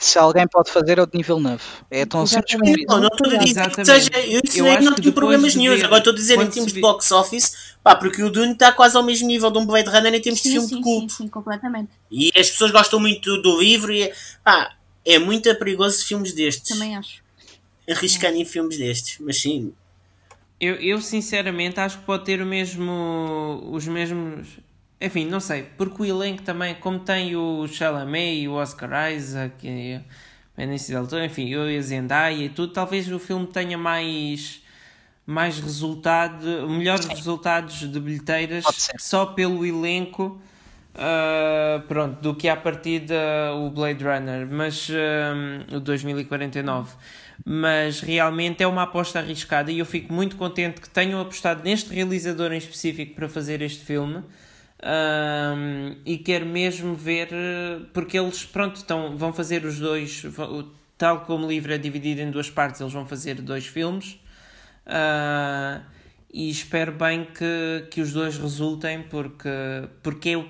[0.00, 1.62] se alguém pode fazer é o de nível 9.
[1.90, 2.86] É tão simples como isso.
[2.88, 4.10] Não, não estou a dizer que seja.
[4.14, 5.74] Eu ensinei que não tenho problemas nenhum.
[5.74, 8.96] Agora estou a dizer em termos de box office, pá, porque o Dune está quase
[8.96, 11.12] ao mesmo nível de um Blade Runner em termos sim, de filme sim, de culto.
[11.12, 11.90] Sim, sim, completamente.
[12.10, 14.10] E as pessoas gostam muito do livro e
[14.42, 14.74] pá,
[15.04, 16.70] é muito perigoso filmes destes.
[16.70, 17.22] Também acho.
[17.88, 18.40] Arriscando é.
[18.40, 19.74] em filmes destes, mas sim.
[20.58, 24.48] Eu, eu sinceramente acho que pode ter o mesmo, os mesmos
[25.00, 29.66] enfim, não sei, porque o elenco também, como tem o Chalamet e o Oscar Isaac
[29.66, 30.02] e a
[30.56, 34.62] Benicio Del Toro, enfim, eu e a Zendaya e tudo, talvez o filme tenha mais
[35.26, 38.64] mais resultado, melhores resultados de bilheteiras
[38.98, 40.40] só pelo elenco
[40.94, 43.04] uh, pronto, do que a partir
[43.56, 46.94] o Blade Runner, mas uh, o 2049.
[47.44, 51.94] mas realmente é uma aposta arriscada e eu fico muito contente que tenham apostado neste
[51.94, 54.22] realizador em específico para fazer este filme.
[54.82, 57.28] Um, e quero mesmo ver
[57.92, 60.24] porque eles pronto estão, vão fazer os dois
[60.96, 64.18] tal como o livro é dividido em duas partes eles vão fazer dois filmes
[64.86, 65.84] uh,
[66.32, 69.50] e espero bem que, que os dois resultem porque,
[70.02, 70.48] porque eu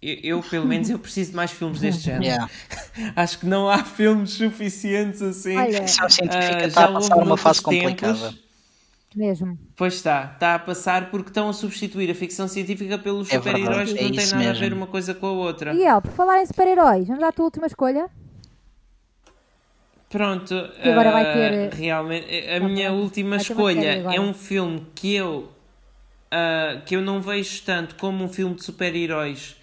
[0.00, 2.24] eu, pelo menos, eu preciso de mais filmes deste género.
[2.24, 2.50] Yeah.
[3.16, 5.56] Acho que não há filmes suficientes assim.
[5.56, 8.45] Olha, a científica uh, está a passar uma fase complicada.
[9.16, 9.58] Mesmo.
[9.74, 13.90] Pois está, está a passar porque estão a substituir a ficção científica pelos é super-heróis
[13.90, 14.50] que é não têm nada mesmo.
[14.50, 15.72] a ver uma coisa com a outra.
[15.72, 18.10] E El, por falar em super-heróis, vamos dar a tua última escolha?
[20.10, 21.52] Pronto, e agora uh, vai ter...
[21.52, 25.48] Eh, realmente, a minha última escolha é um filme que eu,
[26.30, 29.56] uh, que eu não vejo tanto como um filme de super-heróis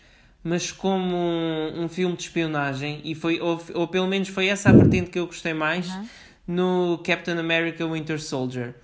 [0.43, 4.69] mas como um, um, filme de espionagem, e foi, ou, ou, pelo menos foi essa
[4.69, 6.07] a vertente que eu gostei mais uhum.
[6.45, 8.75] no Captain America Winter Soldier,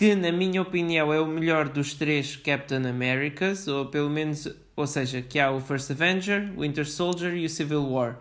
[0.00, 4.86] que na minha opinião é o melhor dos três Captain Americas, ou pelo menos, ou
[4.86, 8.18] seja, que há o First Avenger, Winter Soldier e o Civil War.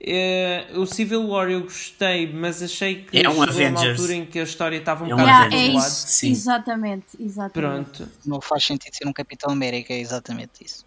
[0.00, 4.24] Uh, o Civil War eu gostei, mas achei que é um chegou uma altura em
[4.24, 7.52] que a história estava um, é um bocado yeah, é isso, Exatamente, exatamente.
[7.54, 8.08] Pronto.
[8.24, 10.86] Não faz sentido ser um Capitão América, é exatamente isso.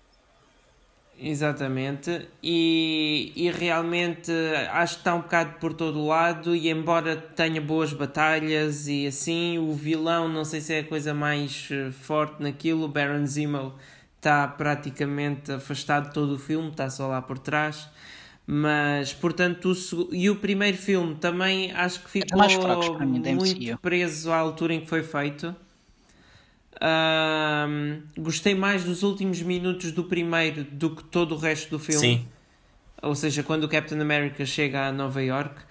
[1.21, 4.31] Exatamente, e, e realmente
[4.71, 6.55] acho que está um bocado por todo o lado.
[6.55, 11.13] E embora tenha boas batalhas e assim, o vilão, não sei se é a coisa
[11.13, 12.87] mais eh, forte naquilo.
[12.87, 13.73] Baron Zemo
[14.15, 17.89] está praticamente afastado de todo o filme, está só lá por trás.
[18.47, 24.73] Mas, portanto, o, e o primeiro filme também acho que ficou muito preso à altura
[24.73, 25.53] em que foi feito
[28.17, 31.99] gostei mais dos últimos minutos do primeiro do que todo o resto do filme.
[31.99, 32.25] Sim.
[33.01, 35.61] Ou seja, quando o Captain America chega a Nova York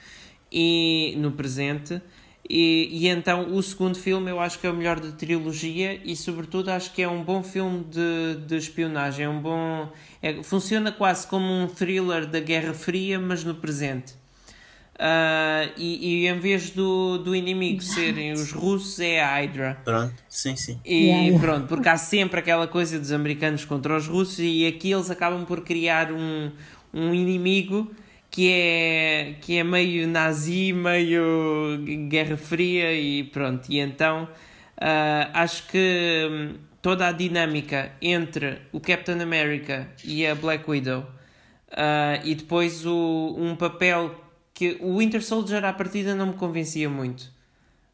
[0.50, 2.00] e no presente.
[2.48, 6.16] E, e então o segundo filme eu acho que é o melhor da trilogia e
[6.16, 9.26] sobretudo acho que é um bom filme de, de espionagem.
[9.26, 9.90] É um bom.
[10.22, 14.14] É, funciona quase como um thriller da Guerra Fria, mas no presente.
[14.98, 19.80] Uh, e, e, em vez do, do inimigo serem os russos, é a Hydra.
[19.84, 20.80] Pronto, sim, sim.
[20.84, 21.38] E yeah.
[21.38, 25.44] pronto, porque há sempre aquela coisa dos americanos contra os russos, e aqui eles acabam
[25.44, 26.50] por criar um,
[26.92, 27.88] um inimigo
[28.28, 33.70] que é, que é meio nazi, meio Guerra Fria, e pronto.
[33.70, 40.34] E então uh, acho que hum, toda a dinâmica entre o Captain America e a
[40.34, 41.06] Black Widow,
[41.70, 44.27] uh, e depois o, um papel
[44.58, 47.30] que o Winter Soldier à partida não me convencia muito.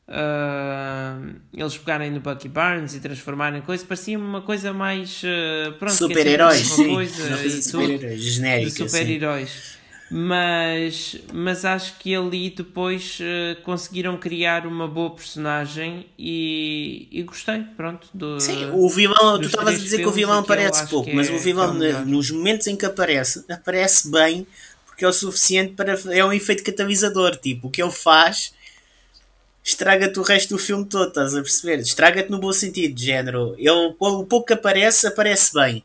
[0.08, 6.66] Uh, eles pegarem no Bucky Barnes e transformarem coisa, parecia uma coisa mais uh, super-heróis,
[6.66, 9.74] super-heróis, genéricos, super-heróis.
[10.10, 17.62] Mas, mas acho que ali depois uh, conseguiram criar uma boa personagem e, e gostei,
[17.76, 18.08] pronto.
[18.14, 21.32] Do, Sim, o vilão, tu estavas a dizer que o vilão aparece pouco, mas é,
[21.34, 24.46] o vilão, é nos momentos em que aparece, aparece bem
[24.94, 25.92] porque é o suficiente para.
[26.14, 27.36] É um efeito catalisador.
[27.36, 28.54] Tipo, o que ele faz
[29.62, 31.80] estraga-te o resto do filme todo, estás a perceber?
[31.80, 33.54] Estraga-te no bom sentido, de género.
[33.58, 35.84] Ele, o pouco que aparece, aparece bem.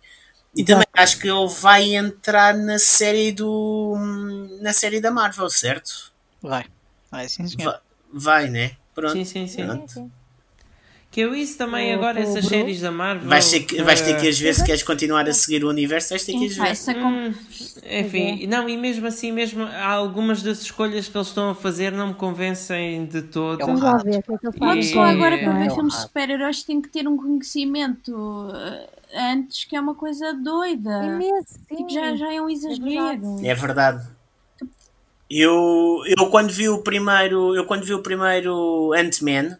[0.55, 3.95] E também acho que ele vai entrar na série do.
[4.61, 6.11] na série da Marvel, certo?
[6.41, 6.65] Vai,
[7.09, 7.79] vai sim, senhor.
[8.11, 8.71] Vai, vai né?
[8.93, 9.13] Pronto.
[9.13, 9.65] Sim, sim, sim.
[9.65, 9.91] Pronto.
[9.91, 10.11] sim, sim.
[11.11, 13.27] Que eu isso também agora, essas séries da Marvel.
[13.27, 16.09] Vais ter que, vais ter que às vezes, se queres continuar a seguir o universo,
[16.09, 16.87] vais ter que às vezes.
[16.89, 17.33] Hum,
[17.89, 22.09] enfim, não, e mesmo assim, mesmo algumas das escolhas que eles estão a fazer não
[22.09, 23.57] me convencem de todo.
[23.57, 24.49] Vamos lá ver o que é.
[24.61, 28.89] Uma pessoa agora para ver filmes de super-heróis tem que ter um conhecimento eh,
[29.31, 31.05] antes, que é uma coisa doida.
[31.05, 33.37] Imenso, tipo, já, já é um exagero.
[33.43, 34.07] É verdade.
[35.27, 39.57] Eu, eu quando vi o primeiro, eu quando vi o primeiro Ant-Man,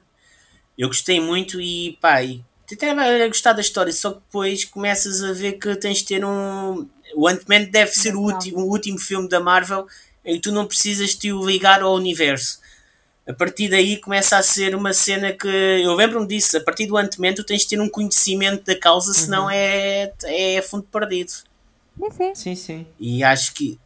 [0.80, 2.42] eu gostei muito e pá, e
[2.72, 6.24] até a gostar da história, só que depois começas a ver que tens de ter
[6.24, 6.88] um.
[7.16, 9.86] O Ant-Man deve ser o último, o último filme da Marvel
[10.24, 12.60] em que tu não precisas te ligar ao universo.
[13.28, 15.48] A partir daí começa a ser uma cena que.
[15.48, 19.14] Eu lembro-me disso, a partir do Ant-Man tu tens de ter um conhecimento da causa,
[19.14, 19.52] senão uhum.
[19.52, 21.32] é, é fundo perdido.
[22.34, 22.56] Sim, sim.
[22.56, 23.78] sim, E acho que.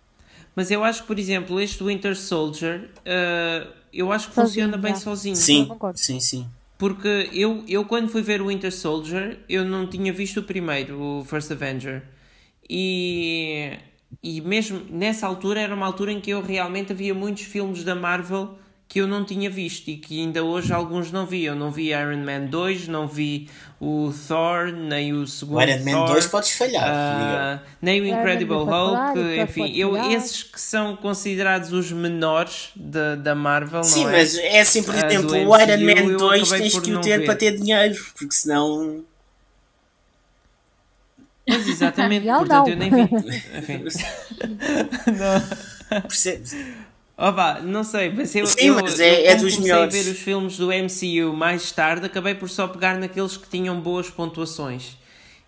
[0.55, 4.77] Mas eu acho que, por exemplo, este Winter Soldier, uh, eu acho que sozinho, funciona
[4.77, 5.35] bem sozinho.
[5.35, 6.47] Sim, sim, sim.
[6.83, 10.99] Porque eu, eu quando fui ver o Winter Soldier, eu não tinha visto o primeiro,
[11.01, 12.03] o First Avenger.
[12.69, 13.71] E,
[14.21, 17.95] e mesmo nessa altura era uma altura em que eu realmente havia muitos filmes da
[17.95, 18.59] Marvel
[18.93, 21.45] que eu não tinha visto e que ainda hoje alguns não vi.
[21.45, 23.49] Eu não vi Iron Man 2, não vi
[23.81, 25.57] o Thor, nem o segundo.
[25.57, 27.57] O Iron Man Thor, 2 podes falhar.
[27.57, 33.33] Uh, nem o Incredible Hulk, enfim, eu, esses que são considerados os menores da, da
[33.33, 33.83] Marvel.
[33.83, 34.11] Sim, é?
[34.11, 37.25] mas é assim, por exemplo, uh, o Iron Man 2 tens que o ter ver.
[37.25, 39.03] para ter dinheiro, porque senão.
[41.49, 43.01] Mas exatamente, portanto eu nem vi.
[43.57, 43.85] Enfim.
[45.89, 46.01] não.
[46.01, 46.55] Percebes?
[47.23, 49.95] Opa, não sei, mas eu, Sim, eu, mas é, eu é dos melhores.
[49.95, 53.79] a ver os filmes do MCU mais tarde, acabei por só pegar naqueles que tinham
[53.79, 54.97] boas pontuações.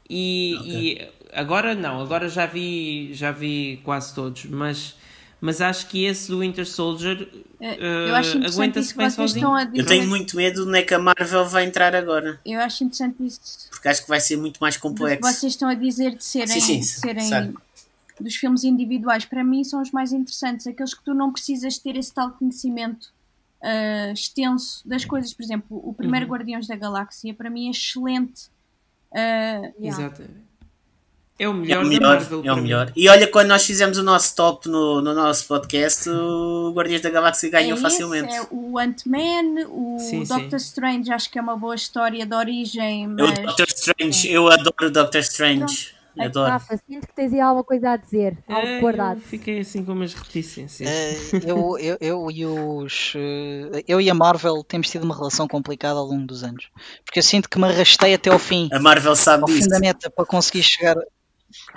[0.10, 0.72] E, okay.
[0.72, 4.96] e agora não, agora já vi, já vi quase todos, mas,
[5.42, 7.28] mas acho que esse do Winter Soldier
[7.60, 9.50] uh, aguenta-se bem sozinho.
[9.74, 12.40] Eu tenho muito medo de é que a Marvel vai entrar agora.
[12.46, 13.42] Eu acho interessante isso.
[13.70, 15.30] Porque acho que vai ser muito mais complexo.
[15.30, 17.54] Vocês estão a dizer de serem, sim, sim, de serem
[18.24, 20.68] dos filmes individuais, para mim, são os mais interessantes.
[20.68, 23.14] Aqueles que tu não precisas ter esse tal conhecimento
[23.62, 25.34] uh, extenso das coisas.
[25.34, 26.32] Por exemplo, o primeiro uhum.
[26.32, 28.48] Guardiões da Galáxia, para mim, é excelente.
[29.12, 30.24] Uh, Exato.
[31.38, 32.94] É o melhor, é o melhor, Marvel, é o melhor.
[32.96, 37.10] E olha, quando nós fizemos o nosso top no, no nosso podcast, o Guardiões da
[37.10, 38.30] Galáxia ganhou é facilmente.
[38.30, 40.66] Esse, é o Ant-Man, o sim, Doctor sim.
[40.66, 43.08] Strange, acho que é uma boa história de origem.
[43.08, 43.32] Mas...
[43.32, 44.32] O Doctor Strange, é.
[44.32, 45.60] eu adoro o Doctor Strange.
[45.60, 45.96] Pronto.
[46.18, 46.52] Adoro.
[46.52, 49.20] Rafa, sinto que tens aí alguma coisa a dizer, algo é, guardado.
[49.20, 50.90] Fiquei assim com umas reticências.
[50.90, 55.48] Uh, eu, eu, eu, e os, uh, eu e a Marvel temos tido uma relação
[55.48, 56.70] complicada ao longo dos anos.
[57.04, 58.70] Porque eu sinto que me arrastei até ao fim.
[58.72, 59.64] A Marvel sabe ao disso.
[59.64, 60.96] fim da meta para conseguir chegar.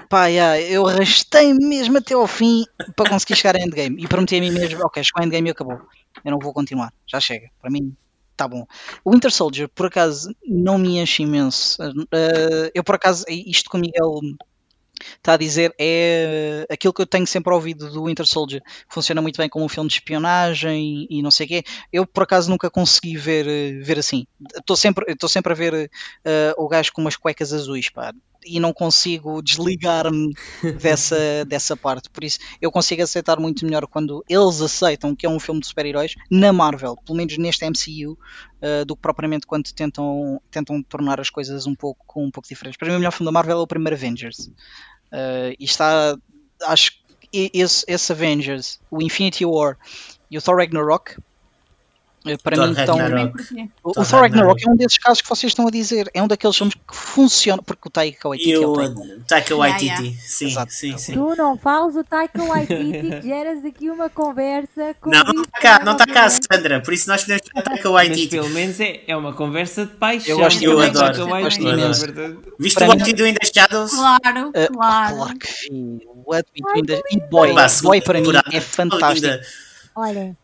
[0.08, 2.64] Pá, yeah, eu arrastei mesmo até ao fim
[2.96, 4.02] para conseguir chegar a Endgame.
[4.02, 5.80] E prometi a mim mesmo: ok, chegou a Endgame e acabou.
[6.24, 6.92] Eu não vou continuar.
[7.06, 7.48] Já chega.
[7.60, 7.94] Para mim,
[8.38, 8.64] tá bom.
[9.04, 11.82] O Winter Soldier, por acaso, não me enche imenso.
[11.82, 14.20] Uh, eu, por acaso, isto que o Miguel
[15.16, 18.62] está a dizer é aquilo que eu tenho sempre ouvido do Winter Soldier.
[18.88, 21.64] Funciona muito bem como um filme de espionagem e, não sei o quê.
[21.92, 24.24] Eu, por acaso, nunca consegui ver, ver assim.
[24.56, 28.72] Estou sempre, sempre a ver uh, o gajo com umas cuecas azuis, pá e não
[28.72, 30.34] consigo desligar-me
[30.80, 31.16] dessa,
[31.46, 32.08] dessa parte.
[32.10, 35.66] Por isso, eu consigo aceitar muito melhor quando eles aceitam que é um filme de
[35.66, 38.18] super-heróis na Marvel, pelo menos neste MCU, uh,
[38.60, 42.78] eh, do que propriamente quando tentam, tentam tornar as coisas um pouco, um pouco diferentes.
[42.78, 44.46] Para mim, o melhor filme da Marvel é o primeiro Avengers.
[45.12, 46.16] Uh, e está,
[46.66, 46.92] acho
[47.30, 49.76] que esse, esse Avengers, o Infinity War
[50.30, 51.16] e o Thor Ragnarok
[52.36, 53.72] para Thor mim estão.
[53.82, 56.10] O, o Thor Ragnarok é um desses casos que vocês estão a dizer.
[56.12, 57.62] É um daqueles filmes que funciona.
[57.62, 60.70] Porque o Taika Waititi é o Taika Waititi, yeah, yeah.
[60.70, 61.12] sim, sim, sim.
[61.14, 65.84] Tu não falas o Taika Waititi, geras aqui uma conversa com Não, não está cá,
[65.84, 66.80] não está cá, Sandra.
[66.80, 68.36] Por isso nós podemos falar Taika Waititi.
[68.36, 70.32] Mas pelo menos é, é uma conversa de paixão.
[70.32, 71.28] Eu, gosto, eu adoro.
[71.28, 71.64] Waititi,
[72.58, 73.92] Viste o What We Do in the Shadows?
[73.92, 75.16] Claro, uh, claro.
[75.16, 76.08] Claro que vi.
[76.26, 79.28] What We Do in the E Boy, Boy para mim é fantástico.
[79.94, 80.36] Olha.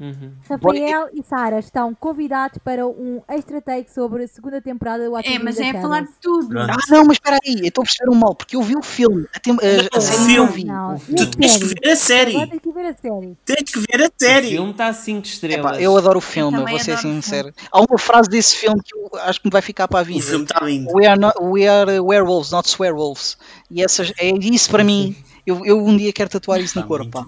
[0.00, 0.32] Uhum.
[0.48, 5.38] Rafael e Sara estão convidados para um extra take sobre a segunda temporada do É,
[5.38, 6.48] mas é falar de tudo.
[6.48, 6.70] Pronto.
[6.70, 8.82] Ah, não, mas espera aí, eu estou a perceber um mal, porque eu vi o
[8.82, 9.26] filme.
[9.34, 10.64] A, tem, a, a série não vi.
[10.64, 12.32] Não, tu tens que ver a série.
[12.32, 13.36] Tens que ver a série.
[13.44, 14.46] Tens que ver a série.
[14.46, 15.58] O filme está a 5 estrelas.
[15.58, 17.52] Epá, eu adoro o filme, eu vou ser sincero.
[17.70, 20.20] Há uma frase desse filme que eu acho que me vai ficar para a vida.
[20.20, 20.92] O filme está lindo.
[20.94, 23.36] We are, not, we are werewolves, not swearwolves.
[23.70, 25.16] E essas, é isso para mim.
[25.46, 27.10] Eu, eu um dia quero tatuar isso no corpo.
[27.10, 27.26] Pá.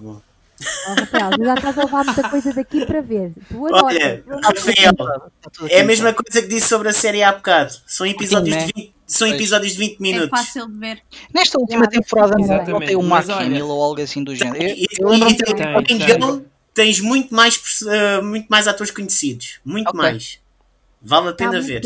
[0.87, 3.33] Oh, Rafael, já estás a levar muita coisa daqui para ver.
[3.49, 4.93] Tu Olha, Rafael,
[5.69, 7.73] é a mesma coisa que disse sobre a série há bocado.
[7.85, 10.27] São episódios, Sim, de, 20, são episódios de 20 minutos.
[10.27, 11.01] É fácil de ver.
[11.33, 14.63] Nesta última temporada não tem o Mark Hamill ou algo assim do género.
[14.63, 19.59] E, eu, e, e, tens muito mais, uh, muito mais atores conhecidos.
[19.65, 20.01] Muito okay.
[20.01, 20.39] mais.
[21.01, 21.81] Vale a pena ver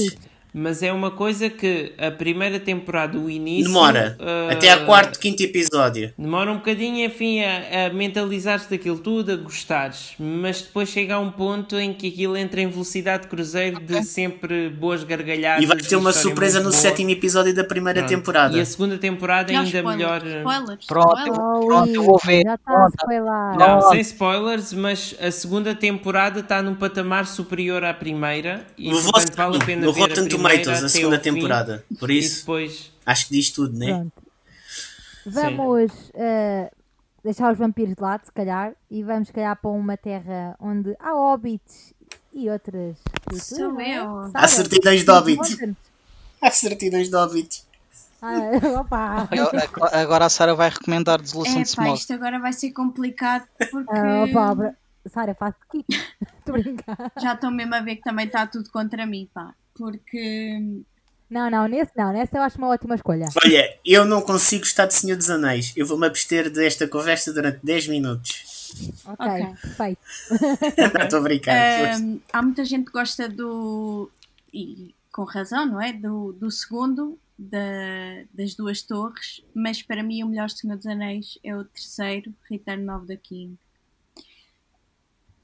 [0.57, 3.65] mas é uma coisa que a primeira temporada, o início.
[3.65, 4.17] Demora.
[4.17, 6.13] Uh, até a quarto, quinto episódio.
[6.17, 10.13] Demora um bocadinho, enfim, a, a mentalizar-te daquilo tudo, a gostares.
[10.17, 14.01] Mas depois chega a um ponto em que aquilo entra em velocidade de cruzeiro de
[14.05, 15.61] sempre boas gargalhadas.
[15.61, 16.81] E vai ter uma surpresa no boa.
[16.81, 18.15] sétimo episódio da primeira Pronto.
[18.15, 18.57] temporada.
[18.57, 20.21] E a segunda temporada Não, ainda melhor.
[20.25, 20.85] Spoilers.
[20.85, 21.65] Pronto, spoilers.
[21.65, 22.43] pronto, eu vou ver.
[22.45, 23.57] Já está a.
[23.57, 28.65] Não, sem spoilers, mas a segunda temporada está num patamar superior à primeira.
[28.77, 31.83] E no portanto, vale a pena ver a primeira Tomatoes, a segunda temporada.
[31.87, 32.91] Fim, Por isso, depois...
[33.05, 33.87] acho que diz tudo, né?
[33.87, 34.23] Pronto.
[35.25, 36.71] Vamos uh,
[37.23, 40.95] deixar os vampiros de lado, se calhar, e vamos, se calhar, para uma terra onde
[40.99, 41.93] há hobbits
[42.31, 42.97] e outras
[43.41, 43.97] Sou é?
[43.97, 44.31] eu.
[44.33, 45.57] Há certidões de hobbits.
[46.41, 47.65] Há certidões de hobbits.
[48.21, 49.27] Ah.
[49.93, 51.97] Agora a Sara vai recomendar Desolação é, de Smog.
[51.97, 53.93] Isto agora vai ser complicado porque.
[53.93, 54.75] Ah, opa,
[55.07, 55.85] Sara, faço kick.
[56.39, 56.55] Estou
[57.21, 60.83] Já estou mesmo a ver que também está tudo contra mim, pá porque.
[61.29, 63.25] Não, não, nesse não, nessa eu acho uma ótima escolha.
[63.43, 65.73] Olha, eu não consigo estar de Senhor dos Anéis.
[65.75, 68.71] Eu vou-me abster desta conversa durante 10 minutos.
[69.05, 69.55] Ok, okay.
[69.61, 70.01] perfeito.
[71.03, 71.99] Estou a brincar.
[71.99, 74.09] Um, há muita gente que gosta do.
[74.53, 75.93] E com razão, não é?
[75.93, 81.37] Do, do segundo, da, das duas torres, mas para mim o melhor Senhor dos Anéis
[81.43, 83.57] é o terceiro, Return of the King.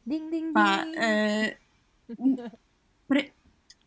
[0.05, 2.51] Ding, ding, Pá, uh,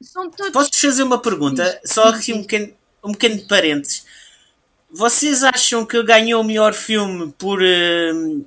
[0.05, 0.53] são todos...
[0.53, 1.81] Posso fazer uma pergunta?
[1.85, 2.73] Só aqui um pequeno,
[3.03, 4.05] um pequeno parênteses.
[4.91, 8.47] Vocês acham que ganhou o melhor filme por, uh,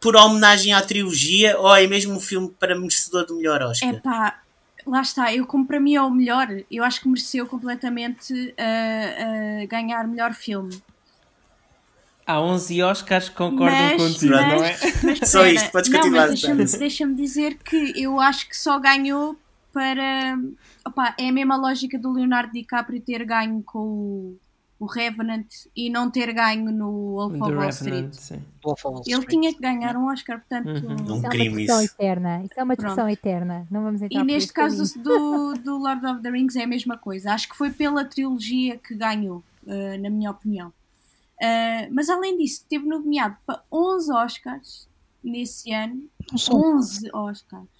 [0.00, 3.88] por homenagem à trilogia ou é mesmo um filme para merecedor do melhor Oscar?
[3.88, 4.42] É pá,
[4.86, 9.64] lá está, eu como para mim é o melhor, eu acho que mereceu completamente uh,
[9.64, 10.82] uh, ganhar melhor filme.
[12.26, 14.76] Há 11 Oscars que concordam mas, contigo, mas, não é?
[15.02, 16.28] Mas, só isto, podes continuar.
[16.28, 19.34] Deixa-me deixa dizer que eu acho que só ganhou
[19.72, 20.38] para.
[20.86, 24.36] Opa, é a mesma lógica do Leonardo DiCaprio ter ganho com o,
[24.78, 25.46] o Revenant
[25.76, 28.14] e não ter ganho no Wolf of Wall Street.
[29.06, 30.68] Ele tinha que ganhar um Oscar, portanto.
[30.68, 30.94] Uhum.
[30.94, 32.42] Isso é uma discussão eterna.
[32.44, 33.66] Isso é uma discussão eterna.
[33.70, 36.96] Não vamos entrar E neste caso do, do Lord of the Rings é a mesma
[36.96, 37.32] coisa.
[37.32, 40.68] Acho que foi pela trilogia que ganhou, uh, na minha opinião.
[41.40, 44.88] Uh, mas além disso, teve nomeado para 11 Oscars
[45.22, 46.08] nesse ano.
[46.50, 47.77] 11 Oscars.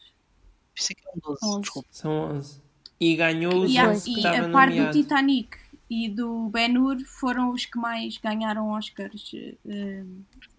[0.79, 1.89] Pensei que eram 12, desculpa.
[1.91, 2.61] São 11.
[3.01, 5.57] E ganhou os e, 11 e a par do Titanic
[5.91, 10.07] e do Ben-Hur foram os que mais ganharam Oscars uh,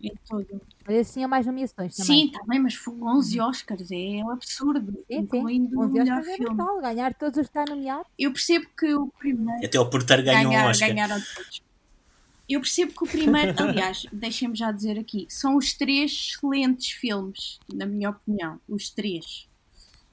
[0.01, 0.61] em todo.
[0.87, 2.27] Eles tinham mais nomeações também.
[2.27, 4.91] Sim, também, mas foram 11 Oscars, é um absurdo.
[5.07, 5.77] Sim, incluindo sim.
[5.77, 6.61] 11 o melhor Oscars é filme.
[6.61, 8.05] É ganhar todos os que está nomeado.
[8.17, 9.65] Eu percebo que o primeiro.
[9.65, 10.89] Até o Porter ganhou ganhar, um Oscar.
[10.89, 11.61] Ganharam todos.
[12.49, 17.59] Eu percebo que o primeiro, aliás, deixem-me já dizer aqui, são os três excelentes filmes,
[17.71, 18.59] na minha opinião.
[18.67, 19.47] Os três.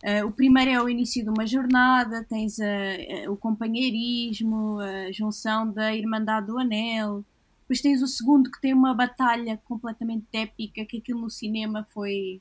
[0.07, 5.11] Uh, o primeiro é o início de uma jornada, tens a, a, o companheirismo, a
[5.11, 7.25] junção da Irmandade do Anel.
[7.63, 12.41] Depois tens o segundo que tem uma batalha completamente épica, que aquilo no cinema foi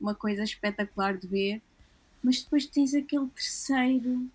[0.00, 1.62] uma coisa espetacular de ver.
[2.20, 4.28] Mas depois tens aquele terceiro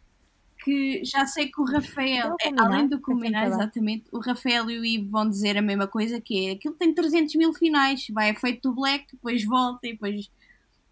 [0.63, 4.85] que já sei que o Rafael, é, além do combinar, exatamente, o Rafael e o
[4.85, 8.33] Ivo vão dizer a mesma coisa, que é aquilo tem 300 mil finais, vai é
[8.33, 10.29] feito do Black, depois volta e depois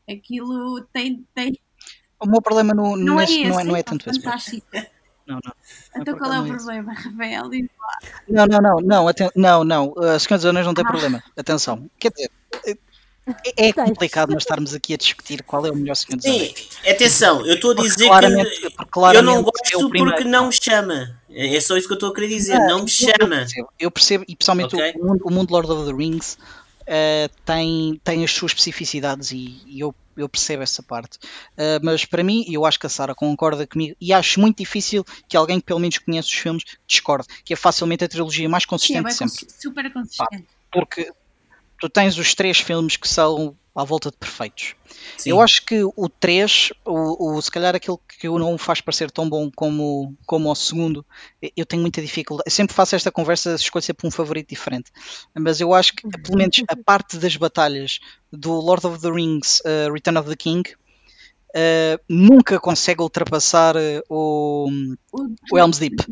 [0.09, 1.57] aquilo tem, tem...
[2.19, 4.64] O meu problema no, não, neste, é não, é, não é tanto esse.
[5.27, 5.53] Não, não.
[6.02, 7.49] Então qual é o problema, Rafael?
[8.30, 10.88] Não, não, não, não, não, não, dos Anéis não tem ah.
[10.88, 11.89] problema, atenção.
[11.99, 12.31] Quer dizer,
[13.57, 16.53] é, é complicado nós estarmos aqui a discutir qual é o melhor Senhor dos Anéis.
[16.56, 21.19] Sim, atenção, eu estou a dizer que eu não gosto é porque não me chama.
[21.30, 23.14] É só isso que eu estou a querer dizer, não, não me chama.
[23.19, 24.94] Eu percebo, eu percebo e pessoalmente okay.
[24.95, 26.38] o, mundo, o mundo Lord of the Rings
[26.84, 31.18] uh, tem, tem as suas especificidades e, e eu, eu percebo essa parte.
[31.53, 35.06] Uh, mas para mim, eu acho que a Sara concorda comigo e acho muito difícil
[35.27, 38.65] que alguém que pelo menos conhece os filmes discorde, que é facilmente a trilogia mais
[38.65, 39.53] consistente Sim, é sempre.
[39.61, 40.44] Super consistente.
[40.44, 41.11] Pá, porque
[41.79, 44.73] tu tens os três filmes que são à volta de perfeitos.
[45.17, 45.29] Sim.
[45.29, 49.11] Eu acho que o 3, o, o, se calhar aquilo que o não faz parecer
[49.11, 51.05] tão bom como, como o segundo,
[51.55, 52.47] eu tenho muita dificuldade.
[52.47, 54.91] Eu sempre faço esta conversa, escolho sempre um favorito diferente.
[55.35, 57.99] Mas eu acho que, pelo menos, a parte das batalhas
[58.33, 60.67] do Lord of the Rings, uh, Return of the King,
[61.49, 64.69] uh, nunca consegue ultrapassar uh, o,
[65.51, 66.03] o Helm's Deep.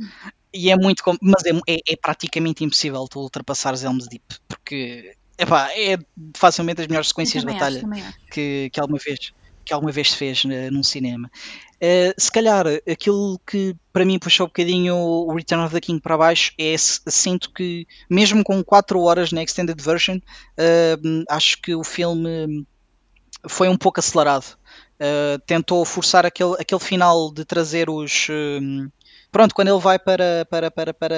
[0.53, 1.03] E é muito.
[1.19, 5.97] Mas é, é, é praticamente impossível tu ultrapassares Helm's Deep, porque Epá, é
[6.35, 9.33] facilmente as melhores sequências de batalha acho, que, que, alguma vez,
[9.65, 11.29] que alguma vez se fez uh, num cinema.
[11.75, 15.99] Uh, se calhar aquilo que para mim puxou um bocadinho o Return of the King
[15.99, 21.75] para baixo é sinto que mesmo com 4 horas na extended version uh, acho que
[21.75, 22.65] o filme
[23.47, 24.57] foi um pouco acelerado
[25.45, 28.27] tentou forçar aquele, aquele final de trazer os
[29.29, 31.15] pronto, quando ele vai para, para, para, para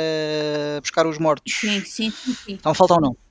[0.81, 2.53] buscar os mortos sim, sim, sim, sim.
[2.53, 3.26] então falta ou não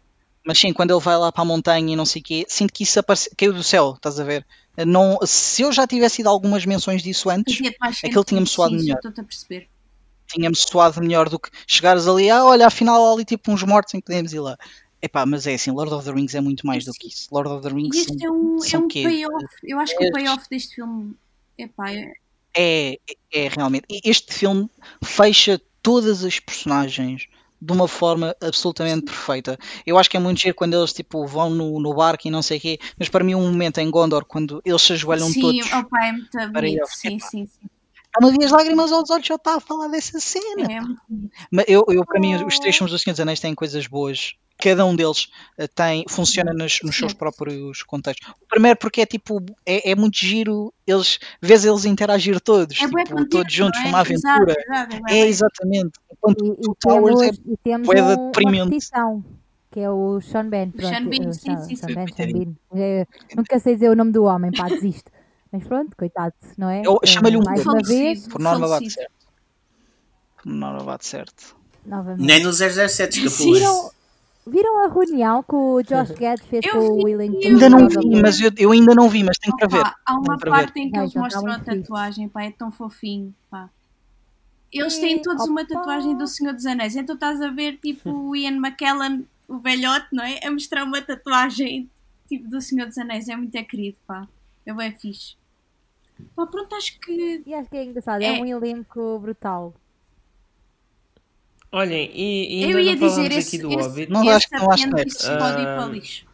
[0.46, 2.72] mas sim, quando ele vai lá para a montanha e não sei o quê, sinto
[2.72, 4.46] que isso aparece, caiu do céu, estás a ver?
[4.86, 7.58] Não, se eu já tivesse ido algumas menções disso antes,
[8.04, 9.00] aquele tinha-me soado sim, melhor.
[9.04, 9.68] Estou a perceber.
[10.28, 13.92] Tinha-me soado melhor do que chegares ali, ah, olha, afinal há ali tipo uns mortos
[13.94, 14.56] em que podemos ir lá.
[15.02, 17.26] Epá, mas é assim, Lord of the Rings é muito mais do que isso.
[17.32, 19.46] Lord of the Rings este é um, é um payoff.
[19.64, 21.14] Eu acho que o payoff deste filme
[21.58, 22.12] epá, é...
[22.56, 22.98] É,
[23.32, 23.84] é realmente.
[24.04, 24.70] Este filme
[25.02, 27.26] fecha todas as personagens
[27.60, 29.58] de uma forma absolutamente perfeita.
[29.86, 32.42] Eu acho que é muito giro quando eles tipo, vão no, no barco e não
[32.42, 35.40] sei o quê, mas para mim um momento em Gondor, quando eles se ajoelham sim,
[35.40, 35.66] todos.
[35.66, 37.68] Sim, opa, é muito bonito, sim, sim, sim.
[38.16, 40.72] Há uma vez lágrimas aos olhos, já está a falar dessa cena.
[40.72, 40.80] É.
[41.50, 44.34] Mas eu, eu, para mim, os três filmes do Senhor dos Anéis têm coisas boas
[44.58, 45.28] cada um deles
[45.58, 48.28] uh, tem, funciona nos, nos seus próprios contextos.
[48.28, 52.86] O primeiro porque é tipo, é, é muito giro, eles, vês eles interagir todos, é
[52.86, 53.88] tipo, todos juntos, é?
[53.88, 54.54] uma aventura.
[54.58, 55.92] Exato, exato, é, exatamente.
[56.10, 59.24] Enquanto e, e Towers temos, é, e temos um, uma repetição,
[59.70, 60.70] que é o Sean Ben.
[60.70, 62.56] Pronto, Sean Ben, sim, Sean, sim, Sean Ben, Sean Ben.
[62.72, 63.06] Eu,
[63.36, 65.10] nunca sei dizer o nome do homem, pá, desisto.
[65.56, 66.82] Mas pronto, coitado, não é?
[67.06, 68.28] Chama-lhe um mais uma vez.
[68.28, 69.12] Por norma bate certo.
[70.42, 71.56] Por norma bate certo.
[71.86, 72.26] Novamente.
[72.26, 73.54] Nem no 007 escapou.
[73.54, 73.90] Viram,
[74.46, 77.48] viram a reunião que o Josh Gad fez eu com o Willington?
[77.48, 79.94] Ainda não vi, mas eu, eu, ainda não vi, mas tenho para ver.
[80.04, 80.80] Há uma parte ver.
[80.80, 83.70] em que eles mostram a tatuagem, pá, é tão fofinho, pá.
[84.70, 85.52] Eles têm todos Opa.
[85.52, 89.58] uma tatuagem do Senhor dos Anéis, então estás a ver tipo o Ian McKellen, o
[89.58, 90.38] velhote, não é?
[90.44, 91.88] A mostrar uma tatuagem
[92.28, 94.28] tipo do Senhor dos Anéis, é muito querido, pá.
[94.66, 95.36] É bem fixe.
[96.34, 97.42] Pá, pronto, acho que.
[97.46, 99.74] E acho que é engraçado, é, é um elenco brutal.
[101.72, 104.10] Olhem, e, e ainda eu ia não dizer esse, aqui do esse, Hobbit.
[104.10, 106.26] Não acho que não acho que uh...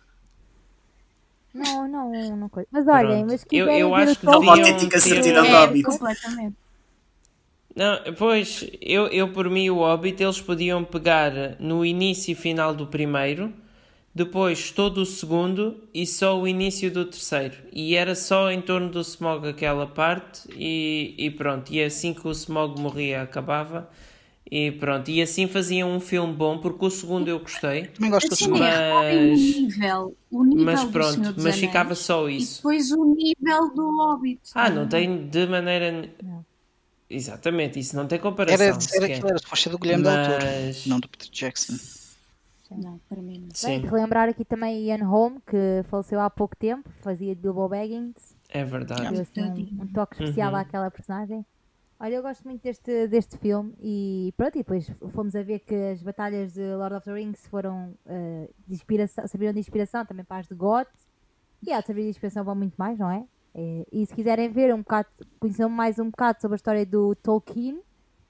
[1.55, 2.69] Não, não, não coisa.
[2.71, 4.51] Mas olhem, mas que eu, eu acho que deviam...
[4.51, 5.83] autêntica certidão do Hobbit.
[5.85, 6.57] Completamente.
[7.75, 12.75] Não, pois, eu, eu por mim o Hobbit eles podiam pegar no início e final
[12.75, 13.53] do primeiro,
[14.15, 17.57] depois todo o segundo e só o início do terceiro.
[17.73, 21.73] E era só em torno do Smog aquela parte e, e pronto.
[21.73, 23.89] E assim que o Smog morria acabava
[24.55, 27.87] e pronto, e assim faziam um filme bom, porque o segundo eu gostei.
[27.87, 28.59] Também gosto do segundo.
[28.59, 32.57] Mas, o nível, o nível mas pronto, mas ficava só isso.
[32.57, 34.43] E depois o nível do Hobbit.
[34.55, 36.07] Ah, não tem de maneira.
[36.23, 36.45] Não.
[37.09, 38.63] Exatamente, isso não tem comparação.
[38.63, 40.29] Era, era aquilo, era suposto do Guilherme mas...
[40.29, 42.02] Del Toro, não do Peter Jackson.
[42.77, 43.49] Não, para mim não.
[43.55, 43.81] Sim.
[43.81, 48.37] Bem, relembrar aqui também Ian Holm, que faleceu há pouco tempo, fazia de Bilbo Baggins.
[48.49, 49.11] É verdade.
[49.11, 50.59] Deu assim, um, um, toque especial uhum.
[50.59, 51.45] àquela personagem.
[51.99, 55.75] Olha, eu gosto muito deste, deste filme e pronto, e depois fomos a ver que
[55.75, 60.25] as batalhas de Lord of the Rings foram uh, de inspiração, serviram de inspiração também
[60.25, 60.87] para as de God
[61.63, 63.25] e há de servir de inspiração para muito mais, não é?
[63.55, 63.87] é?
[63.93, 65.09] E se quiserem ver um bocado,
[65.39, 67.81] conhecer mais um bocado sobre a história do Tolkien,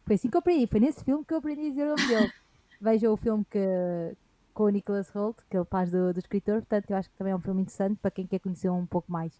[0.04, 2.06] foi assim que eu aprendi, foi nesse filme que eu aprendi a dizer o nome
[2.08, 2.32] dele.
[2.78, 3.58] Vejam o filme que,
[4.52, 7.32] com o Nicholas Holt, que ele faz do, do escritor, portanto eu acho que também
[7.32, 9.32] é um filme interessante para quem quer conhecer um pouco mais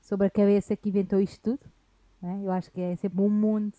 [0.00, 1.70] sobre a cabeça que inventou isto tudo.
[2.22, 2.40] Né?
[2.42, 3.74] Eu acho que é sempre um mundo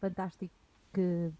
[0.00, 0.54] fantástico
[0.92, 1.30] que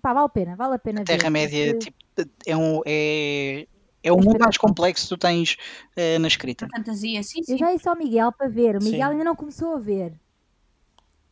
[0.00, 1.00] pá, vale a pena, vale a pena.
[1.02, 1.90] A Terra-média porque...
[1.90, 2.80] tipo, é um.
[2.86, 3.66] É...
[4.02, 5.56] É o mundo mais complexo que tu tens
[5.96, 6.64] uh, na escrita.
[6.66, 7.54] A fantasia, sim, sim.
[7.54, 8.76] Eu já disse ao Miguel para ver.
[8.76, 9.12] O Miguel sim.
[9.12, 10.12] ainda não começou a ver.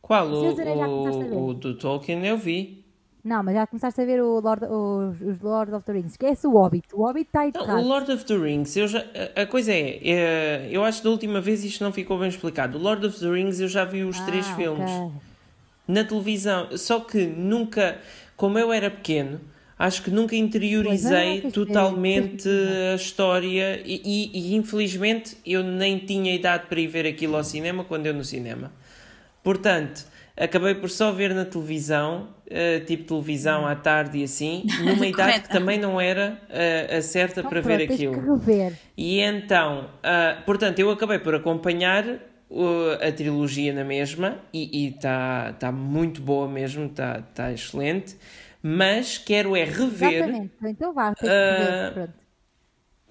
[0.01, 0.27] Qual?
[0.27, 2.84] O, o, o, do Tolkien eu vi.
[3.25, 6.11] Não, mas já começaste a ver o Lord, os, os Lord of the Rings.
[6.11, 6.87] Esquece o Hobbit.
[6.93, 9.03] O Hobbit está aí não, O Lord of the Rings, eu já,
[9.35, 12.77] a coisa é, é, eu acho que da última vez isto não ficou bem explicado.
[12.77, 15.11] O Lord of the Rings eu já vi os ah, três filmes okay.
[15.87, 16.77] na televisão.
[16.77, 17.97] Só que nunca,
[18.37, 19.41] como eu era pequeno,
[19.79, 22.47] acho que nunca interiorizei é, totalmente
[22.93, 27.43] a história e, e, e infelizmente eu nem tinha idade para ir ver aquilo ao
[27.43, 28.71] cinema quando eu no cinema.
[29.41, 35.05] Portanto acabei por só ver na televisão, uh, tipo televisão à tarde e assim, numa
[35.07, 38.41] idade que também não era uh, a certa então, para pronto, ver aquilo.
[38.97, 42.03] E então, uh, portanto, eu acabei por acompanhar
[43.01, 48.15] a trilogia na mesma e está tá muito boa mesmo, está tá excelente,
[48.61, 50.13] mas quero é rever.
[50.13, 52.13] Exatamente, então vá, uh, pronto.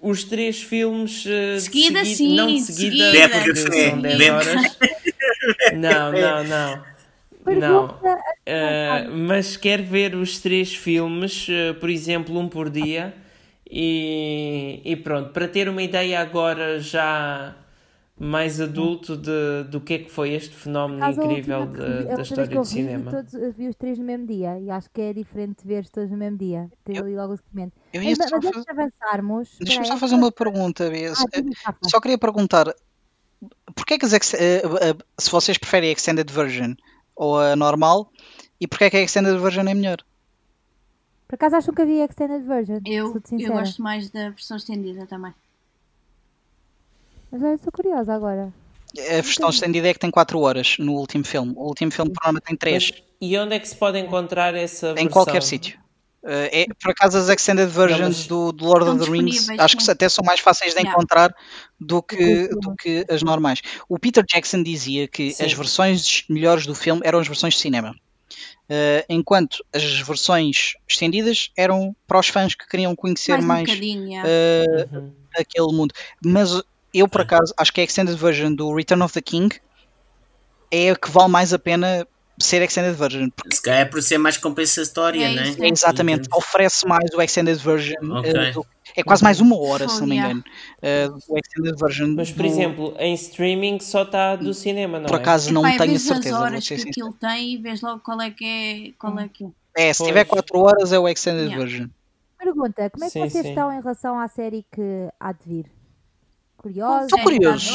[0.01, 3.29] Os três filmes uh, seguida, de seguida, sim, não de seguida, seguida.
[3.29, 4.77] porque são 10 horas.
[5.73, 6.11] Não,
[7.45, 8.15] não, não.
[8.15, 13.13] Uh, mas quero ver os três filmes, uh, por exemplo, um por dia.
[13.69, 17.55] E, e, pronto, para ter uma ideia agora já
[18.17, 22.55] mais adulto de, do que é que foi este fenómeno Caso incrível de, da história
[22.55, 23.11] do cinema.
[23.11, 26.09] Todos, eu vi os três no mesmo dia e acho que é diferente ver todos
[26.11, 26.69] no mesmo dia.
[26.85, 27.73] Ter ali logo o seguimento.
[27.93, 29.57] Mas, mas antes de avançarmos.
[29.59, 30.89] Deixa-me só fazer uma pergunta.
[31.65, 32.73] Ah, só queria perguntar:
[33.75, 36.75] porquê que as, se vocês preferem a Extended Version?
[37.15, 38.11] Ou a normal
[38.59, 39.97] e porque é que a Extended Version é melhor?
[41.27, 42.79] Por acaso acho que havia Extended Version.
[42.85, 45.33] Eu, eu gosto mais da versão estendida também.
[47.31, 48.53] Mas eu sou curiosa agora.
[48.97, 51.53] A versão estendida é que tem 4 horas no último filme.
[51.57, 52.91] O último filme provavelmente tem 3.
[53.19, 55.05] E onde é que se pode encontrar essa versão?
[55.05, 55.79] Em qualquer sítio.
[56.25, 59.91] Uh, é, por acaso as extended versions do, do, Lord of the Rings acho que
[59.91, 61.31] até são mais fáceis de encontrar
[61.79, 63.61] do que, do que as normais.
[63.87, 65.45] O Peter Jackson dizia que sim.
[65.45, 67.95] as versões melhores do filme eram as versões de cinema.
[68.67, 74.95] Uh, enquanto as versões estendidas eram para os fãs que queriam conhecer mais, mais uh,
[74.95, 75.11] uhum.
[75.37, 75.93] aquele mundo.
[76.25, 76.59] Mas
[76.91, 79.55] eu, por acaso, acho que a extended version do Return of the King
[80.71, 82.07] é a que vale mais a pena
[82.45, 83.29] ser Extended Version.
[83.29, 83.55] Porque...
[83.55, 85.55] Se calhar é por ser mais compensatória, é, né?
[85.59, 88.19] É, exatamente, oferece mais o Extended Version.
[88.19, 88.51] Okay.
[88.51, 88.65] Uh, do,
[88.95, 90.43] é quase mais uma hora, oh, se não me engano.
[90.77, 92.13] Uh, o Extended Version.
[92.15, 92.47] Mas, por do...
[92.47, 95.17] exemplo, em streaming só está do cinema, não por é?
[95.17, 96.35] Por acaso não Epá, tenho certeza.
[96.35, 98.91] As horas que aquilo tem e vês logo qual é que é.
[98.97, 99.43] Qual é, que
[99.75, 99.89] é.
[99.89, 100.07] é se pois.
[100.07, 101.57] tiver 4 horas é o Extended yeah.
[101.57, 101.89] Version.
[102.37, 103.49] pergunta: como é que sim, vocês sim.
[103.49, 105.71] estão em relação à série que há de vir?
[106.57, 107.03] Curiosos?
[107.03, 107.73] Estou curioso.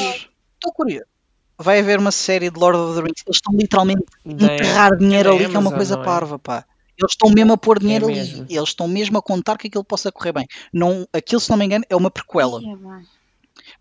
[0.54, 1.09] Estou curioso.
[1.62, 3.22] Vai haver uma série de Lord of the Rings.
[3.26, 6.02] Eles estão literalmente a enterrar dinheiro ali, que é uma coisa é?
[6.02, 6.64] parva, pá.
[6.98, 8.46] Eles estão mesmo a pôr é dinheiro é ali.
[8.48, 10.46] Eles estão mesmo a contar que aquilo possa correr bem.
[10.72, 12.60] Não, aquilo, se não me engano, é uma prequela.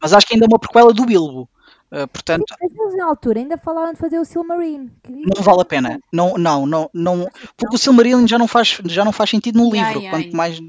[0.01, 1.49] Mas acho que ainda é uma prequela do Bilbo.
[1.91, 2.45] Uh, portanto,
[2.77, 4.91] mas na altura ainda falaram de fazer o Silmarine.
[5.07, 5.99] Não vale a pena.
[6.13, 7.27] Não, não, não, não,
[7.57, 10.59] porque o Silmarine já não faz, já não faz sentido no livro, ai, quanto mais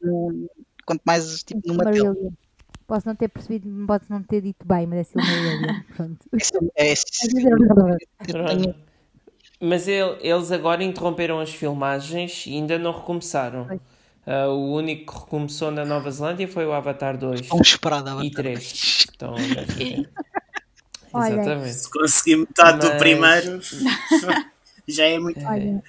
[0.00, 0.48] no,
[0.86, 2.14] quanto mais tipo, no material.
[2.90, 5.80] Posso não ter percebido, posso não ter dito bem, mas é Silmarillion.
[5.94, 6.18] Pronto.
[6.74, 6.92] É, é,
[8.50, 8.74] é,
[9.60, 13.68] mas ele, eles agora interromperam as filmagens e ainda não recomeçaram.
[14.26, 17.42] Uh, o único que recomeçou na Nova Zelândia foi o Avatar 2.
[17.42, 19.06] Estão esperado Avatar e 3.
[19.14, 19.36] Então,
[21.14, 21.74] Exatamente.
[21.74, 22.90] Se conseguir metade Mas...
[22.90, 23.60] do primeiro,
[24.88, 25.38] já é muito.
[25.38, 25.80] É.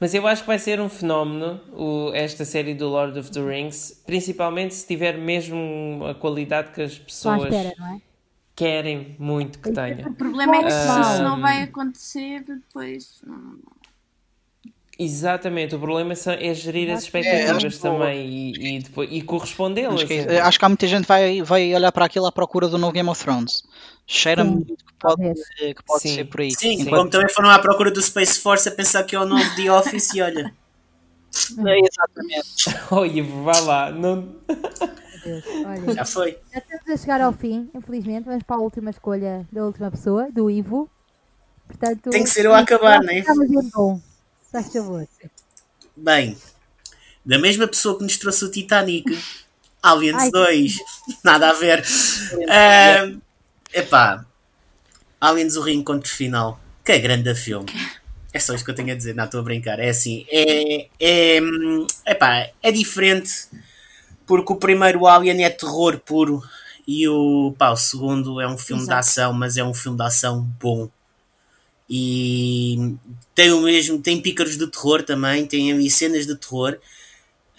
[0.00, 3.40] Mas eu acho que vai ser um fenómeno o, esta série do Lord of the
[3.40, 8.00] Rings, principalmente se tiver mesmo a qualidade que as pessoas espera, é?
[8.56, 10.08] querem muito que tenha.
[10.08, 13.22] O problema é que se isso não vai acontecer, depois.
[14.98, 19.94] Exatamente, o problema é gerir as expectativas é, também e, e, depois, e correspondê-las.
[19.94, 22.32] Acho, que, é, acho que há muita gente que vai, vai olhar para aquilo à
[22.32, 23.62] procura do novo Game of Thrones.
[24.12, 26.50] Cheira-me muito que pode, que pode ser por aí.
[26.50, 26.96] Sim, Enquanto...
[26.96, 29.70] como também foram à procura do Space Force a pensar que é o novo The
[29.70, 30.52] Office e olha.
[31.64, 32.64] É, exatamente.
[32.90, 33.90] Oi, vá lá.
[33.92, 34.34] Não...
[35.64, 36.36] Olha, já foi.
[36.52, 38.24] Já estamos a chegar ao fim, infelizmente.
[38.24, 40.90] Vamos para a última escolha da última pessoa, do Ivo.
[41.68, 43.22] Portanto, Tem que ser eu a acabar, não é?
[44.50, 45.06] Faz favor.
[45.96, 46.36] Bem,
[47.24, 49.06] da mesma pessoa que nos trouxe o Titanic,
[49.80, 50.76] Aliens Ai, 2,
[51.22, 51.84] nada a ver.
[52.34, 53.29] Uh,
[53.72, 54.24] epá,
[55.20, 57.70] Aliens o Reencontro Final, que é grande filme.
[58.32, 59.80] É só isto que eu tenho a dizer, não estou a brincar.
[59.80, 61.40] É assim, é, é,
[62.06, 63.48] epá, é diferente
[64.26, 66.42] porque o primeiro Alien é terror puro
[66.86, 68.94] e o, pá, o segundo é um filme Exato.
[68.94, 70.88] de ação, mas é um filme de ação bom
[71.92, 72.94] e
[73.34, 76.78] tem o mesmo, tem pícaros de terror também, tem cenas de terror.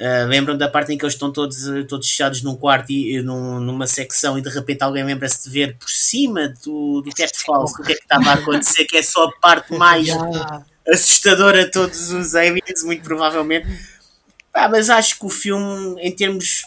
[0.02, 1.57] Uh, lembram da parte em que eles estão todos,
[1.88, 5.78] todos fechados num quarto e num, numa secção e de repente alguém lembra-se de ver
[5.78, 9.03] por cima do, do teto falso o que é que estava a acontecer, que é
[9.03, 10.07] só a parte mais
[10.91, 13.68] assustadora de todos os aliens, muito provavelmente.
[14.52, 16.65] Ah, mas acho que o filme, em termos.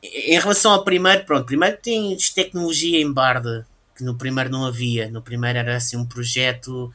[0.00, 5.10] Em relação ao primeiro, pronto, primeiro tem tecnologia em barda que no primeiro não havia.
[5.10, 6.92] No primeiro era assim um projeto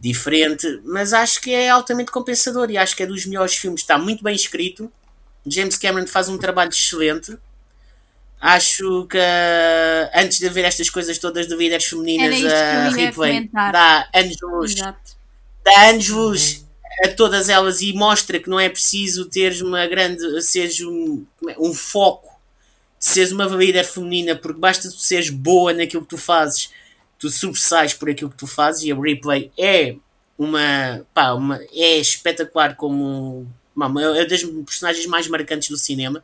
[0.00, 3.80] diferente, mas acho que é altamente compensador e acho que é dos melhores filmes.
[3.80, 4.90] Está muito bem escrito.
[5.46, 7.36] James Cameron faz um trabalho excelente.
[8.40, 9.18] Acho que
[10.14, 14.74] antes de haver estas coisas todas de líderes femininas a Ripley dá anos
[15.62, 16.64] dá anos
[17.04, 21.26] a todas elas e mostra que não é preciso teres uma grande seja um,
[21.58, 22.30] um foco
[23.00, 26.70] seres uma líder feminina, porque basta tu seres boa naquilo que tu fazes,
[27.18, 29.96] tu sobressais por aquilo que tu fazes, e a Replay é
[30.38, 33.50] uma, pá, uma é espetacular como
[34.16, 36.22] é das personagens mais marcantes do cinema.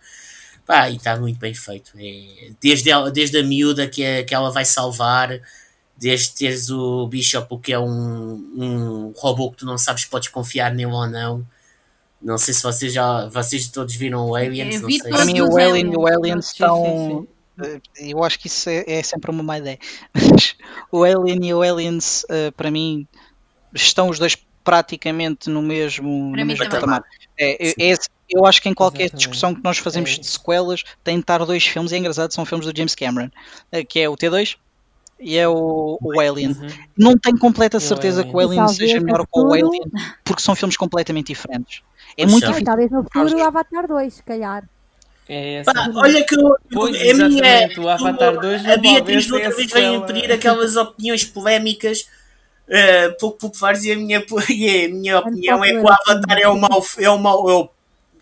[0.67, 1.93] Pá, e está muito bem feito.
[1.97, 5.41] É, desde, ela, desde a miúda que, é, que ela vai salvar,
[5.97, 10.29] desde teres o Bishop, que é um, um robô que tu não sabes se podes
[10.29, 11.47] confiar nele ou não.
[12.21, 14.81] Não sei se vocês já vocês todos viram o Aliens.
[14.81, 15.11] não sei.
[15.11, 17.29] Para mim o Alien e o Aliens estão.
[17.63, 19.79] Eh, eu acho que isso é, é, sempre uma má ideia.
[20.13, 20.57] Mas
[20.91, 23.07] o Alien e o Aliens, uh, para mim,
[23.75, 24.37] estão os dois
[24.67, 27.05] praticamente no mesmo, no mesmo patamar.
[27.39, 27.95] É, é, é,
[28.29, 29.19] eu acho que em qualquer Exatamente.
[29.21, 32.45] discussão que nós fazemos é de sequelas, tem de estar dois filmes, é engraçado, são
[32.45, 33.31] filmes do James Cameron,
[33.73, 34.57] uh, que é o T2
[35.21, 36.51] e é o, o Alien.
[36.51, 36.69] Uhum.
[36.99, 39.85] Não tenho completa certeza que o Alien seja melhor que o Alien,
[40.25, 41.83] porque são filmes completamente diferentes.
[42.19, 42.65] É muito difícil.
[42.65, 44.69] Talvez no futuro o Avatar 2, se calhar.
[45.29, 49.71] É Pá, olha que eu, pois, a minha, o Avatar 2 a Beatriz outra vez
[49.71, 52.09] veio pedir aquelas opiniões polémicas
[52.69, 56.49] uh, pouco populares e a minha, e a minha opinião é que o Avatar é
[56.49, 57.71] o mau, é o mau, é o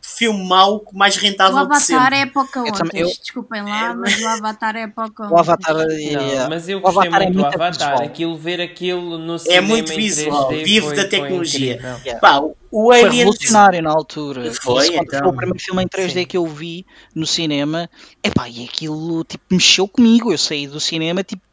[0.07, 4.77] filme mau mais rentável o Avatar é Pocahontas, eu, desculpem lá, é, mas o Avatar
[4.77, 5.31] é Pocahontas.
[5.31, 6.47] O Avatar é...
[6.47, 8.03] mas eu gostei muito é do Avatar, visual.
[8.03, 11.81] aquilo, ver aquilo no cinema É muito visual, vive da tecnologia.
[12.05, 12.21] Yeah.
[12.21, 13.09] Pá, o Alien...
[13.09, 14.53] Foi revolucionário na altura.
[14.53, 15.21] Foi, Isso, então...
[15.21, 16.25] foi o primeiro filme em 3D Sim.
[16.27, 16.85] que eu vi
[17.15, 17.89] no cinema.
[18.23, 20.33] Epá, e aquilo tipo, mexeu comigo.
[20.33, 21.44] Eu saí do cinema tipo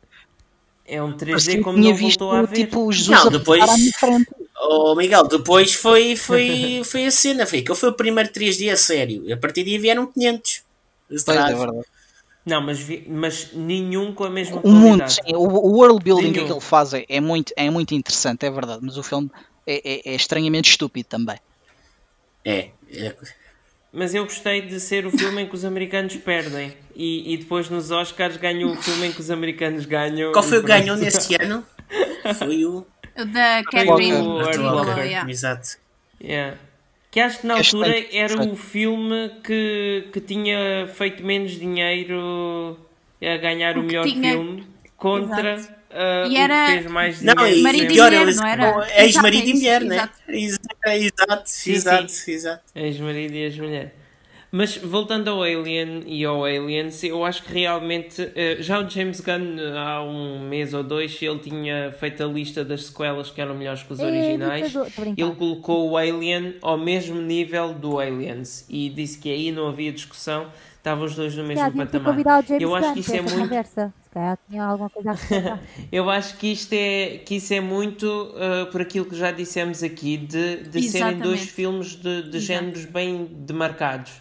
[0.91, 2.55] é um 3D como não visto, voltou a ver.
[2.55, 3.63] Tipo, Jesus não, depois,
[4.63, 8.77] Oh, Miguel, depois foi, foi, foi a cena, foi que foi o primeiro 3D a
[8.77, 9.33] sério.
[9.33, 10.63] A partir daí vieram 500.
[11.07, 11.87] Pois é verdade.
[12.45, 16.31] Não, mas, vi, mas nenhum com a mesma o mundo, sim, o, o world building
[16.31, 16.45] nenhum.
[16.47, 19.29] que ele faz é, é, muito, é muito interessante, é verdade, mas o filme
[19.65, 21.37] é, é, é estranhamente estúpido também.
[22.43, 23.15] É, é,
[23.91, 27.69] mas eu gostei de ser o filme em que os americanos perdem e, e depois
[27.69, 30.31] nos Oscars ganhou o filme em que os americanos ganham.
[30.31, 31.65] Qual foi o que ganhou nesse ano?
[32.35, 32.85] Foi o.
[33.17, 35.29] O da Catherine Walker.
[35.29, 35.77] Exato.
[36.23, 36.57] Yeah.
[37.09, 42.79] Que acho que na altura era o filme que, que tinha feito menos dinheiro
[43.21, 44.31] a ganhar o, o melhor tinha...
[44.31, 46.67] filme contra uh, e era...
[46.67, 47.39] fez mais dinheiro.
[47.39, 48.87] Não, e, pior, mulher, não era?
[49.03, 50.09] Ex-marido e mulher, né?
[50.27, 52.31] Exato, exato, exato.
[52.31, 52.63] exato.
[52.75, 53.95] Ex-marido e ex-mulher.
[54.53, 59.21] Mas voltando ao Alien e ao Aliens, eu acho que realmente uh, já o James
[59.21, 63.55] Gunn há um mês ou dois ele tinha feito a lista das sequelas que eram
[63.55, 64.73] melhores que os originais.
[65.15, 69.93] Ele colocou o Alien ao mesmo nível do Aliens e disse que aí não havia
[69.93, 72.17] discussão, estavam os dois no mesmo Já, patamar.
[72.59, 73.49] Eu acho que isso é muito
[74.11, 74.39] conversa.
[74.49, 75.59] tinha alguma coisa a
[75.91, 79.83] Eu acho que isto é que isso é muito uh, por aquilo que já dissemos
[79.83, 84.11] aqui de, de serem dois filmes de, de géneros bem demarcados.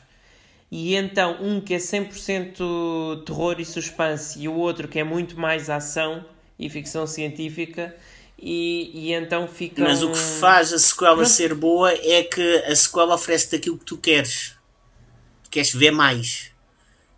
[0.71, 5.39] E então um que é 100% terror e suspense e o outro que é muito
[5.39, 6.25] mais ação
[6.57, 7.95] e ficção científica
[8.39, 12.77] e, e então fica mas o que faz a sequela ser boa é que a
[12.77, 14.55] sequela oferece-te aquilo que tu queres.
[15.51, 16.53] Queres ver mais.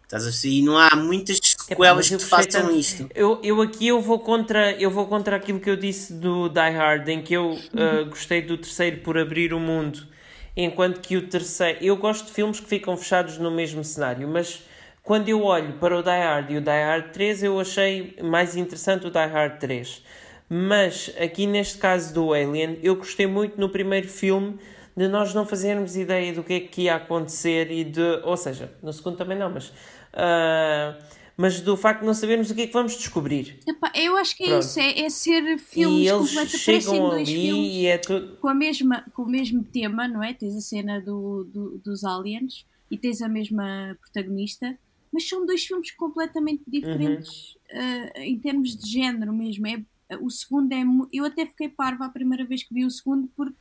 [0.02, 1.38] Estás assim e não há muitas
[1.72, 5.70] sequelas que façam isto eu, eu aqui eu vou contra eu vou contra aquilo que
[5.70, 9.60] eu disse do Die Hard em que eu uh, gostei do terceiro por abrir o
[9.60, 10.12] mundo
[10.56, 11.78] enquanto que o terceiro.
[11.82, 14.62] Eu gosto de filmes que ficam fechados no mesmo cenário, mas
[15.02, 18.56] quando eu olho para o Die Hard e o Die Hard 3, eu achei mais
[18.56, 20.02] interessante o Die Hard 3.
[20.48, 24.58] Mas aqui neste caso do Alien, eu gostei muito no primeiro filme
[24.94, 28.20] de nós não fazermos ideia do que é que ia acontecer e de.
[28.22, 29.68] Ou seja, no segundo também não, mas.
[29.68, 33.58] Uh, mas do facto de não sabermos o que é que vamos descobrir.
[33.66, 34.62] Epá, eu acho que é Pronto.
[34.62, 38.36] isso, é, é ser filmes completamente chegam dois filmes e é tudo...
[38.36, 40.34] com, a mesma, com o mesmo tema, não é?
[40.34, 44.78] Tens a cena do, do, dos aliens e tens a mesma protagonista,
[45.12, 47.80] mas são dois filmes completamente diferentes uhum.
[47.80, 49.66] uh, em termos de género mesmo.
[49.66, 49.78] É,
[50.20, 50.82] o segundo é.
[51.12, 53.56] Eu até fiquei parva a primeira vez que vi o segundo porque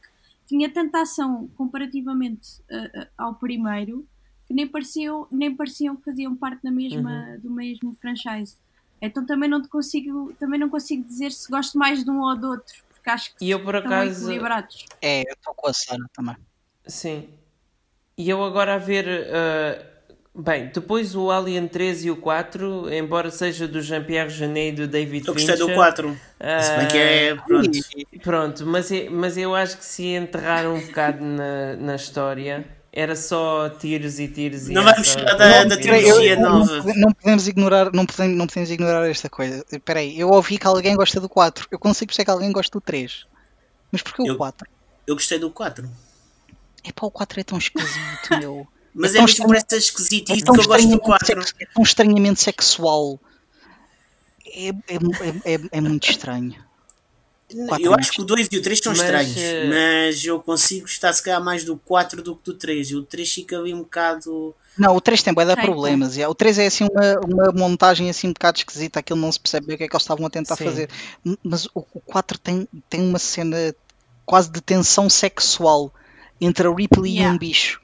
[0.46, 4.06] tinha tanta ação comparativamente uh, ao primeiro
[4.52, 7.40] que nem pareciam, nem pareciam que faziam parte da mesma, uhum.
[7.40, 8.58] do mesmo franchise.
[9.02, 12.36] Então também não te consigo, também não consigo dizer se gosto mais de um ou
[12.36, 14.86] do outro, porque acho que e eu, por acaso, equilibrados.
[15.02, 16.36] É, eu estou com a Sana também.
[16.86, 17.30] Sim.
[18.18, 19.06] E eu agora a ver.
[19.08, 24.86] Uh, bem, depois o Alien 3 e o 4, embora seja do Jean-Pierre Genet e
[24.86, 25.56] do David eu Fincher...
[25.56, 26.10] Eu gostei do 4.
[26.10, 26.18] Uh,
[26.62, 27.36] se bem que é...
[27.36, 27.70] Pronto.
[28.22, 33.70] Pronto, mas, mas eu acho que se enterraram um bocado na, na história era só
[33.70, 36.84] tiros e tiros e não vamos falar da, da trilogia nova.
[36.84, 39.66] não, não, podemos ignorar não podemos, não podemos ignorar esta coisa.
[39.72, 42.78] Espera aí eu ouvi que alguém gosta do 4 eu consigo perceber que alguém gosta
[42.78, 43.26] do 3
[43.92, 44.68] mas porquê eu, o 4?
[45.08, 45.90] eu gostei do 4
[46.84, 48.68] é pá o 4 é tão esquisito meu.
[48.94, 51.84] Mas é, é mesmo por essa esquisitice é que eu gosto do 4 é tão
[51.84, 53.20] estranhamente sexual.
[54.54, 56.71] É, é, é, é muito estranho
[57.80, 59.70] eu acho que o 2 e o 3 são mas, estranhos, uh...
[59.70, 62.92] mas eu consigo estar se calhar mais do 4 do que do 3.
[62.92, 64.56] E o 3 fica ali um bocado.
[64.78, 66.18] Não, o 3 tem bué de problemas.
[66.18, 69.68] O 3 é assim uma, uma montagem assim um bocado esquisita, aquilo não se percebe
[69.68, 70.66] bem o que é que eles estavam a tentar Sim.
[70.66, 70.90] fazer.
[71.44, 73.76] Mas o, o 4 tem, tem uma cena
[74.26, 75.94] quase de tensão sexual
[76.40, 77.32] entre a Ripley yeah.
[77.32, 77.82] e um bicho.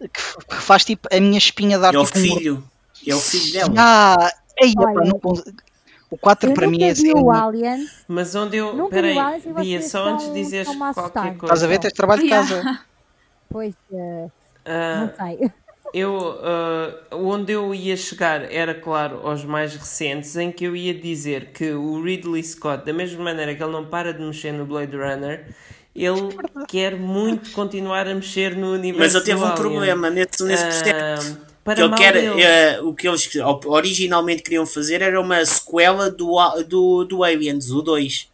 [0.00, 2.18] Que, que, faz tipo a minha espinha dar é tipo.
[2.18, 2.56] o filho.
[2.56, 2.72] Um...
[3.10, 3.74] É o filho dela.
[3.76, 5.20] Ah, ei, não,
[6.12, 7.10] o 4 para mim é assim.
[7.10, 7.32] o.
[8.06, 8.88] Mas onde eu.
[8.88, 9.16] Peraí,
[9.56, 11.44] Bia, só antes de dizeres qualquer coisa.
[11.44, 11.78] Estás a ver?
[11.78, 12.80] Tens trabalho de casa.
[13.48, 14.30] Pois, uh, uh,
[14.66, 15.50] não sei.
[15.94, 20.94] Eu, uh, onde eu ia chegar era, claro, aos mais recentes, em que eu ia
[20.94, 24.64] dizer que o Ridley Scott, da mesma maneira que ele não para de mexer no
[24.64, 25.54] Blade Runner,
[25.94, 26.34] ele
[26.66, 29.00] quer muito continuar a mexer no universo.
[29.00, 33.06] Mas eu teve um problema nesse, nesse processo para que ele quer, é, o que
[33.06, 33.28] eles
[33.66, 36.36] originalmente queriam fazer era uma sequela do,
[36.68, 38.28] do, do Aliens, o 2.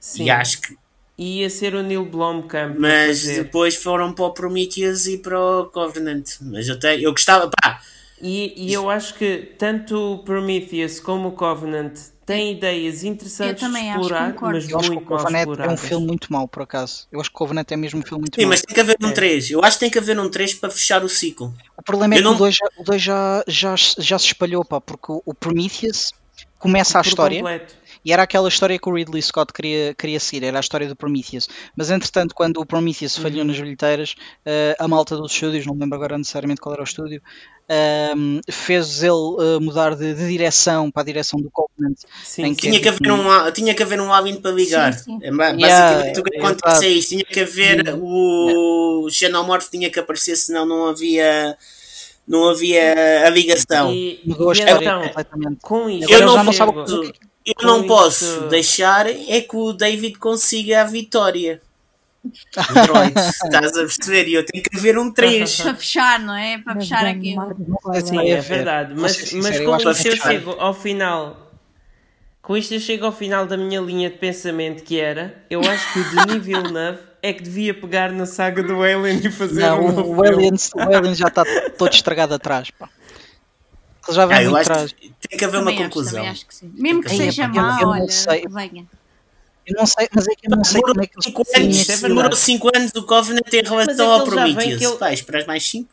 [0.00, 0.24] Sim.
[0.24, 0.76] E acho que.
[1.16, 2.76] Ia ser o Neil Blomkamp.
[2.78, 6.24] Mas depois foram para o Prometheus e para o Covenant.
[6.42, 7.50] Mas eu, te, eu gostava.
[7.60, 7.80] Pá.
[8.20, 11.98] E, e eu acho que tanto o Prometheus como o Covenant
[12.28, 15.58] tem ideias interessantes de explorar, mas eu muito mal exploradas.
[15.58, 17.08] É um filme muito mau, por acaso.
[17.10, 18.50] Eu acho que o Covenant é mesmo um filme muito Sim, mau.
[18.50, 19.50] mas tem que haver um 3.
[19.50, 19.54] É.
[19.54, 21.54] Eu acho que tem que haver um 3 para fechar o ciclo.
[21.74, 22.34] O problema é eu que não...
[22.34, 26.12] o 2, já, o 2 já, já, já se espalhou, pá, porque o Prometheus
[26.58, 27.38] começa a história.
[27.38, 27.74] Completo.
[28.04, 30.94] E era aquela história que o Ridley Scott queria, queria seguir, era a história do
[30.94, 31.48] Prometheus.
[31.74, 33.46] Mas entretanto, quando o Prometheus falhou uhum.
[33.46, 34.14] nas bilheteiras,
[34.46, 37.22] uh, a malta dos estúdios, não me lembro agora necessariamente qual era o estúdio,
[37.68, 41.98] uh, fez ele uh, mudar de, de, direção para a direção do Covenant.
[42.24, 42.68] Sim, que...
[42.68, 44.94] Tinha, que haver um, tinha que haver um Alvin para ligar.
[44.94, 45.18] Sim, sim.
[45.22, 47.08] É, basicamente yeah, o que acontece é isto.
[47.10, 48.02] Tinha que haver yeah.
[48.02, 51.56] o Xenomorph tinha que aparecer, senão não havia
[52.26, 53.90] não havia a ligação.
[53.92, 58.40] E, e então, com isso, eu não, chego, eu não posso isso...
[58.48, 61.62] deixar é que o David consiga a vitória.
[62.48, 64.28] Estás a perceber?
[64.28, 66.58] E eu tenho que haver um 3 para fechar, não é?
[66.58, 67.42] Para fechar aquilo.
[68.04, 71.48] Sim, é verdade, mas, mas com isto eu chego ao final.
[72.42, 75.92] Com isto eu chego ao final da minha linha de pensamento que era, eu acho
[75.92, 79.86] que o Denis Villeneuve é que devia pegar na saga do Alien e fazer não,
[79.86, 81.44] um o, Alien, o Alien já está
[81.76, 82.88] todo estragado atrás, pá.
[84.08, 84.92] Ele já vem ah, atrás.
[84.92, 86.24] tem que haver também uma acho, conclusão.
[86.24, 88.46] Acho que Mesmo que, que seja mau, olha, sei.
[88.48, 88.86] venha.
[89.68, 92.70] Eu não sei, mas é que eu não sei como é que eles Demorou 5
[92.74, 94.80] anos o Covenant em relação ao Prometheus.
[94.80, 94.96] Ele...
[94.96, 95.92] Pá, esperas mais 5?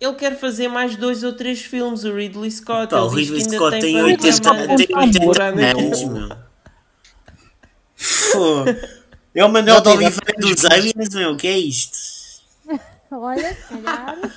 [0.00, 2.90] Ele quer fazer mais dois ou três filmes, o Ridley Scott.
[2.90, 4.50] Pá, o Ridley Scott tem 80
[5.42, 6.28] anos, meu.
[9.34, 11.98] É o Manuel de Oliveira dos Aliens, meu, o que é isto?
[13.10, 14.18] Olha, se calhar.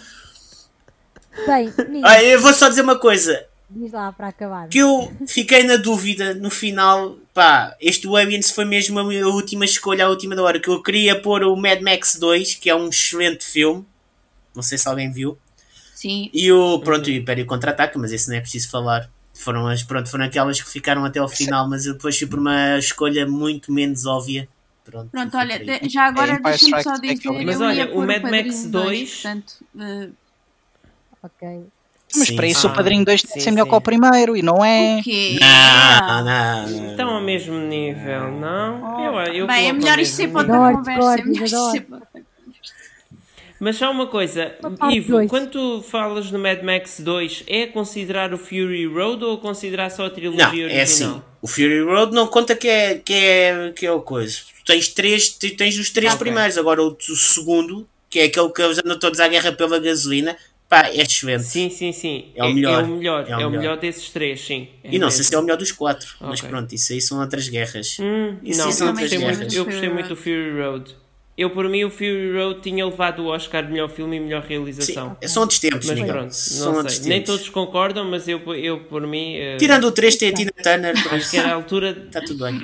[1.47, 1.73] Bem,
[2.03, 3.45] ah, eu vou só dizer uma coisa.
[3.69, 4.69] Diz lá para acabar.
[4.69, 7.17] Que eu fiquei na dúvida no final.
[7.35, 10.57] Pá, este Aliens foi mesmo a minha última escolha, a última da hora.
[10.57, 13.85] Que eu queria pôr o Mad Max 2, que é um excelente filme.
[14.55, 15.37] Não sei se alguém viu.
[15.93, 16.29] Sim.
[16.33, 19.09] E o, pronto, o Império Contra-Ataca, mas esse não é preciso falar.
[19.33, 22.39] Foram, as, pronto, foram aquelas que ficaram até ao final, mas eu depois fui por
[22.39, 24.47] uma escolha muito menos óbvia.
[24.85, 27.29] Pronto, Pronto olha, de, já agora é, deixa-me só dizer.
[27.43, 29.13] Mas olha, o Mad Max 2.
[29.13, 30.13] portanto, uh...
[31.21, 31.65] Ok.
[32.17, 32.35] Mas sim.
[32.35, 34.63] para isso ah, o Padrinho 2 tem que ser melhor que o primeiro e não
[34.63, 34.97] é.
[34.99, 35.37] O quê?
[35.39, 36.91] Não, não, não.
[36.91, 38.97] Estão ao mesmo nível, não?
[38.97, 39.01] Oh.
[39.01, 41.21] Eu, eu Bem, é melhor isto ser para outra conversa.
[41.21, 42.01] É melhor isto ser para
[43.57, 45.29] mas só uma coisa, uma Ivo, dois.
[45.29, 50.07] quando tu falas no Mad Max 2, é considerar o Fury Road ou considerar só
[50.07, 50.77] a trilogia não, original?
[50.77, 54.39] É assim, o Fury Road não conta que é, que é, que é o coisa
[54.65, 56.25] tens três, tens os três okay.
[56.25, 59.79] primeiros, agora o, o, segundo, que é aquele que eles andam todos à guerra pela
[59.79, 60.35] gasolina,
[60.69, 61.43] pá, é excelente.
[61.43, 62.31] Sim, sim, sim.
[62.35, 62.83] É, o melhor.
[62.83, 63.77] É o melhor, é o, é o melhor.
[63.77, 64.67] desses três, sim.
[64.83, 65.11] É e não mesmo.
[65.11, 66.27] sei se é o melhor dos quatro, okay.
[66.27, 67.97] mas pronto, isso aí são outras guerras.
[67.99, 69.37] Hum, isso não, são outras guerras.
[69.37, 70.95] Muito, eu gostei muito do Fury Road.
[71.37, 74.41] Eu, por mim, o Fury Road tinha levado o Oscar de melhor filme e melhor
[74.41, 75.17] realização.
[75.21, 77.09] Sim, são outros tempos, mas pronto, são sei.
[77.09, 79.35] Nem todos concordam, mas eu, eu por mim.
[79.37, 80.95] Uh, Tirando o 3, tem a Tina Turner.
[81.13, 82.05] Acho que era a altura.
[82.07, 82.61] Está tudo bem.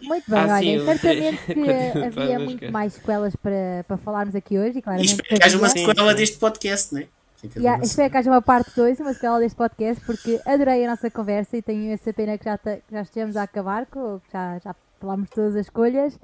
[0.00, 4.78] Muito bem, ah, olha, certamente que havia muito mais sequelas para, para falarmos aqui hoje.
[4.78, 7.08] E, claramente, e espero que haja uma sequela deste podcast, não é?
[7.56, 11.08] Yeah, espero que haja uma parte 2, uma sequela deste podcast, porque adorei a nossa
[11.10, 13.98] conversa e tenho essa pena que já, que já estejamos a acabar, que
[14.32, 16.18] já, já falámos todas as escolhas.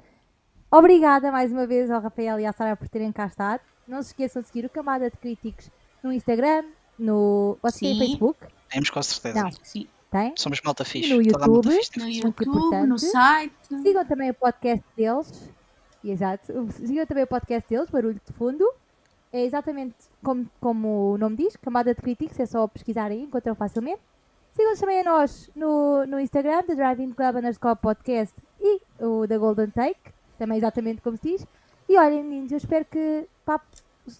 [0.69, 3.61] Obrigada mais uma vez ao Rafael e à Sara por terem cá estado.
[3.87, 5.71] Não se esqueçam de seguir o Camada de Críticos
[6.03, 6.65] no Instagram,
[6.99, 7.57] no.
[7.61, 8.39] Vocês têm Facebook?
[8.69, 9.43] Temos com certeza.
[9.43, 9.51] Não.
[9.63, 9.87] Sim.
[10.11, 10.33] Tem?
[10.35, 11.13] Somos malta fixe.
[11.13, 13.53] No YouTube, fixe, no YouTube, no site.
[13.81, 15.49] Sigam também o podcast deles.
[16.03, 16.67] Exato.
[16.71, 18.65] Sigam também o podcast deles, Barulho de Fundo.
[19.35, 23.53] É exatamente como, como o nome diz, camada de críticos, é só pesquisar aí, encontram
[23.53, 23.99] facilmente.
[24.53, 29.37] Sigam-nos também a nós no, no Instagram, The Driving Club underscore podcast e o da
[29.37, 29.99] Golden Take,
[30.39, 31.47] também exatamente como se diz.
[31.89, 33.59] E olhem, meninos, eu espero que pá,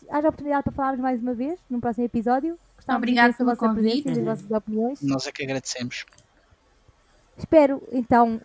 [0.09, 2.59] haja oportunidade para falarmos mais uma vez num próximo episódio.
[2.75, 4.03] Gostávamos Obrigada pela vossa convite.
[4.03, 5.01] presença e das vossas opiniões.
[5.01, 6.05] Nós é que agradecemos.
[7.37, 8.41] Espero então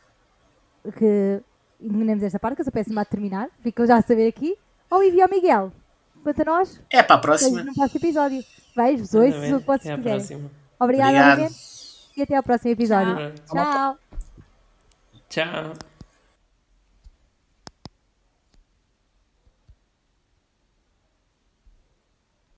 [0.96, 1.42] que
[1.80, 3.50] eliminemos esta parte, que eu sou péssima a terminar.
[3.60, 4.56] Ficam já a saber aqui.
[4.88, 5.72] Ou envia ao Miguel.
[6.22, 7.62] Quanto a nós, é para a próxima.
[7.62, 8.44] No próximo episódio.
[8.76, 10.50] Vejo-vos hoje, se o que vocês quiserem.
[10.78, 11.54] Obrigada, Obrigado.
[12.16, 13.34] e até ao próximo episódio.
[13.46, 13.54] Tchau.
[13.54, 13.98] Tchau.
[15.28, 15.89] Tchau.